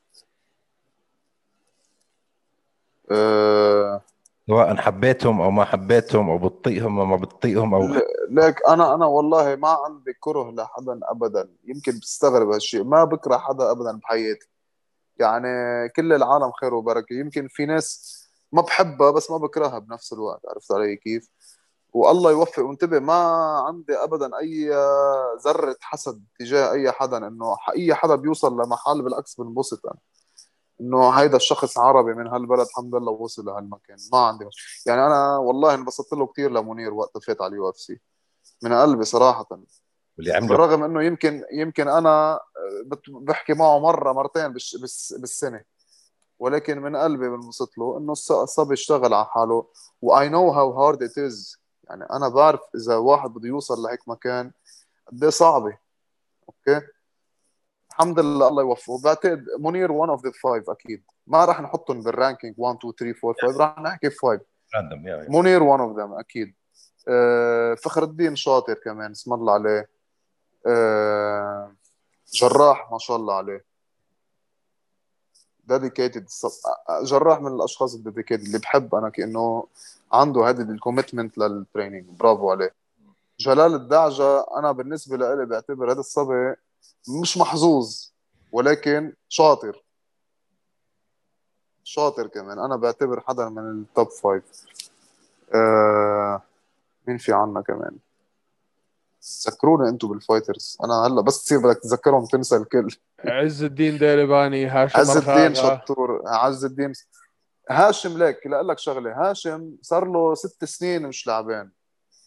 أه 3.11 4.01
سواء 4.47 4.75
حبيتهم 4.75 5.41
أو 5.41 5.51
ما 5.51 5.65
حبيتهم 5.65 6.29
أو 6.29 6.37
بتطيقهم 6.37 6.99
أو 6.99 7.05
ما 7.05 7.15
بتطيقهم 7.15 7.73
أو 7.73 7.81
ليك 8.33 8.67
أنا 8.67 8.95
أنا 8.95 9.05
والله 9.05 9.55
ما 9.55 9.69
عندي 9.69 10.13
كره 10.19 10.51
لحدا 10.51 10.99
ابدا. 11.03 11.49
يمكن 11.63 11.91
بتستغرب 11.91 12.51
هالشيء 12.51 12.83
ما 12.83 13.03
بكره 13.03 13.37
حدا 13.37 13.71
ابدا 13.71 13.91
بحياتي. 13.97 14.49
يعني 15.19 15.47
كل 15.89 16.13
العالم 16.13 16.51
خير 16.51 16.73
وبركة. 16.73 17.13
يمكن 17.13 17.47
في 17.47 17.65
ناس 17.65 18.13
ما 18.51 18.61
بحبها 18.61 19.11
بس 19.11 19.31
ما 19.31 19.37
بكرهها 19.37 19.79
بنفس 19.79 20.13
الوقت. 20.13 20.41
عرفت 20.49 20.71
علي 20.71 20.95
كيف؟ 20.95 21.29
والله 21.93 22.31
يوفق. 22.31 22.63
وانتبه 22.63 22.99
ما 22.99 23.13
عندي 23.67 23.95
ابدا 23.95 24.37
أي 24.39 24.69
ذرة 25.45 25.75
حسد 25.81 26.23
تجاه 26.39 26.71
أي 26.71 26.91
حدا. 26.91 27.17
إنه 27.27 27.57
أي 27.75 27.95
حدا 27.95 28.15
بيوصل 28.15 28.53
لمحل 28.61 29.01
بالعكس 29.01 29.35
بنبسط 29.35 29.85
أنا. 29.85 29.99
إنه 30.81 31.09
هيدا 31.09 31.37
الشخص 31.37 31.77
عربي 31.77 32.13
من 32.13 32.27
هالبلد 32.27 32.67
الحمد 32.67 32.95
لله 32.95 33.11
وصل 33.11 33.45
لهالمكان. 33.45 33.97
ما 34.13 34.19
عندي. 34.19 34.45
يعني 34.85 35.05
أنا 35.05 35.37
والله 35.37 35.73
انبسطت 35.73 36.13
له 36.13 36.27
كثير 36.27 36.51
لمنير 36.51 36.93
وقت 36.93 37.17
فات 37.17 37.41
على 37.41 37.51
ال 37.51 37.69
UFC. 37.69 37.99
من 38.63 38.73
قلبي 38.73 39.03
صراحة. 39.03 39.47
واللي 40.17 40.33
عمله. 40.33 40.47
بالرغم 40.47 40.83
إنه 40.83 41.03
يمكن 41.03 41.43
يمكن 41.53 41.87
أنا 41.87 42.39
بحكي 43.07 43.53
معه 43.53 43.79
مرة 43.79 44.13
مرتين 44.13 44.53
بالسنة. 45.19 45.63
ولكن 46.39 46.81
من 46.81 46.95
قلبي 46.95 47.29
بنبسط 47.29 47.77
له 47.77 47.97
إنه 47.97 48.11
الصبي 48.11 48.73
اشتغل 48.73 49.13
على 49.13 49.25
حاله. 49.25 49.67
و 50.01 50.29
I 50.29 50.33
know 50.33 50.49
how 50.49 50.71
hard 50.71 51.03
it 51.03 51.17
is 51.17 51.57
يعني 51.89 52.03
أنا 52.03 52.29
بعرف 52.29 52.61
إذا 52.75 52.95
واحد 52.95 53.29
بده 53.29 53.47
يوصل 53.47 53.79
لهيك 53.79 54.07
مكان 54.07 54.51
قد 55.07 55.23
إيه 55.23 55.29
صعبة. 55.29 55.77
أوكي؟ 56.49 56.81
الحمد 57.89 58.19
لله 58.19 58.47
الله 58.47 58.63
يوفقه. 58.63 59.01
بعتقد 59.03 59.45
منير 59.59 59.91
one 59.91 60.09
of 60.09 60.25
the 60.25 60.31
five 60.43 60.69
أكيد. 60.69 61.03
ما 61.27 61.45
راح 61.45 61.61
نحطهم 61.61 62.01
بال 62.01 62.13
ranking 62.13 62.55
1 62.57 62.77
2 62.77 62.93
3 62.93 63.27
4 63.27 63.35
5 63.51 63.59
راح 63.59 63.79
نحكي 63.79 64.09
5 64.09 64.39
منير 65.29 65.63
one 65.63 65.79
of 65.79 65.97
them 65.97 66.13
أكيد. 66.13 66.55
فخر 67.83 68.03
الدين 68.03 68.35
شاطر 68.35 68.73
كمان 68.73 69.11
اسم 69.11 69.33
الله 69.33 69.53
عليه. 69.53 69.89
أه 70.67 71.75
جراح 72.33 72.91
ما 72.91 72.97
شاء 72.97 73.17
الله 73.17 73.33
عليه. 73.33 73.65
dedicated 75.63 76.29
جراح 77.03 77.41
من 77.41 77.55
الأشخاص 77.55 77.95
ال 77.95 78.00
dedicated 78.00 78.43
اللي 78.45 78.57
بحب 78.57 78.95
أنا 78.95 79.09
كأنه 79.09 79.67
عنده 80.11 80.49
هذه 80.49 80.61
ال 80.61 80.68
commitment 80.68 81.37
لل 81.37 81.51
training 81.51 82.05
برافو 82.05 82.51
عليه. 82.51 82.73
جلال 83.39 83.73
الدعجة 83.75 84.45
أنا 84.57 84.71
بالنسبة 84.71 85.17
لي 85.17 85.45
بعتبر 85.45 85.91
هذا 85.91 85.99
الصبي 85.99 86.55
مش 87.21 87.37
محظوظ 87.37 88.09
ولكن 88.51 89.13
شاطر. 89.29 89.83
شاطر 91.83 92.27
كمان. 92.27 92.59
أنا 92.59 92.75
بعتبر 92.75 93.21
حدا 93.21 93.49
من 93.49 93.81
ال 93.81 93.88
top 93.88 94.09
five 94.09 94.43
آه 95.55 96.41
مين 97.07 97.17
في 97.17 97.33
عنا 97.33 97.61
كمان؟ 97.61 97.97
ذكرونا 99.47 99.89
أنتم 99.89 100.07
بال 100.07 100.21
fighters 100.21 100.77
أنا 100.83 100.93
هلا 101.07 101.21
بس 101.21 101.43
تصير 101.43 101.59
بدك 101.59 101.79
تتذكرهم 101.79 102.25
تنسى 102.25 102.55
الكل. 102.55 102.87
عز 103.25 103.63
الدين 103.63 103.97
ديرباني 103.97 104.65
هاشم 104.65 104.99
عز 104.99 105.17
الدين 105.17 105.55
شطور. 105.55 106.21
عز 106.25 106.65
الدين. 106.65 106.93
هاشم 107.69 108.17
لك 108.17 108.47
لا 108.47 108.63
لك 108.63 108.79
شغلة. 108.79 109.29
هاشم 109.29 109.75
صار 109.81 110.05
له 110.05 110.35
ست 110.35 110.65
سنين 110.65 111.07
مش 111.07 111.27
لعبان 111.27 111.69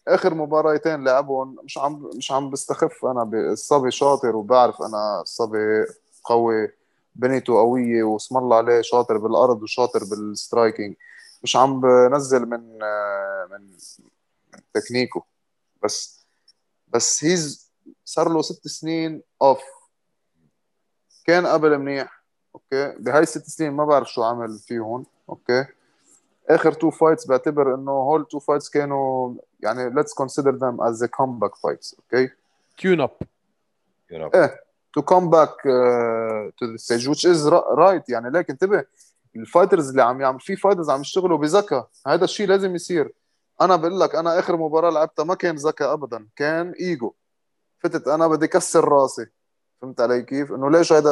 آخر 0.09 0.35
مباراتين 0.35 1.05
لعبهم 1.05 1.57
مش 1.65 1.79
عم 1.79 2.11
مش 2.17 2.33
عم 2.33 2.51
بستخف. 2.51 3.05
أنا 3.05 3.31
الصبي 3.53 3.91
شاطر 3.91 4.37
وبعرف 4.37 4.83
أنا 4.83 5.21
الصبي 5.21 5.87
قوي 6.25 6.73
بنيته 7.15 7.55
قوية 7.55 8.03
واسم 8.03 8.37
الله 8.37 8.57
عليه 8.57 8.81
شاطر 8.81 9.19
بالأرض 9.19 9.63
وشاطر 9.63 10.01
بال 10.05 10.23
striking 10.23 10.95
مش 11.43 11.57
عم 11.57 11.81
بنزل 11.81 12.47
من 12.47 12.79
من 13.51 13.69
تكنيكه. 14.75 15.25
بس 15.83 16.27
بس 16.89 17.25
he's 17.25 17.73
صار 18.05 18.29
له 18.29 18.43
ست 18.43 18.69
سنين 18.69 19.23
off 19.43 19.63
كان 21.25 21.47
قبل 21.47 21.79
منيح. 21.79 22.25
أوكي؟ 22.55 22.95
بهاي 22.99 23.23
الست 23.23 23.47
سنين 23.47 23.73
ما 23.73 23.85
بعرف 23.85 24.13
شو 24.13 24.23
عمل 24.23 24.59
فيهم 24.59 25.07
أوكي؟ 25.29 25.65
آخر 26.51 26.73
two 26.73 26.91
fights 26.91 27.27
بعتبر 27.27 27.75
إنه 27.75 27.91
هول 27.91 28.27
two 28.27 28.39
fights 28.39 28.69
كانوا 28.69 29.35
يعني 29.61 29.91
let's 29.91 30.15
consider 30.15 30.55
them 30.55 30.83
as 30.83 31.05
comeback 31.05 31.55
fights 31.55 31.95
أوكي؟ 31.95 32.31
tune 32.79 33.01
up 33.01 33.11
إيه 34.11 34.61
to 34.93 35.03
come 35.03 35.31
back 35.31 35.63
to 36.59 36.67
the 36.67 36.77
stage 36.77 37.11
which 37.11 37.27
is 37.27 37.49
right 37.49 38.09
يعني 38.09 38.31
ليك 38.31 38.51
انتبه 38.51 38.85
ال 39.37 39.43
fighters 39.43 39.91
اللي 39.91 40.03
عم 40.03 40.21
يعمل 40.21 40.41
في 40.41 40.57
fighters 40.57 40.91
عم 40.91 41.01
يشتغلوا 41.01 41.39
بذكاء. 41.39 41.89
هذا 42.07 42.25
الشيء 42.25 42.49
لازم 42.49 42.75
يصير. 42.75 43.13
أنا 43.61 43.77
بقول 43.77 44.01
لك 44.01 44.15
أنا 44.15 44.39
آخر 44.39 44.57
مباراة 44.57 44.91
لعبتها 44.91 45.25
ما 45.25 45.35
كان 45.35 45.57
ذكاء 45.57 45.93
ابدا 45.93 46.27
كان 46.37 46.71
إيجو. 46.71 47.15
فتت 47.79 48.09
أنا 48.09 48.27
بدي 48.29 48.47
كسر 48.47 48.89
راسي. 48.89 49.27
فهمت 49.83 50.01
علي 50.01 50.23
كيف؟ 50.23 50.53
إنه 50.53 50.71
ليش 50.71 50.93
هذا 50.93 51.11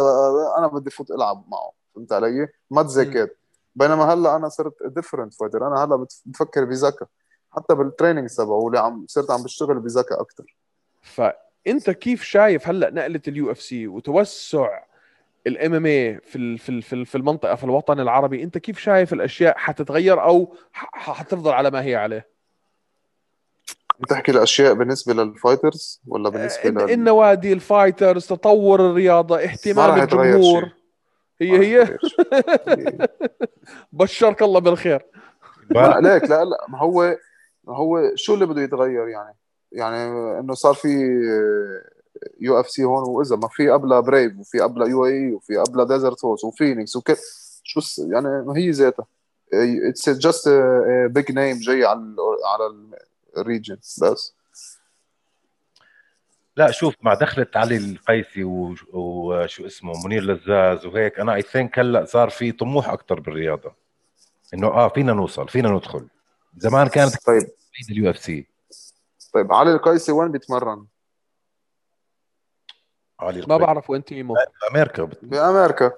أنا 0.58 0.66
بدي 0.66 0.90
فوت 0.90 1.10
ألعب 1.10 1.44
معه. 1.48 1.72
فهمت 1.94 2.12
علي؟ 2.12 2.48
ما 2.70 2.82
تذاكر 2.82 3.28
بينما 3.74 4.04
هلأ 4.04 4.36
أنا 4.36 4.48
صرت 4.48 4.74
different 4.86 5.34
fighter 5.34 5.66
أنا 5.66 5.84
هلأ 5.84 6.06
بفكر 6.26 6.64
بذكاء. 6.64 7.08
حتى 7.56 7.74
بال 7.74 7.85
training 7.85 8.28
تبعه 8.30 8.56
واللي 8.56 8.78
عم 8.78 9.04
صرت 9.08 9.30
عم 9.30 9.42
بشتغل 9.42 9.78
بذكاء 9.78 10.20
أكثر 10.20 10.56
فأنت 11.02 11.90
كيف 11.90 12.22
شايف 12.22 12.68
هلأ 12.68 12.90
نقلة 12.90 13.20
ال 13.28 13.50
UFC 13.50 13.86
وتوسع 13.86 14.84
ال 15.46 15.74
MMA 15.74 16.20
في 16.20 16.58
في 16.58 17.04
في 17.04 17.14
المنطقة 17.14 17.54
في 17.54 17.64
الوطن 17.64 18.00
العربي؟ 18.00 18.42
أنت 18.42 18.58
كيف 18.58 18.78
شايف 18.78 19.12
الأشياء 19.12 19.58
حتتغير 19.58 20.22
أو 20.22 20.54
حتفضل 20.72 21.52
على 21.52 21.70
ما 21.70 21.82
هي 21.82 21.96
عليه؟ 21.96 22.33
بتحكي 24.00 24.32
الأشياء 24.32 24.74
بالنسبة 24.74 25.14
لل 25.14 25.32
fighters 25.32 26.02
ولا 26.06 26.28
بالنسبة 26.28 26.70
لل... 26.70 26.90
النوادي 26.90 27.52
ال 27.52 27.60
fighters 27.60 28.26
تطور 28.26 28.90
الرياضة 28.90 29.38
اهتمام 29.38 30.00
الجمهور. 30.00 30.70
هي 31.40 31.58
هي. 31.58 31.98
بشرك 33.92 34.42
الله 34.42 34.60
بالخير. 34.60 35.06
لا 35.70 36.00
ليك 36.00 36.30
لا 36.30 36.44
لا. 36.44 36.66
ما 36.68 36.78
هو 36.78 37.16
ما 37.64 37.76
هو 37.76 38.12
شو 38.14 38.34
اللي 38.34 38.46
بده 38.46 38.62
يتغير 38.62 39.08
يعني؟ 39.08 39.36
يعني 39.72 40.10
إنه 40.38 40.54
صار 40.54 40.74
في 40.74 40.88
UFC 42.40 42.84
هون 42.84 43.08
وإذا 43.08 43.36
ما 43.36 43.48
في 43.48 43.70
قبلها 43.70 44.00
بريف 44.00 44.38
وفي 44.38 44.60
قبلها 44.60 44.88
UAE 44.88 45.32
وفي 45.32 45.56
قبلها 45.56 45.84
ديزرت 45.84 46.20
فورس 46.20 46.44
وفينيكس 46.44 46.96
وكل 46.96 47.16
شو 47.62 47.80
يعني 47.98 48.28
ما 48.28 48.56
هي 48.56 48.70
ذاتها. 48.70 49.06
it's 49.52 50.10
just 50.10 50.48
big 51.10 51.32
name 51.32 51.56
جاي 51.56 51.84
على 51.84 52.16
على 52.44 52.74
ال 53.38 53.44
region 53.44 53.76
بس. 53.76 54.34
لا 56.56 56.70
شوف 56.70 56.94
مع 57.02 57.14
دخلت 57.14 57.56
علي 57.56 57.76
القيسي 57.76 58.44
وشو 58.44 59.66
اسمه 59.66 59.92
منير 60.04 60.22
لزاز 60.22 60.86
وهيك 60.86 61.20
أنا 61.20 61.34
I 61.34 61.42
think 61.42 61.78
هلأ 61.78 62.04
صار 62.04 62.30
في 62.30 62.52
طموح 62.52 62.88
أكثر 62.88 63.20
بالرياضة. 63.20 63.74
إنه 64.54 64.66
آه 64.66 64.88
فينا 64.88 65.12
نوصل 65.12 65.48
فينا 65.48 65.68
ندخل. 65.68 66.08
زمان 66.56 66.88
كانت 66.88 67.26
طيب. 67.26 67.42
ال 67.90 68.10
UFC 68.10 68.46
طيب 69.32 69.52
علي 69.52 69.72
القيسي 69.72 70.12
وين 70.12 70.32
بيتمرن؟ 70.32 70.86
علي 73.20 73.30
القيسي. 73.30 73.48
ما 73.48 73.56
بعرف 73.56 73.90
وين 73.90 74.04
team 74.04 74.24
ه. 74.24 74.34
بأمريكا. 74.62 75.10
بأمريكا. 75.22 75.92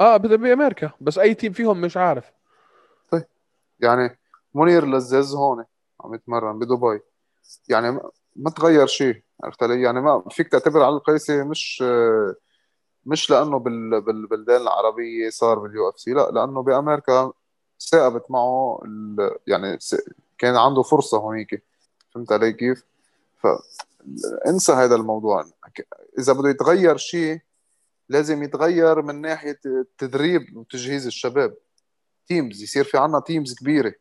آه 0.00 0.16
بأمريكا 0.16 0.90
بس 1.00 1.18
أي 1.18 1.34
team 1.34 1.52
فيهم 1.52 1.80
مش 1.80 1.96
عارف. 1.96 2.32
طيب. 3.10 3.24
يعني 3.80 4.18
منير 4.54 4.86
لزاز 4.86 5.34
هون. 5.34 5.64
عم 6.06 6.14
يتمرن 6.14 6.58
بدبي. 6.58 7.00
يعني 7.68 8.00
ما 8.36 8.50
تغير 8.50 8.86
شيء 8.86 9.22
عرفت 9.44 9.62
علي؟ 9.62 9.82
يعني 9.82 10.00
ما 10.00 10.24
فيك 10.30 10.48
تعتبر 10.48 10.82
علي 10.82 10.96
القيسي 10.96 11.42
مش 11.44 11.84
مش 13.06 13.30
لأنه 13.30 13.58
بالبلدان 13.58 14.60
العربيه 14.60 15.30
صار 15.30 15.58
بال 15.58 15.88
UFC 15.88 16.12
لا 16.12 16.30
لأنه 16.30 16.62
بأمريكا 16.62 17.32
ظبطت 17.90 18.30
معه 18.30 18.80
يعني 19.46 19.78
كان 20.38 20.56
عنده 20.56 20.82
فرصة 20.82 21.18
هونيك. 21.18 21.62
فهمت 22.14 22.32
علي 22.32 22.52
كيف؟ 22.52 22.84
فانسى 23.36 24.72
هذا 24.72 24.94
الموضوع. 24.94 25.44
إذا 26.18 26.32
بده 26.32 26.48
يتغير 26.48 26.96
شيء 26.96 27.40
لازم 28.08 28.42
يتغير 28.42 29.02
من 29.02 29.20
ناحية 29.20 29.60
التدريب 29.66 30.56
وتجهيز 30.56 31.06
الشباب. 31.06 31.54
teams 32.26 32.62
يصير 32.62 32.84
في 32.84 32.98
عنا 32.98 33.20
teams 33.20 33.54
كبيرة. 33.54 33.94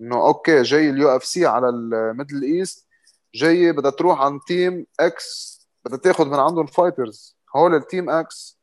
إنه 0.00 0.26
okay 0.26 0.62
جاي 0.62 0.90
ال 0.90 1.16
UFC 1.16 1.46
على 1.46 1.68
ال 1.68 1.79
Middle 1.79 2.42
East 2.42 2.86
جاي 3.34 3.72
بدها 3.72 3.90
تروح 3.90 4.20
عند 4.20 4.40
team 4.46 4.86
X 5.00 5.60
بدها 5.84 5.98
تاخذ 5.98 6.26
من 6.26 6.38
عندهم 6.38 6.66
fighters 6.66 7.36
هول 7.56 7.74
ال 7.74 7.81
team 7.81 8.10
X 8.10 8.58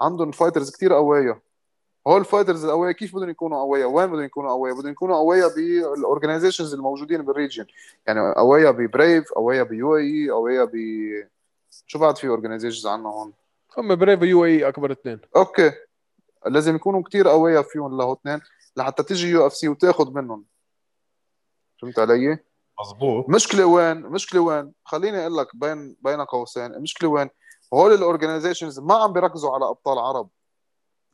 عندهم 0.00 0.30
fighters 0.30 0.70
كثير 0.70 0.92
قوية 0.92 1.42
هول 2.06 2.20
ال 2.20 2.25
fighters 2.25 2.64
القوية 2.64 2.92
كيف 2.92 3.16
بدهم 3.16 3.30
يكونوا 3.30 3.58
قوية؟ 3.58 3.84
وين 3.84 4.06
بدهم 4.06 4.24
يكونوا 4.24 4.50
قوية؟ 4.50 4.72
بدهم 4.72 4.92
يكونوا 4.92 5.16
قوية 5.16 5.46
بال 5.46 5.63
organizations 5.63 6.74
الموجودين 6.74 7.22
بال 7.22 7.33
region 7.33 7.66
يعني 8.06 8.34
قوية 8.36 8.70
ب 8.70 8.80
Brave 8.80 9.32
قوية 9.32 9.62
ب 9.62 9.96
UAE 9.96 10.30
قوية 10.30 10.64
ب 10.64 10.72
شو 11.86 11.98
بعد 11.98 12.18
في 12.18 12.28
organizations 12.28 12.86
عندنا 12.86 13.08
هون؟ 13.08 13.32
هم 13.78 13.94
Brave 13.94 14.22
UAE 14.22 14.68
أكبر 14.68 14.92
اثنين 14.92 15.20
okay 15.36 15.72
لازم 16.46 16.76
يكونوا 16.76 17.02
كثير 17.02 17.28
قوية 17.28 17.60
فيهم 17.60 17.96
له 17.96 18.12
اثنين 18.12 18.40
لحتى 18.76 19.02
تيجي 19.02 19.30
UFC 19.30 19.68
وتاخذ 19.68 20.10
منهم 20.10 20.44
فهمت 21.82 21.98
علي؟ 21.98 22.38
مظبوط. 22.80 23.28
مشكلة 23.28 23.64
وين؟ 23.64 24.02
مشكلة 24.02 24.40
وين؟ 24.40 24.72
خليني 24.84 25.20
أقول 25.20 25.36
لك 25.36 25.56
بين 25.56 25.96
بين 26.00 26.20
قوسين. 26.20 26.74
المشكلة 26.74 27.08
وين؟ 27.08 27.30
هول 27.74 27.92
ال 27.92 27.98
organizations 27.98 28.80
ما 28.80 28.94
عم 28.94 29.12
بيركزوا 29.12 29.54
على 29.54 29.68
أبطال 29.68 29.98
عرب 29.98 30.28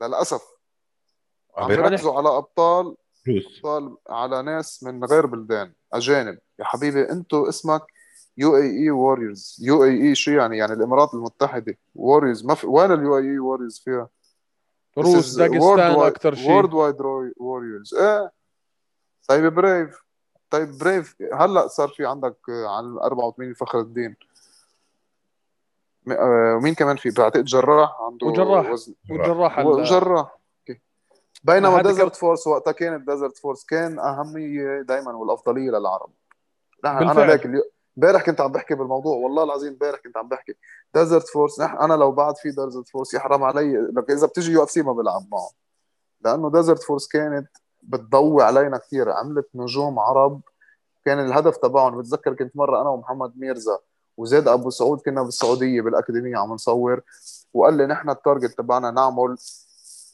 للأسف. 0.02 0.42
عم 1.56 1.70
يركزوا 1.70 2.14
على 2.18 2.28
أبطال 2.28 2.96
أبطال 3.28 3.96
على 4.08 4.42
ناس 4.42 4.82
من 4.82 5.04
غير 5.04 5.26
بلدان 5.26 5.72
أجانب. 5.92 6.38
يا 6.58 6.64
حبيبي 6.64 7.10
أنتم 7.10 7.44
اسمك 7.48 7.82
يو 8.36 8.56
اي 8.56 8.82
اي 8.82 8.90
ووريرز 8.90 9.56
يو 9.62 9.84
اي 9.84 10.08
اي 10.08 10.14
شو 10.14 10.30
يعني؟ 10.30 10.58
يعني 10.58 10.72
الإمارات 10.72 11.14
المتحدة. 11.14 11.78
ووريرز 11.94 12.44
ما 12.44 12.54
في 12.54 12.66
وين 12.66 12.92
اليو 12.92 13.18
اي 13.18 13.30
اي 13.30 13.38
ووريرز 13.38 13.82
فيها؟ 13.84 14.08
روس 14.98 15.34
داغستان 15.34 16.00
أكثر 16.00 16.34
شيء. 16.34 16.50
وورد 16.50 16.74
وايد 16.74 17.00
ووريرز 17.36 17.94
إيه؟ 17.94 18.32
طيب 19.28 19.54
بريف 19.54 20.07
طيب 20.50 20.78
بريف 20.78 21.16
هلأ 21.32 21.66
صار 21.66 21.88
في 21.88 22.06
عندك 22.06 22.36
على 22.48 23.00
84 23.02 23.54
فخر 23.54 23.80
الدين. 23.80 24.16
ومين 26.56 26.74
كمان 26.74 26.96
في؟ 26.96 27.10
بعتقد 27.10 27.44
جراح 27.44 28.00
عنده 28.00 28.26
وجراح. 28.26 28.70
وزن. 28.70 28.94
وجراح 29.10 29.58
وجراح. 29.58 30.38
بينما 31.44 31.82
ديزرت 31.82 32.16
فورس 32.16 32.46
وقتها 32.46 32.72
كانت 32.72 33.10
ديزرت 33.10 33.38
فورس 33.38 33.64
كان 33.64 33.98
أهمية 33.98 34.82
دائما 34.82 35.12
والأفضلية 35.12 35.70
للعرب. 35.70 36.10
نحن 36.84 37.08
أنا 37.08 37.32
ليك 37.32 37.64
امبارح 37.96 38.26
كنت 38.26 38.40
عم 38.40 38.52
بحكي 38.52 38.74
بالموضوع 38.74 39.16
والله 39.16 39.44
العظيم 39.44 39.72
امبارح 39.72 40.00
كنت 40.00 40.16
عم 40.16 40.28
بحكي. 40.28 40.54
Desert 40.94 41.28
Force 41.28 41.60
أنا 41.60 41.94
لو 41.94 42.12
بعد 42.12 42.36
في 42.36 42.48
Desert 42.48 42.88
Force 42.88 43.14
يحرم 43.14 43.42
علي 43.42 43.76
لك 43.76 44.10
إذا 44.10 44.26
بتجي 44.26 44.52
UFC 44.52 44.82
ما 44.82 44.92
بلعب 44.92 45.28
معه. 45.32 45.50
لأنه 46.20 46.50
Desert 46.50 46.82
Force 46.82 47.08
كانت 47.08 47.48
بتضوي 47.88 48.42
علينا 48.42 48.78
كثير. 48.78 49.10
عملت 49.10 49.48
نجوم 49.54 49.98
عرب 49.98 50.40
كان 51.04 51.26
الهدف 51.26 51.56
تبعهم. 51.56 51.98
بتذكر 51.98 52.34
كنت 52.34 52.56
مرة 52.56 52.80
أنا 52.80 52.88
ومحمد 52.88 53.32
ميرزا 53.36 53.78
وزيد 54.16 54.48
أبو 54.48 54.70
سعود 54.70 55.00
كنا 55.00 55.22
بالسعودية 55.22 55.80
بالأكاديمية 55.80 56.36
عم 56.36 56.52
نصور 56.52 57.00
وقال 57.54 57.74
لي 57.76 57.86
نحن 57.86 58.10
ال 58.10 58.17
target 58.17 58.58
تبعنا 58.58 58.90
نعمل 58.90 59.36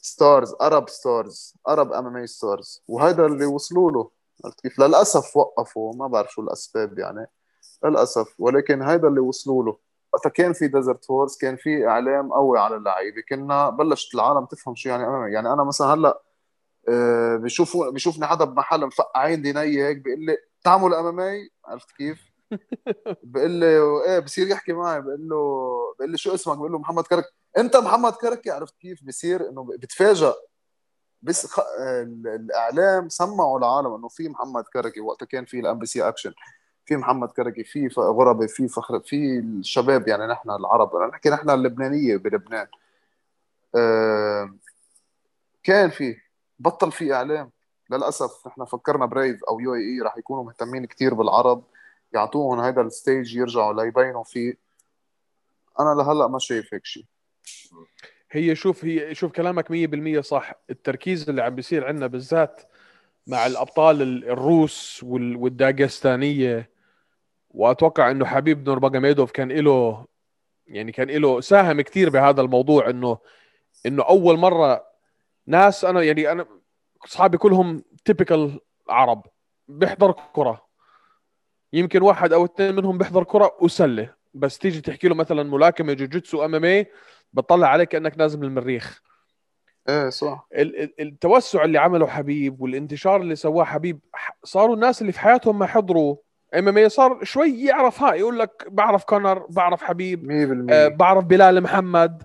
stars 0.01 0.55
Arab 0.61 0.89
stars 0.89 1.55
Arab 1.67 1.93
MMA 1.93 2.25
stars 2.25 2.83
وهذا 2.87 3.25
اللي 3.25 3.45
وصلوا 3.45 3.91
له. 3.91 4.09
عرفت 4.45 4.61
كيف؟ 4.61 4.79
للأسف 4.79 5.37
وقفوا. 5.37 5.93
ما 5.95 6.07
بعرف 6.07 6.31
شو 6.31 6.41
الأسباب 6.41 6.99
يعني. 6.99 7.27
للأسف. 7.85 8.35
ولكن 8.39 8.81
هذا 8.81 9.07
اللي 9.07 9.19
وصلوا 9.19 9.63
له. 9.63 9.77
وقتها 10.13 10.29
كان 10.29 10.53
في 10.53 10.67
Desert 10.67 11.05
Force 11.05 11.37
كان 11.37 11.55
في 11.55 11.87
إعلام 11.87 12.33
قوي 12.33 12.59
على 12.59 12.75
اللعيبة. 12.75 13.21
كنا 13.29 13.69
بلشت 13.69 14.15
العالم 14.15 14.45
تفهم 14.45 14.75
شو 14.75 14.89
يعني 14.89 15.33
يعني 15.33 15.53
أنا 15.53 15.63
مثلا 15.63 15.93
هلأ 15.93 16.21
آه، 16.89 17.35
بشوفوا 17.35 17.89
بشوفني 17.89 18.27
حدا 18.27 18.45
بمحل 18.45 18.85
مفقعين 18.85 19.41
ديني 19.41 19.59
هيك 19.59 19.97
بيقول 19.97 20.25
لي 20.25 20.37
تعمل 20.63 20.93
MMA 20.93 21.49
عرفت 21.65 21.91
كيف؟ 21.91 22.31
بقول 23.23 23.51
لي 23.51 23.77
إيه 24.07 24.19
بصير 24.19 24.47
يحكي 24.47 24.73
معي. 24.73 25.01
بقول 25.01 25.29
له 25.29 25.35
بقول 25.99 26.11
لي 26.11 26.17
شو 26.17 26.33
اسمك؟ 26.35 26.57
بقول 26.57 26.71
له 26.71 26.79
محمد 26.79 27.03
كرك. 27.03 27.25
أنت 27.57 27.75
محمد 27.75 28.13
كركي؟ 28.13 28.51
عرفت 28.51 28.77
كيف؟ 28.79 29.03
بصير 29.03 29.49
إنه 29.49 29.63
بتفاجئ 29.63 30.33
بس 31.21 31.45
خ... 31.45 31.59
الإعلام 32.25 33.09
سمعوا 33.09 33.59
العالم 33.59 33.93
إنه 33.93 34.07
في 34.07 34.29
محمد 34.29 34.63
كركي. 34.63 35.01
وقتها 35.01 35.25
كان 35.25 35.45
في 35.45 35.59
ال 35.59 35.79
MBC 35.79 36.07
Action 36.07 36.33
في 36.85 36.97
محمد 36.97 37.29
كركي 37.31 37.63
في 37.63 37.87
غربي 37.97 38.47
في 38.47 38.67
فخر 38.67 38.99
في 38.99 39.39
الشباب 39.39 40.07
يعني 40.07 40.27
نحن 40.27 40.51
العرب. 40.51 40.95
نحكي 40.95 41.29
نحن 41.29 41.49
اللبنانية 41.49 42.17
بلبنان. 42.17 42.67
آه، 43.75 44.55
كان 45.63 45.89
في 45.89 46.15
بطل 46.59 46.91
في 46.91 47.13
إعلام. 47.13 47.51
للأسف 47.89 48.47
نحن 48.47 48.65
فكرنا 48.65 49.05
Brave 49.05 49.43
أو 49.43 49.59
UAE 49.59 50.01
راح 50.01 50.17
يكونوا 50.17 50.43
مهتمين 50.43 50.85
كثير 50.85 51.13
بالعرب 51.13 51.63
يعطوهم 52.13 52.59
هذا 52.59 52.81
ال 52.81 52.90
stage 52.90 53.35
يرجعوا 53.35 53.83
ليبينوا 53.83 54.23
فيه. 54.23 54.57
أنا 55.79 55.89
لهلأ 55.89 56.27
ما 56.27 56.39
شايف 56.39 56.73
هيك 56.73 56.85
شيء 56.85 57.05
هي 58.31 58.55
شوف 58.55 58.85
هي 58.85 59.15
شوف 59.15 59.31
كلامك 59.31 59.71
100% 60.17 60.19
صح. 60.19 60.53
التركيز 60.69 61.29
اللي 61.29 61.43
عم 61.43 61.55
بيصير 61.55 61.87
عندنا 61.87 62.07
بالذات 62.07 62.61
مع 63.27 63.45
الأبطال 63.45 64.01
الروس 64.23 65.03
والداغستانية 65.03 66.69
وأتوقع 67.49 68.11
إنه 68.11 68.25
حبيب 68.25 68.69
نورماجوميدوف 68.69 69.31
كان 69.31 69.51
له 69.51 70.05
يعني 70.67 70.91
كان 70.91 71.07
له 71.07 71.41
ساهم 71.41 71.81
كثير 71.81 72.09
بهذا 72.09 72.41
الموضوع 72.41 72.89
انه 72.89 73.17
إنه 73.85 74.03
أول 74.03 74.37
مرة 74.37 74.84
ناس 75.47 75.85
أنا 75.85 76.01
يعني 76.03 76.31
أنا 76.31 76.45
أصحابي 77.05 77.37
كلهم 77.37 77.83
typical 78.05 78.59
عرب 78.89 79.25
بيحضر 79.67 80.11
كرة. 80.33 80.65
يمكن 81.73 82.01
واحد 82.01 82.33
أو 82.33 82.45
اثنين 82.45 82.75
منهم 82.75 82.97
بيحضر 82.97 83.23
كرة 83.23 83.57
وسلة. 83.61 84.13
بس 84.33 84.57
تيجي 84.57 84.81
تحكي 84.81 85.07
له 85.07 85.15
مثلا 85.15 85.43
ملاكمة 85.43 85.93
جوجيتسو 85.93 86.45
MMA 86.45 86.91
بتطلع 87.33 87.67
عليك 87.67 87.89
كانك 87.89 88.17
نازل 88.17 88.39
من 88.39 88.45
المريخ 88.45 89.01
إيه 89.89 90.09
صح. 90.09 90.47
التوسع 90.99 91.63
اللي 91.63 91.77
عمله 91.77 92.07
حبيب 92.07 92.61
والانتشار 92.61 93.21
اللي 93.21 93.35
سواه 93.35 93.63
حبيب 93.63 93.99
صاروا 94.43 94.75
الناس 94.75 95.01
اللي 95.01 95.11
في 95.11 95.19
حياتهم 95.19 95.59
ما 95.59 95.65
حضروا 95.65 96.15
أم 96.55 96.67
إم 96.67 96.77
اي 96.77 96.89
صار 96.89 97.23
شوي 97.23 97.63
يعرف 97.63 98.01
ها 98.01 98.13
يقول 98.13 98.39
لك 98.39 98.65
بعرف 98.67 99.03
كونر 99.03 99.45
بعرف 99.49 99.83
حبيب 99.83 100.25
100% 100.69 100.73
آه 100.73 100.87
بعرف 100.87 101.23
بلال 101.25 101.61
محمد. 101.61 102.23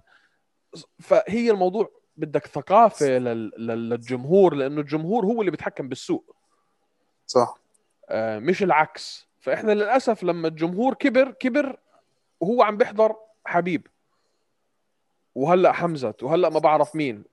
فهي 1.01 1.51
الموضوع 1.51 1.91
بدك 2.21 2.47
ثقافة 2.47 3.19
للجمهور 3.19 4.55
لأنه 4.55 4.81
الجمهور 4.81 5.25
هو 5.25 5.41
اللي 5.41 5.51
بيتحكم 5.51 5.89
بالسوق. 5.89 6.37
صح. 7.27 7.59
آه 8.09 8.39
مش 8.39 8.63
العكس. 8.63 9.29
فإحنا 9.41 9.73
للأسف 9.73 10.23
لما 10.23 10.49
الجمهور 10.49 10.95
كبر 10.95 11.31
كبر 11.31 11.79
وهو 12.41 12.63
عم 12.63 12.77
بيحضر 12.77 13.17
حبيب. 13.45 13.87
وهلأ 15.35 15.73
حمزة 15.73 16.15
وهلأ 16.23 16.49
ما 16.49 16.59
بعرف 16.59 16.97
مين. 16.97 17.25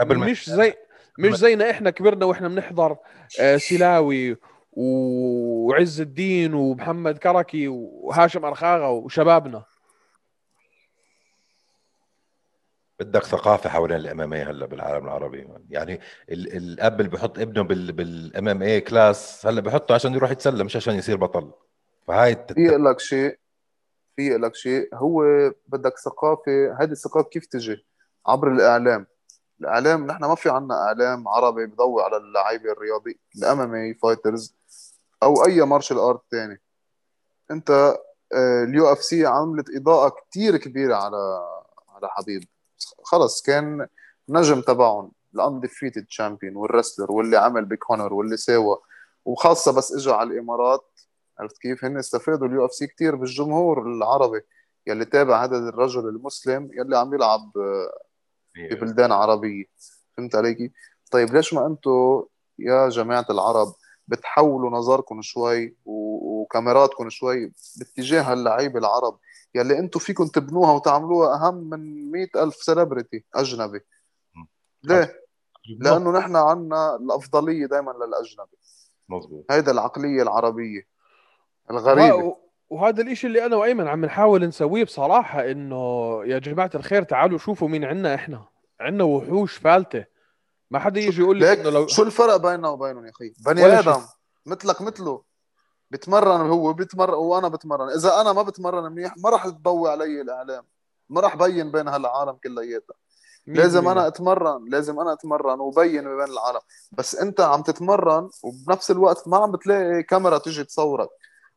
قبل 0.00 0.18
مش 0.18 0.50
زي 0.50 0.74
مش 1.18 1.34
زينا 1.34 1.70
إحنا 1.70 1.90
كبرنا 1.90 2.26
وإحنا 2.26 2.48
بنحضر 2.48 2.96
آه 3.40 3.56
سلاوي 3.56 4.36
وعز 4.72 6.00
الدين 6.00 6.54
ومحمد 6.54 7.18
كركي 7.18 7.68
وهاشم 7.68 8.44
أرخاغة 8.44 8.90
وشبابنا. 8.90 9.64
بدك 13.00 13.24
ثقافة 13.24 13.70
حوالين 13.70 13.96
ال 13.96 14.20
MMA 14.20 14.42
هلأ 14.42 14.66
بالعالم 14.66 15.04
العربي. 15.04 15.48
يعني 15.70 16.00
الأب 16.28 17.00
اللي 17.00 17.10
بحط 17.10 17.38
ابنه 17.38 17.62
بال 17.62 18.48
MMA 18.48 18.62
class 18.62 19.46
هلأ 19.46 19.60
بحطه 19.60 19.94
عشان 19.94 20.14
يروح 20.14 20.30
يتسلى 20.30 20.64
مش 20.64 20.76
عشان 20.76 20.94
يصير 20.94 21.16
بطل. 21.16 21.50
فهاي 22.06 22.34
في 22.54 22.66
لك 22.66 23.00
شيء 23.00 23.38
في 24.16 24.28
لك 24.28 24.54
شيء. 24.54 24.88
هو 24.94 25.24
بدك 25.68 25.98
ثقافة 25.98 26.76
هذه 26.80 26.90
الثقافة 26.90 27.28
كيف 27.28 27.46
تجي؟ 27.46 27.86
عبر 28.26 28.52
الإعلام. 28.52 29.06
الإعلام 29.60 30.06
نحن 30.06 30.24
ما 30.24 30.34
في 30.34 30.50
عنا 30.50 30.74
إعلام 30.74 31.28
عربي 31.28 31.66
بضوي 31.66 32.02
على 32.02 32.16
اللعيبة 32.16 32.72
الرياضي 32.72 33.18
أي 33.74 33.94
fighters 33.94 34.54
أو 35.22 35.46
أي 35.46 35.60
martial 35.60 35.98
art 35.98 36.20
ثاني 36.30 36.60
أنت 37.50 37.70
آه، 38.34 38.64
ال 38.64 38.92
UFC 38.92 39.26
عملت 39.26 39.70
إضاءة 39.76 40.14
كثير 40.30 40.56
كبيرة 40.56 40.94
على 40.94 41.16
على 41.88 42.08
حبيب. 42.08 42.44
خلص 43.02 43.42
كان 43.42 43.86
نجم 44.28 44.60
تبعهم 44.60 45.12
ال 45.34 45.40
undefeated 45.40 46.06
champion 46.06 46.56
وال 46.56 46.67
wrestler 46.67 47.12
واللي 47.12 47.36
عمل 47.36 47.64
بكونر 47.64 48.14
واللي 48.14 48.36
ساوى 48.36 48.78
وخاصة 49.24 49.72
بس 49.72 49.92
اجى 49.92 50.10
على 50.10 50.30
الإمارات 50.30 51.00
عرفت 51.38 51.58
كيف؟ 51.58 51.84
هن 51.84 51.96
استفادوا 51.96 52.48
ال 52.48 52.64
UFC 52.64 52.86
كثير 52.86 53.16
بالجمهور 53.16 53.82
العربي 53.82 54.40
يلي 54.86 55.04
تابع 55.04 55.44
هذا 55.44 55.56
الرجل 55.56 56.08
المسلم 56.08 56.70
يلي 56.72 56.98
عم 56.98 57.14
يلعب 57.14 57.52
ببلدان 58.56 59.12
عربية. 59.12 59.64
فهمت 60.16 60.34
علي 60.34 60.72
طيب 61.10 61.34
ليش 61.34 61.54
ما 61.54 61.66
أنتم 61.66 62.24
يا 62.58 62.88
جماعة 62.88 63.26
العرب 63.30 63.74
بتحولوا 64.08 64.70
نظركم 64.70 65.22
شوي 65.22 65.76
وكاميراتكم 65.84 67.10
شوي 67.10 67.52
باتجاه 67.76 68.32
اللعيبه 68.32 68.78
العرب؟ 68.78 69.18
يلي 69.54 69.78
أنتم 69.78 70.00
فيكم 70.00 70.26
تبنوها 70.26 70.72
وتعملوها 70.72 71.34
أهم 71.34 71.54
من 71.54 72.10
مئة 72.10 72.42
ألف 72.42 72.54
celebrity 72.54 73.24
أجنبي. 73.34 73.80
ليه؟ 74.82 75.14
لأنه 75.80 76.10
نحن 76.10 76.36
عنا 76.36 76.96
الأفضلية 76.96 77.66
دائما 77.66 77.90
للأجنبي. 77.90 78.56
مظبوط. 79.08 79.44
هيدا 79.50 79.72
العقلية 79.72 80.22
العربية 80.22 80.86
الغريبة. 81.70 82.36
وهذا 82.70 83.02
الإشي 83.02 83.26
اللي 83.26 83.46
أنا 83.46 83.56
وأيمن 83.56 83.88
عم 83.88 84.04
نحاول 84.04 84.44
نسويه 84.44 84.84
بصراحة 84.84 85.50
إنه 85.50 85.76
يا 86.24 86.38
جماعة 86.38 86.70
الخير 86.74 87.02
تعالوا 87.02 87.38
شوفوا 87.38 87.68
مين 87.68 87.84
عنا 87.84 88.14
إحنا. 88.14 88.48
عنا 88.80 89.04
وحوش 89.04 89.56
فالتة. 89.56 90.04
ما 90.70 90.78
حدا 90.78 91.00
يجي 91.00 91.22
يقول 91.22 91.38
لي 91.38 91.52
إنه 91.52 91.70
لو 91.70 91.86
شو 91.86 92.02
الفرق 92.02 92.36
بيننا 92.36 92.68
وبينهم 92.68 93.04
يا 93.04 93.10
أخي؟ 93.10 93.32
بني 93.46 93.64
آدم. 93.64 94.00
مثلك 94.46 94.82
مثله. 94.82 95.22
بتمرن 95.90 96.50
هو 96.50 96.72
بيتمرن 96.72 97.14
وأنا 97.14 97.48
بتمرن. 97.48 97.90
إذا 97.90 98.20
أنا 98.20 98.32
ما 98.32 98.42
بتمرن 98.42 98.92
منيح 98.92 99.14
ما 99.16 99.30
راح 99.30 99.48
تضوي 99.48 99.90
علي 99.90 100.20
الإعلام. 100.20 100.64
ما 101.08 101.20
راح 101.20 101.36
بين 101.36 101.70
بين 101.70 101.88
هالعالم 101.88 102.32
كلياتها. 102.44 102.94
لازم 103.46 103.88
أنا 103.88 104.06
أتمرن 104.06 104.68
لازم 104.68 105.00
أنا 105.00 105.12
أتمرن 105.12 105.60
وبين 105.60 106.02
بين 106.02 106.32
العالم. 106.32 106.60
بس 106.92 107.16
أنت 107.16 107.40
عم 107.40 107.62
تتمرن 107.62 108.30
وبنفس 108.42 108.90
الوقت 108.90 109.28
ما 109.28 109.36
عم 109.36 109.52
بتلاقي 109.52 110.02
كاميرا 110.02 110.38
تيجي 110.38 110.64
تصورك 110.64 111.08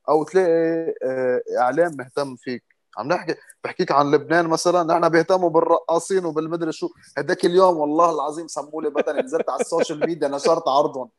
أو 0.10 0.24
تلاقي 0.24 0.94
آه، 1.04 1.42
إعلام 1.58 1.96
مهتم 1.98 2.36
فيك. 2.36 2.64
عم 2.98 3.08
نحكي 3.08 3.36
بحكيك 3.64 3.92
عن 3.92 4.12
لبنان 4.12 4.48
مثلا 4.48 4.84
نحن 4.84 5.10
بيهتموا 5.10 5.50
بالرقاصين 5.50 6.26
وبالمدري 6.26 6.72
شو. 6.72 6.90
هداك 7.18 7.46
اليوم 7.46 7.78
والله 7.78 8.12
العظيم 8.12 8.48
سموا 8.48 8.82
لي 8.82 8.90
بدني 8.90 9.22
نزلت 9.22 9.50
على 9.50 9.62
ال 9.62 9.67
social 9.67 10.00
media 10.00 10.28
نشرت 10.28 10.68
عرضهم. 10.68 11.10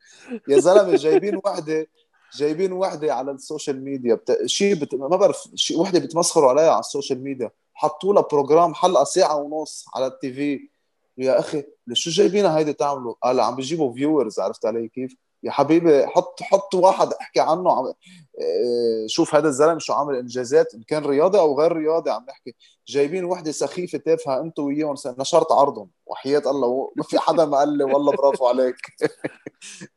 يا 0.47 0.59
زلمة 0.59 0.95
جايبين 0.95 1.41
وحدة 1.45 1.87
جايبين 2.37 2.73
وحدة 2.73 3.13
على 3.13 3.31
ال 3.31 3.38
social 3.38 3.83
media 3.83 4.15
بت... 4.15 4.45
شيء 4.45 4.75
بت... 4.75 4.95
ما 4.95 5.07
بعرف 5.17 5.49
شيء 5.55 5.79
وحدة 5.79 5.99
بيتمسخروا 5.99 6.49
عليها 6.49 6.71
على 6.71 6.79
ال 6.79 6.85
social 6.85 7.23
media. 7.23 7.51
حطوا 7.73 8.13
لها 8.13 8.21
program 8.31 8.73
حلقة 8.73 9.03
ساعة 9.03 9.35
ونص 9.35 9.85
على 9.95 10.07
ال 10.07 10.33
TV. 10.33 10.69
يا 11.17 11.39
أخي 11.39 11.63
شو 11.93 12.09
جايبينها 12.09 12.57
هيدي 12.57 12.73
تعملوا؟ 12.73 13.15
قال 13.23 13.39
عم 13.39 13.55
بيجيبوا 13.55 13.93
فيورز 13.93 14.39
عرفت 14.39 14.65
علي 14.65 14.87
كيف؟ 14.87 15.15
يا 15.43 15.51
حبيبي 15.51 16.07
حط 16.07 16.43
حط 16.43 16.75
واحد 16.75 17.13
احكي 17.13 17.39
عنه 17.39 17.71
عم 17.71 17.85
آه، 17.85 17.93
شوف 19.07 19.35
هذا 19.35 19.47
الزلمة 19.47 19.79
شو 19.79 19.93
عامل 19.93 20.15
إنجازات 20.15 20.73
إن 20.73 20.83
كان 20.83 21.05
رياضي 21.05 21.39
أو 21.39 21.59
غير 21.59 21.71
رياضي 21.71 22.11
عم 22.11 22.25
نحكي. 22.29 22.55
جايبين 22.87 23.25
وحدة 23.25 23.51
سخيفة 23.51 23.97
تافهة 23.97 24.41
انت 24.41 24.59
وياهم 24.59 24.95
نشرت 25.05 25.51
عرضهم. 25.51 25.89
وحياة 26.05 26.43
الله 26.45 26.91
ما 26.95 27.03
في 27.03 27.19
حدا 27.19 27.45
ما 27.45 27.57
قال 27.57 27.77
لي 27.77 27.83
والله 27.83 28.11
برافو 28.11 28.47
عليك. 28.47 28.75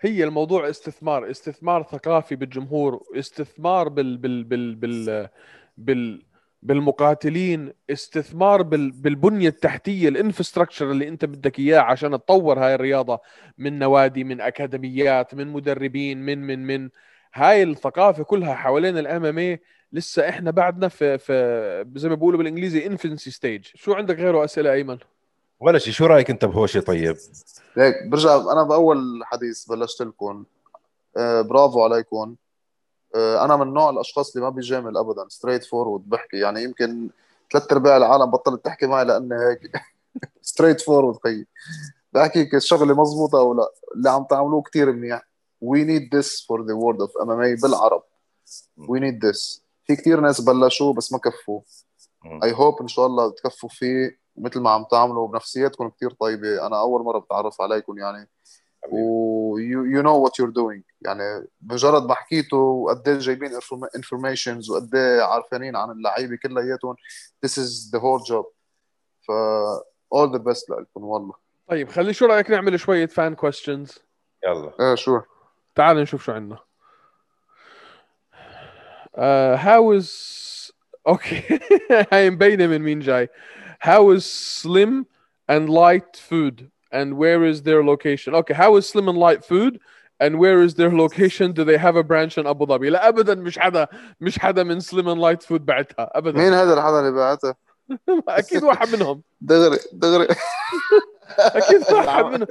هي 0.00 0.24
الموضوع 0.24 0.70
استثمار 0.70 1.30
استثمار 1.30 1.82
ثقافي 1.82 2.36
بالجمهور 2.36 3.02
استثمار 3.16 3.88
بال 3.88 4.16
بال 4.16 4.44
بال 4.44 4.74
بال, 4.74 5.28
بال 5.76 6.22
بالمقاتلين 6.62 7.72
استثمار 7.90 8.62
بالبنية 8.62 9.48
التحتية 9.48 10.08
ال 10.08 10.13
infrastructure 10.13 10.90
اللي 10.90 11.08
انت 11.08 11.24
بدك 11.24 11.58
إياه 11.58 11.80
عشان 11.80 12.10
تطور 12.10 12.58
هاي 12.58 12.74
الرياضة 12.74 13.20
من 13.58 13.78
نوادي 13.78 14.24
من 14.24 14.40
أكاديميات 14.40 15.34
من 15.34 15.46
مدربين 15.46 16.18
من 16.18 16.38
من 16.38 16.66
من. 16.66 16.90
هاي 17.34 17.62
الثقافة 17.62 18.24
كلها 18.24 18.54
حوالين 18.54 18.98
الام 18.98 19.58
لسه 19.92 20.28
إحنا 20.28 20.50
بعدنا 20.50 20.88
في 20.88 21.18
في 21.18 21.84
زي 21.94 22.08
ما 22.08 22.14
بيقولوا 22.14 22.38
بالإنجليزي 22.38 22.86
infancy 22.86 23.30
stage 23.30 23.66
شو 23.74 23.92
عندك 23.92 24.16
غيره 24.18 24.44
أسئلة 24.44 24.72
أيمن؟ 24.72 24.98
ولا 25.60 25.78
شيء 25.78 25.92
شو 25.92 26.06
رأيك 26.06 26.30
أنت 26.30 26.44
بهوشي؟ 26.44 26.80
طيب. 26.80 27.16
هيك 27.74 27.94
برجع 28.06 28.36
أنا 28.36 28.62
بأول 28.62 29.20
حديث 29.24 29.64
بلشت 29.64 30.02
لكم. 30.02 30.44
آه 31.16 31.40
برافو 31.40 31.84
عليكم. 31.84 32.34
آه 33.14 33.44
أنا 33.44 33.56
من 33.56 33.74
نوع 33.74 33.90
الأشخاص 33.90 34.36
اللي 34.36 34.44
ما 34.44 34.50
بيجامل 34.50 34.96
ابدا 34.96 35.28
straightforward 35.28 36.08
بحكي. 36.08 36.36
يعني 36.36 36.62
يمكن 36.62 37.10
ثلاث 37.52 37.72
أرباع 37.72 37.96
العالم 37.96 38.30
بطلت 38.30 38.64
تحكي 38.64 38.86
معي 38.86 39.04
لاني 39.04 39.34
هيك. 39.34 39.82
straightforward 40.42 41.18
خيي 41.24 41.46
بحكيك 42.12 42.54
الشغلة 42.54 42.94
مزبوطه 42.94 43.38
أو 43.38 43.54
لا. 43.54 43.72
اللي 43.94 44.10
عم 44.10 44.24
تعملوه 44.24 44.62
كثير 44.62 44.92
منيح. 44.92 45.22
We 45.60 45.84
need 45.84 46.14
this 46.16 46.46
for 46.46 46.66
the 46.66 46.74
world 46.74 47.00
of 47.00 47.18
MMA 47.18 47.54
بالعرب. 47.54 48.02
We 48.76 49.00
need 49.00 49.26
this 49.26 49.64
في 49.84 49.96
كثير 49.96 50.20
ناس 50.20 50.40
بلشوا 50.40 50.92
بس 50.92 51.12
ما 51.12 51.18
كفوا. 51.18 51.60
I 52.44 52.52
hope 52.52 52.80
إن 52.80 52.88
شاء 52.88 53.06
الله 53.06 53.30
تكفوا 53.30 53.68
فيه. 53.68 54.23
مثل 54.36 54.60
ما 54.60 54.70
عم 54.70 54.84
تعملوا 54.90 55.28
بنفسياتكم 55.28 55.88
كثير 55.88 56.10
طيبة. 56.10 56.66
أنا 56.66 56.80
أول 56.80 57.02
مرة 57.02 57.18
بتعرف 57.18 57.60
عليكم 57.60 57.98
يعني. 57.98 58.28
و 58.92 59.58
you, 59.58 59.96
you 59.96 60.02
know 60.02 60.18
what 60.24 60.32
you're 60.38 60.52
doing. 60.52 60.82
يعني 61.00 61.48
مجرد 61.62 62.06
ما 62.06 62.14
حكيته 62.14 62.56
وقد 62.56 63.08
إيه 63.08 63.18
جايبين 63.18 63.50
informations 63.96 64.70
وقد 64.70 64.94
إيه 64.94 65.22
عارفانين 65.22 65.76
عن 65.76 65.90
اللعيبة 65.90 66.36
كلياتهم 66.36 66.96
this 67.46 67.50
is 67.50 67.90
the 67.96 68.00
whole 68.00 68.24
job. 68.30 68.44
ف 69.26 69.32
all 70.14 70.28
the 70.36 70.38
best 70.38 70.70
لكم 70.70 71.04
والله. 71.04 71.34
طيب 71.68 71.88
خلي 71.88 72.12
شو 72.12 72.26
رأيك 72.26 72.50
نعمل 72.50 72.80
شوية 72.80 73.06
fun 73.06 73.34
questions 73.34 73.98
يلا. 74.46 74.72
إيه 74.80 74.94
شو 74.94 75.20
تعال 75.74 75.96
نشوف 75.96 76.24
شو 76.24 76.32
عندنا. 76.32 76.58
uh, 79.14 79.56
how 79.56 80.00
is 80.00 80.10
okay 81.06 81.42
هاي 82.12 82.30
مبينة 82.30 82.66
من 82.66 82.78
مين 82.78 83.00
جاي؟ 83.00 83.28
How 83.88 84.02
is 84.16 84.24
slim 84.60 84.92
and 85.54 85.62
light 85.82 86.16
food 86.28 86.56
and 86.98 87.08
where 87.22 87.40
is 87.50 87.56
their 87.68 87.82
location? 87.92 88.30
Okay 88.40 88.54
how 88.62 88.70
is 88.78 88.84
slim 88.92 89.06
and 89.12 89.18
light 89.26 89.42
food 89.50 89.72
and 90.20 90.32
where 90.42 90.58
is 90.66 90.72
their 90.80 90.92
location? 91.04 91.46
Do 91.58 91.62
they 91.70 91.78
have 91.86 91.96
a 92.02 92.04
branch 92.10 92.38
in 92.38 92.46
Abu 92.46 92.64
Dhabi? 92.66 92.90
لا 92.90 93.08
ابدا 93.08 93.34
مش 93.34 93.58
حدا 93.58 93.86
مش 94.20 94.38
حدا 94.38 94.62
من 94.62 94.80
slim 94.80 95.06
and 95.08 95.20
light 95.20 95.42
food 95.42 95.62
بعتها. 95.64 96.10
ابدا. 96.14 96.38
مين 96.38 96.52
هذا 96.52 96.74
الحدا 96.74 97.00
اللي 97.00 97.10
بعته؟ 97.10 97.54
أكيد 98.28 98.64
واحد 98.64 98.96
منهم. 98.96 99.22
دغري 99.40 99.78
دغري. 99.92 100.26
أكيد 101.38 101.92
واحد 101.92 102.24
منهم. 102.24 102.46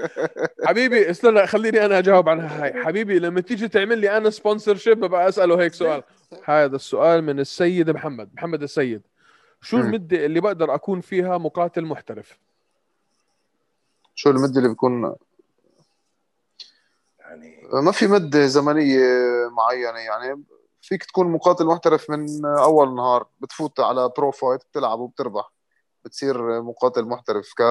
حبيبي 0.66 1.10
استنى 1.10 1.48
خليني 1.48 1.86
أنا 1.86 2.00
أجاوب 2.00 2.30
عنها. 2.30 2.64
هاي 2.64 2.84
حبيبي 2.84 3.20
لما 3.20 3.42
تيجي 3.42 3.68
تعمل 3.68 4.00
لي 4.00 4.18
أنا 4.18 4.30
sponsorship 4.30 5.00
ببقى 5.00 5.30
أسأله 5.30 5.62
هيك 5.62 5.74
سؤال. 5.74 6.04
هذا 6.44 6.76
السؤال 6.76 7.22
من 7.22 7.40
السيد 7.40 7.90
محمد 7.90 8.30
محمد 8.34 8.64
السيد. 8.64 9.02
شو 9.64 9.78
مم. 9.78 9.84
المدة 9.84 10.26
اللي 10.26 10.40
بقدر 10.40 10.76
أكون 10.76 11.02
فيها 11.02 11.38
مقاتل 11.38 11.86
محترف؟ 11.86 12.40
شو 14.16 14.30
المدة 14.30 14.58
اللي 14.58 14.70
بيكون 14.70 15.16
يعني 17.20 17.68
ما 17.74 17.92
في 17.92 18.08
مدة 18.08 18.46
زمنية 18.46 19.00
معينة 19.52 20.00
يعني 20.00 20.44
فيك 20.82 21.04
تكون 21.04 21.28
مقاتل 21.28 21.66
محترف 21.66 22.10
من 22.10 22.46
أول 22.46 22.96
نهار 22.96 23.28
بتفوت 23.40 23.80
على 23.80 24.10
pro 24.18 24.32
fight 24.32 24.62
بتلعب 24.64 25.00
وبتربح 25.00 25.54
بتصير 26.06 26.62
مقاتل 26.62 27.06
محترف 27.06 27.54
ك 27.54 27.64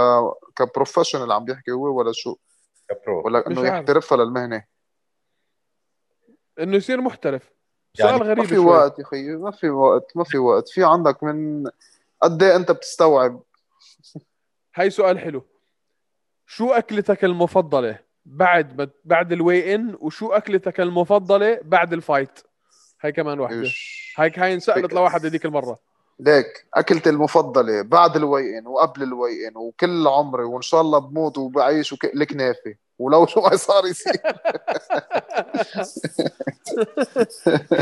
ك 0.57 0.62
professional 0.62 1.33
عم 1.33 1.45
بيحكي 1.45 1.71
هو 1.71 1.99
ولا 1.99 2.13
شو؟ 2.13 2.37
ك 2.89 2.97
pro 2.97 3.23
ولا 3.25 3.47
إنه. 3.47 3.67
يحترفها 3.67 4.19
للمهنة. 4.19 4.65
إنه 6.59 6.77
يصير 6.77 7.01
محترف. 7.01 7.53
يعني 7.99 8.19
سؤال 8.19 8.23
غريب 8.29 8.39
ما 8.39 8.45
في 8.45 8.55
شوي. 8.55 8.65
وقت 8.65 8.99
يا 8.99 9.05
خيي 9.05 9.37
ما 9.37 9.51
في 9.51 9.71
وقت 9.71 10.17
ما 10.17 10.25
في 10.25 10.39
وقت. 10.39 10.69
في 10.69 10.85
عندك 10.85 11.23
من 11.23 11.65
قد 12.23 12.43
إيه 12.43 12.57
أنت 12.57 12.71
بتستوعب؟ 12.71 13.43
هاي 14.77 14.91
سؤال 14.91 15.19
حلو. 15.19 15.45
شو 16.47 16.71
أكلتك 16.71 17.25
المفضلة 17.25 17.99
بعد 18.27 18.81
ما 18.81 18.89
بعد 19.05 19.33
ال 19.33 19.75
weigh-in 19.75 19.97
وشو 20.01 20.33
أكلتك 20.33 20.81
المفضلة 20.81 21.61
بعد 21.63 21.93
ال 21.93 22.01
fight 22.01 22.41
هاي 23.01 23.13
كمان 23.13 23.41
واحدة. 23.41 23.61
إيش. 23.61 24.15
هاي 24.19 24.33
هاي 24.37 24.55
انسألت 24.55 24.93
لواحد 24.93 25.27
هذيك 25.27 25.45
المرة. 25.45 25.79
ليك 26.21 26.67
أكلتي 26.75 27.11
المفضلة 27.11 27.83
بعد 27.83 28.17
ال 28.17 28.22
weigh-in 28.22 28.67
وقبل 28.67 29.03
ال 29.03 29.09
weigh-in 29.09 29.57
وكل 29.57 30.07
عمري 30.07 30.45
وإن 30.45 30.63
شاء 30.63 30.81
الله 30.81 30.99
بموت 30.99 31.39
وبعيش 31.39 31.93
وك... 31.93 32.05
الكنافه 32.05 32.75
ولو 33.03 33.27
شو 33.27 33.41
ما 33.41 33.57
صار 33.57 33.87
يصير. 33.87 34.13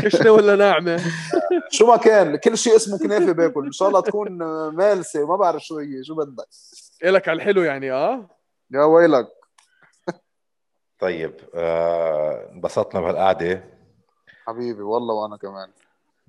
خشنه 0.01 0.31
ولا 0.31 0.55
ناعمة؟ 0.55 1.01
شو 1.69 1.85
ما 1.87 1.97
كان 1.97 2.35
كل 2.35 2.57
شيء 2.57 2.75
اسمه 2.75 2.97
كنافة 2.99 3.31
باكل. 3.31 3.65
إن 3.65 3.71
شاء 3.71 3.87
الله 3.87 4.01
تكون 4.01 4.31
مالسة 4.75 5.27
ما 5.27 5.35
بعرف 5.35 5.63
شو 5.63 5.77
هي 5.77 6.03
شو 6.03 6.15
بدك 6.15 6.47
إلك 7.03 7.27
على 7.29 7.35
الحلو 7.37 7.61
يعني 7.61 7.91
آه؟ 7.91 8.29
يا 8.71 8.83
ويلك. 8.83 9.27
طيب 10.99 11.33
آه، 11.55 12.49
انبسطنا 12.51 13.01
بهالقعدة. 13.01 13.51
ان 13.51 13.63
حبيبي 14.47 14.81
والله 14.81 15.13
وأنا 15.13 15.37
كمان. 15.37 15.69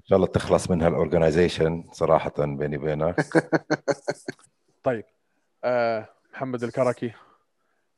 شاء 0.04 0.16
الله 0.16 0.26
تخلص 0.26 0.70
من 0.70 0.82
هالاورجنايزيشن 0.82 1.84
صراحة 1.92 2.32
بيني 2.38 2.76
وبينك. 2.76 3.16
طيب 4.84 5.04
آه 5.64 6.08
محمد 6.32 6.62
الكركي. 6.62 7.12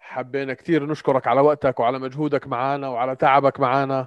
حبينا 0.06 0.54
كثير 0.54 0.86
نشكرك 0.86 1.26
على 1.26 1.40
وقتك 1.40 1.80
وعلى 1.80 1.98
مجهودك 1.98 2.46
معنا 2.46 2.88
وعلى 2.88 3.16
تعبك 3.16 3.60
معنا 3.60 4.06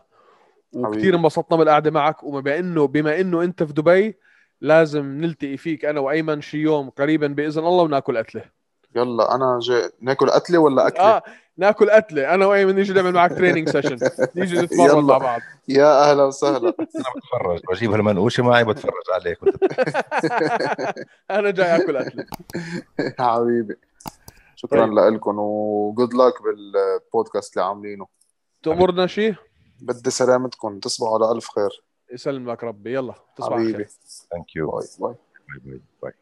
وكثير. 0.74 1.16
انبسطنا 1.16 1.58
بالقعدة 1.58 1.92
معك. 1.92 2.24
وبما 2.24 2.60
انه 2.60 2.88
بما 2.88 3.20
إنه 3.20 3.44
أنت 3.44 3.64
في 3.64 3.74
دبي 3.74 4.18
لازم 4.62 5.06
نلتقي 5.06 5.58
فيك 5.58 5.86
أنا 5.86 6.00
وأيمن 6.00 6.42
شي 6.42 6.58
يوم 6.58 6.90
قريبا 6.90 7.28
بإذن 7.28 7.66
الله 7.66 7.84
وناكل 7.84 8.18
قتله 8.18 8.42
يلا 8.96 9.36
أنا 9.36 9.60
جاي. 9.62 9.90
ناكل 10.02 10.30
قتله 10.30 10.58
ولا 10.60 10.88
أكلة؟ 10.88 11.04
آه 11.04 11.24
ناكل 11.58 11.90
قتله 11.90 12.34
أنا 12.34 12.46
وأيمن 12.46 12.76
نيجي 12.76 12.94
نعمل 12.94 13.12
معك 13.14 13.32
training 13.34 13.70
session 13.70 13.98
نيجي 14.36 14.58
نتمرن. 14.62 15.04
مع 15.06 15.18
بعض. 15.18 15.42
يا 15.68 16.12
أهلا 16.12 16.24
وسهلا. 16.24 16.58
أنا 16.96 17.06
بتفرج. 17.16 17.60
بجيب 17.72 17.92
هالمنقوشه 17.92 18.44
معي 18.44 18.64
بتفرج 18.64 18.92
عليك. 19.14 19.38
أنا 21.32 21.52
جاي 21.52 21.76
أكل 21.76 21.98
قتله 21.98 22.26
حبيبي. 23.20 23.76
شكرا 24.60 24.86
طيب. 24.86 25.14
لكم 25.14 25.40
وجود 25.40 26.14
لك 26.14 26.34
بالبودكاست 26.44 27.58
اللي 27.58 27.68
عاملينه. 27.68 28.08
تأمرنا 28.64 29.08
شيء 29.08 29.36
بدي 29.82 30.10
سلامتكم 30.10 30.80
تصبحوا 30.80 31.14
على 31.14 31.32
ألف 31.32 31.48
خير. 31.48 31.84
يسلمك 32.12 32.64
ربي. 32.64 32.94
يلا 32.94 33.14
تصبح 33.36 33.54
على 33.54 33.64
حبيبي. 33.64 33.78
خير. 33.78 33.88
thank 34.32 34.56
you 34.56 34.72
bye 34.72 34.88
bye. 35.00 35.16
bye 35.66 35.82
bye 36.02 36.14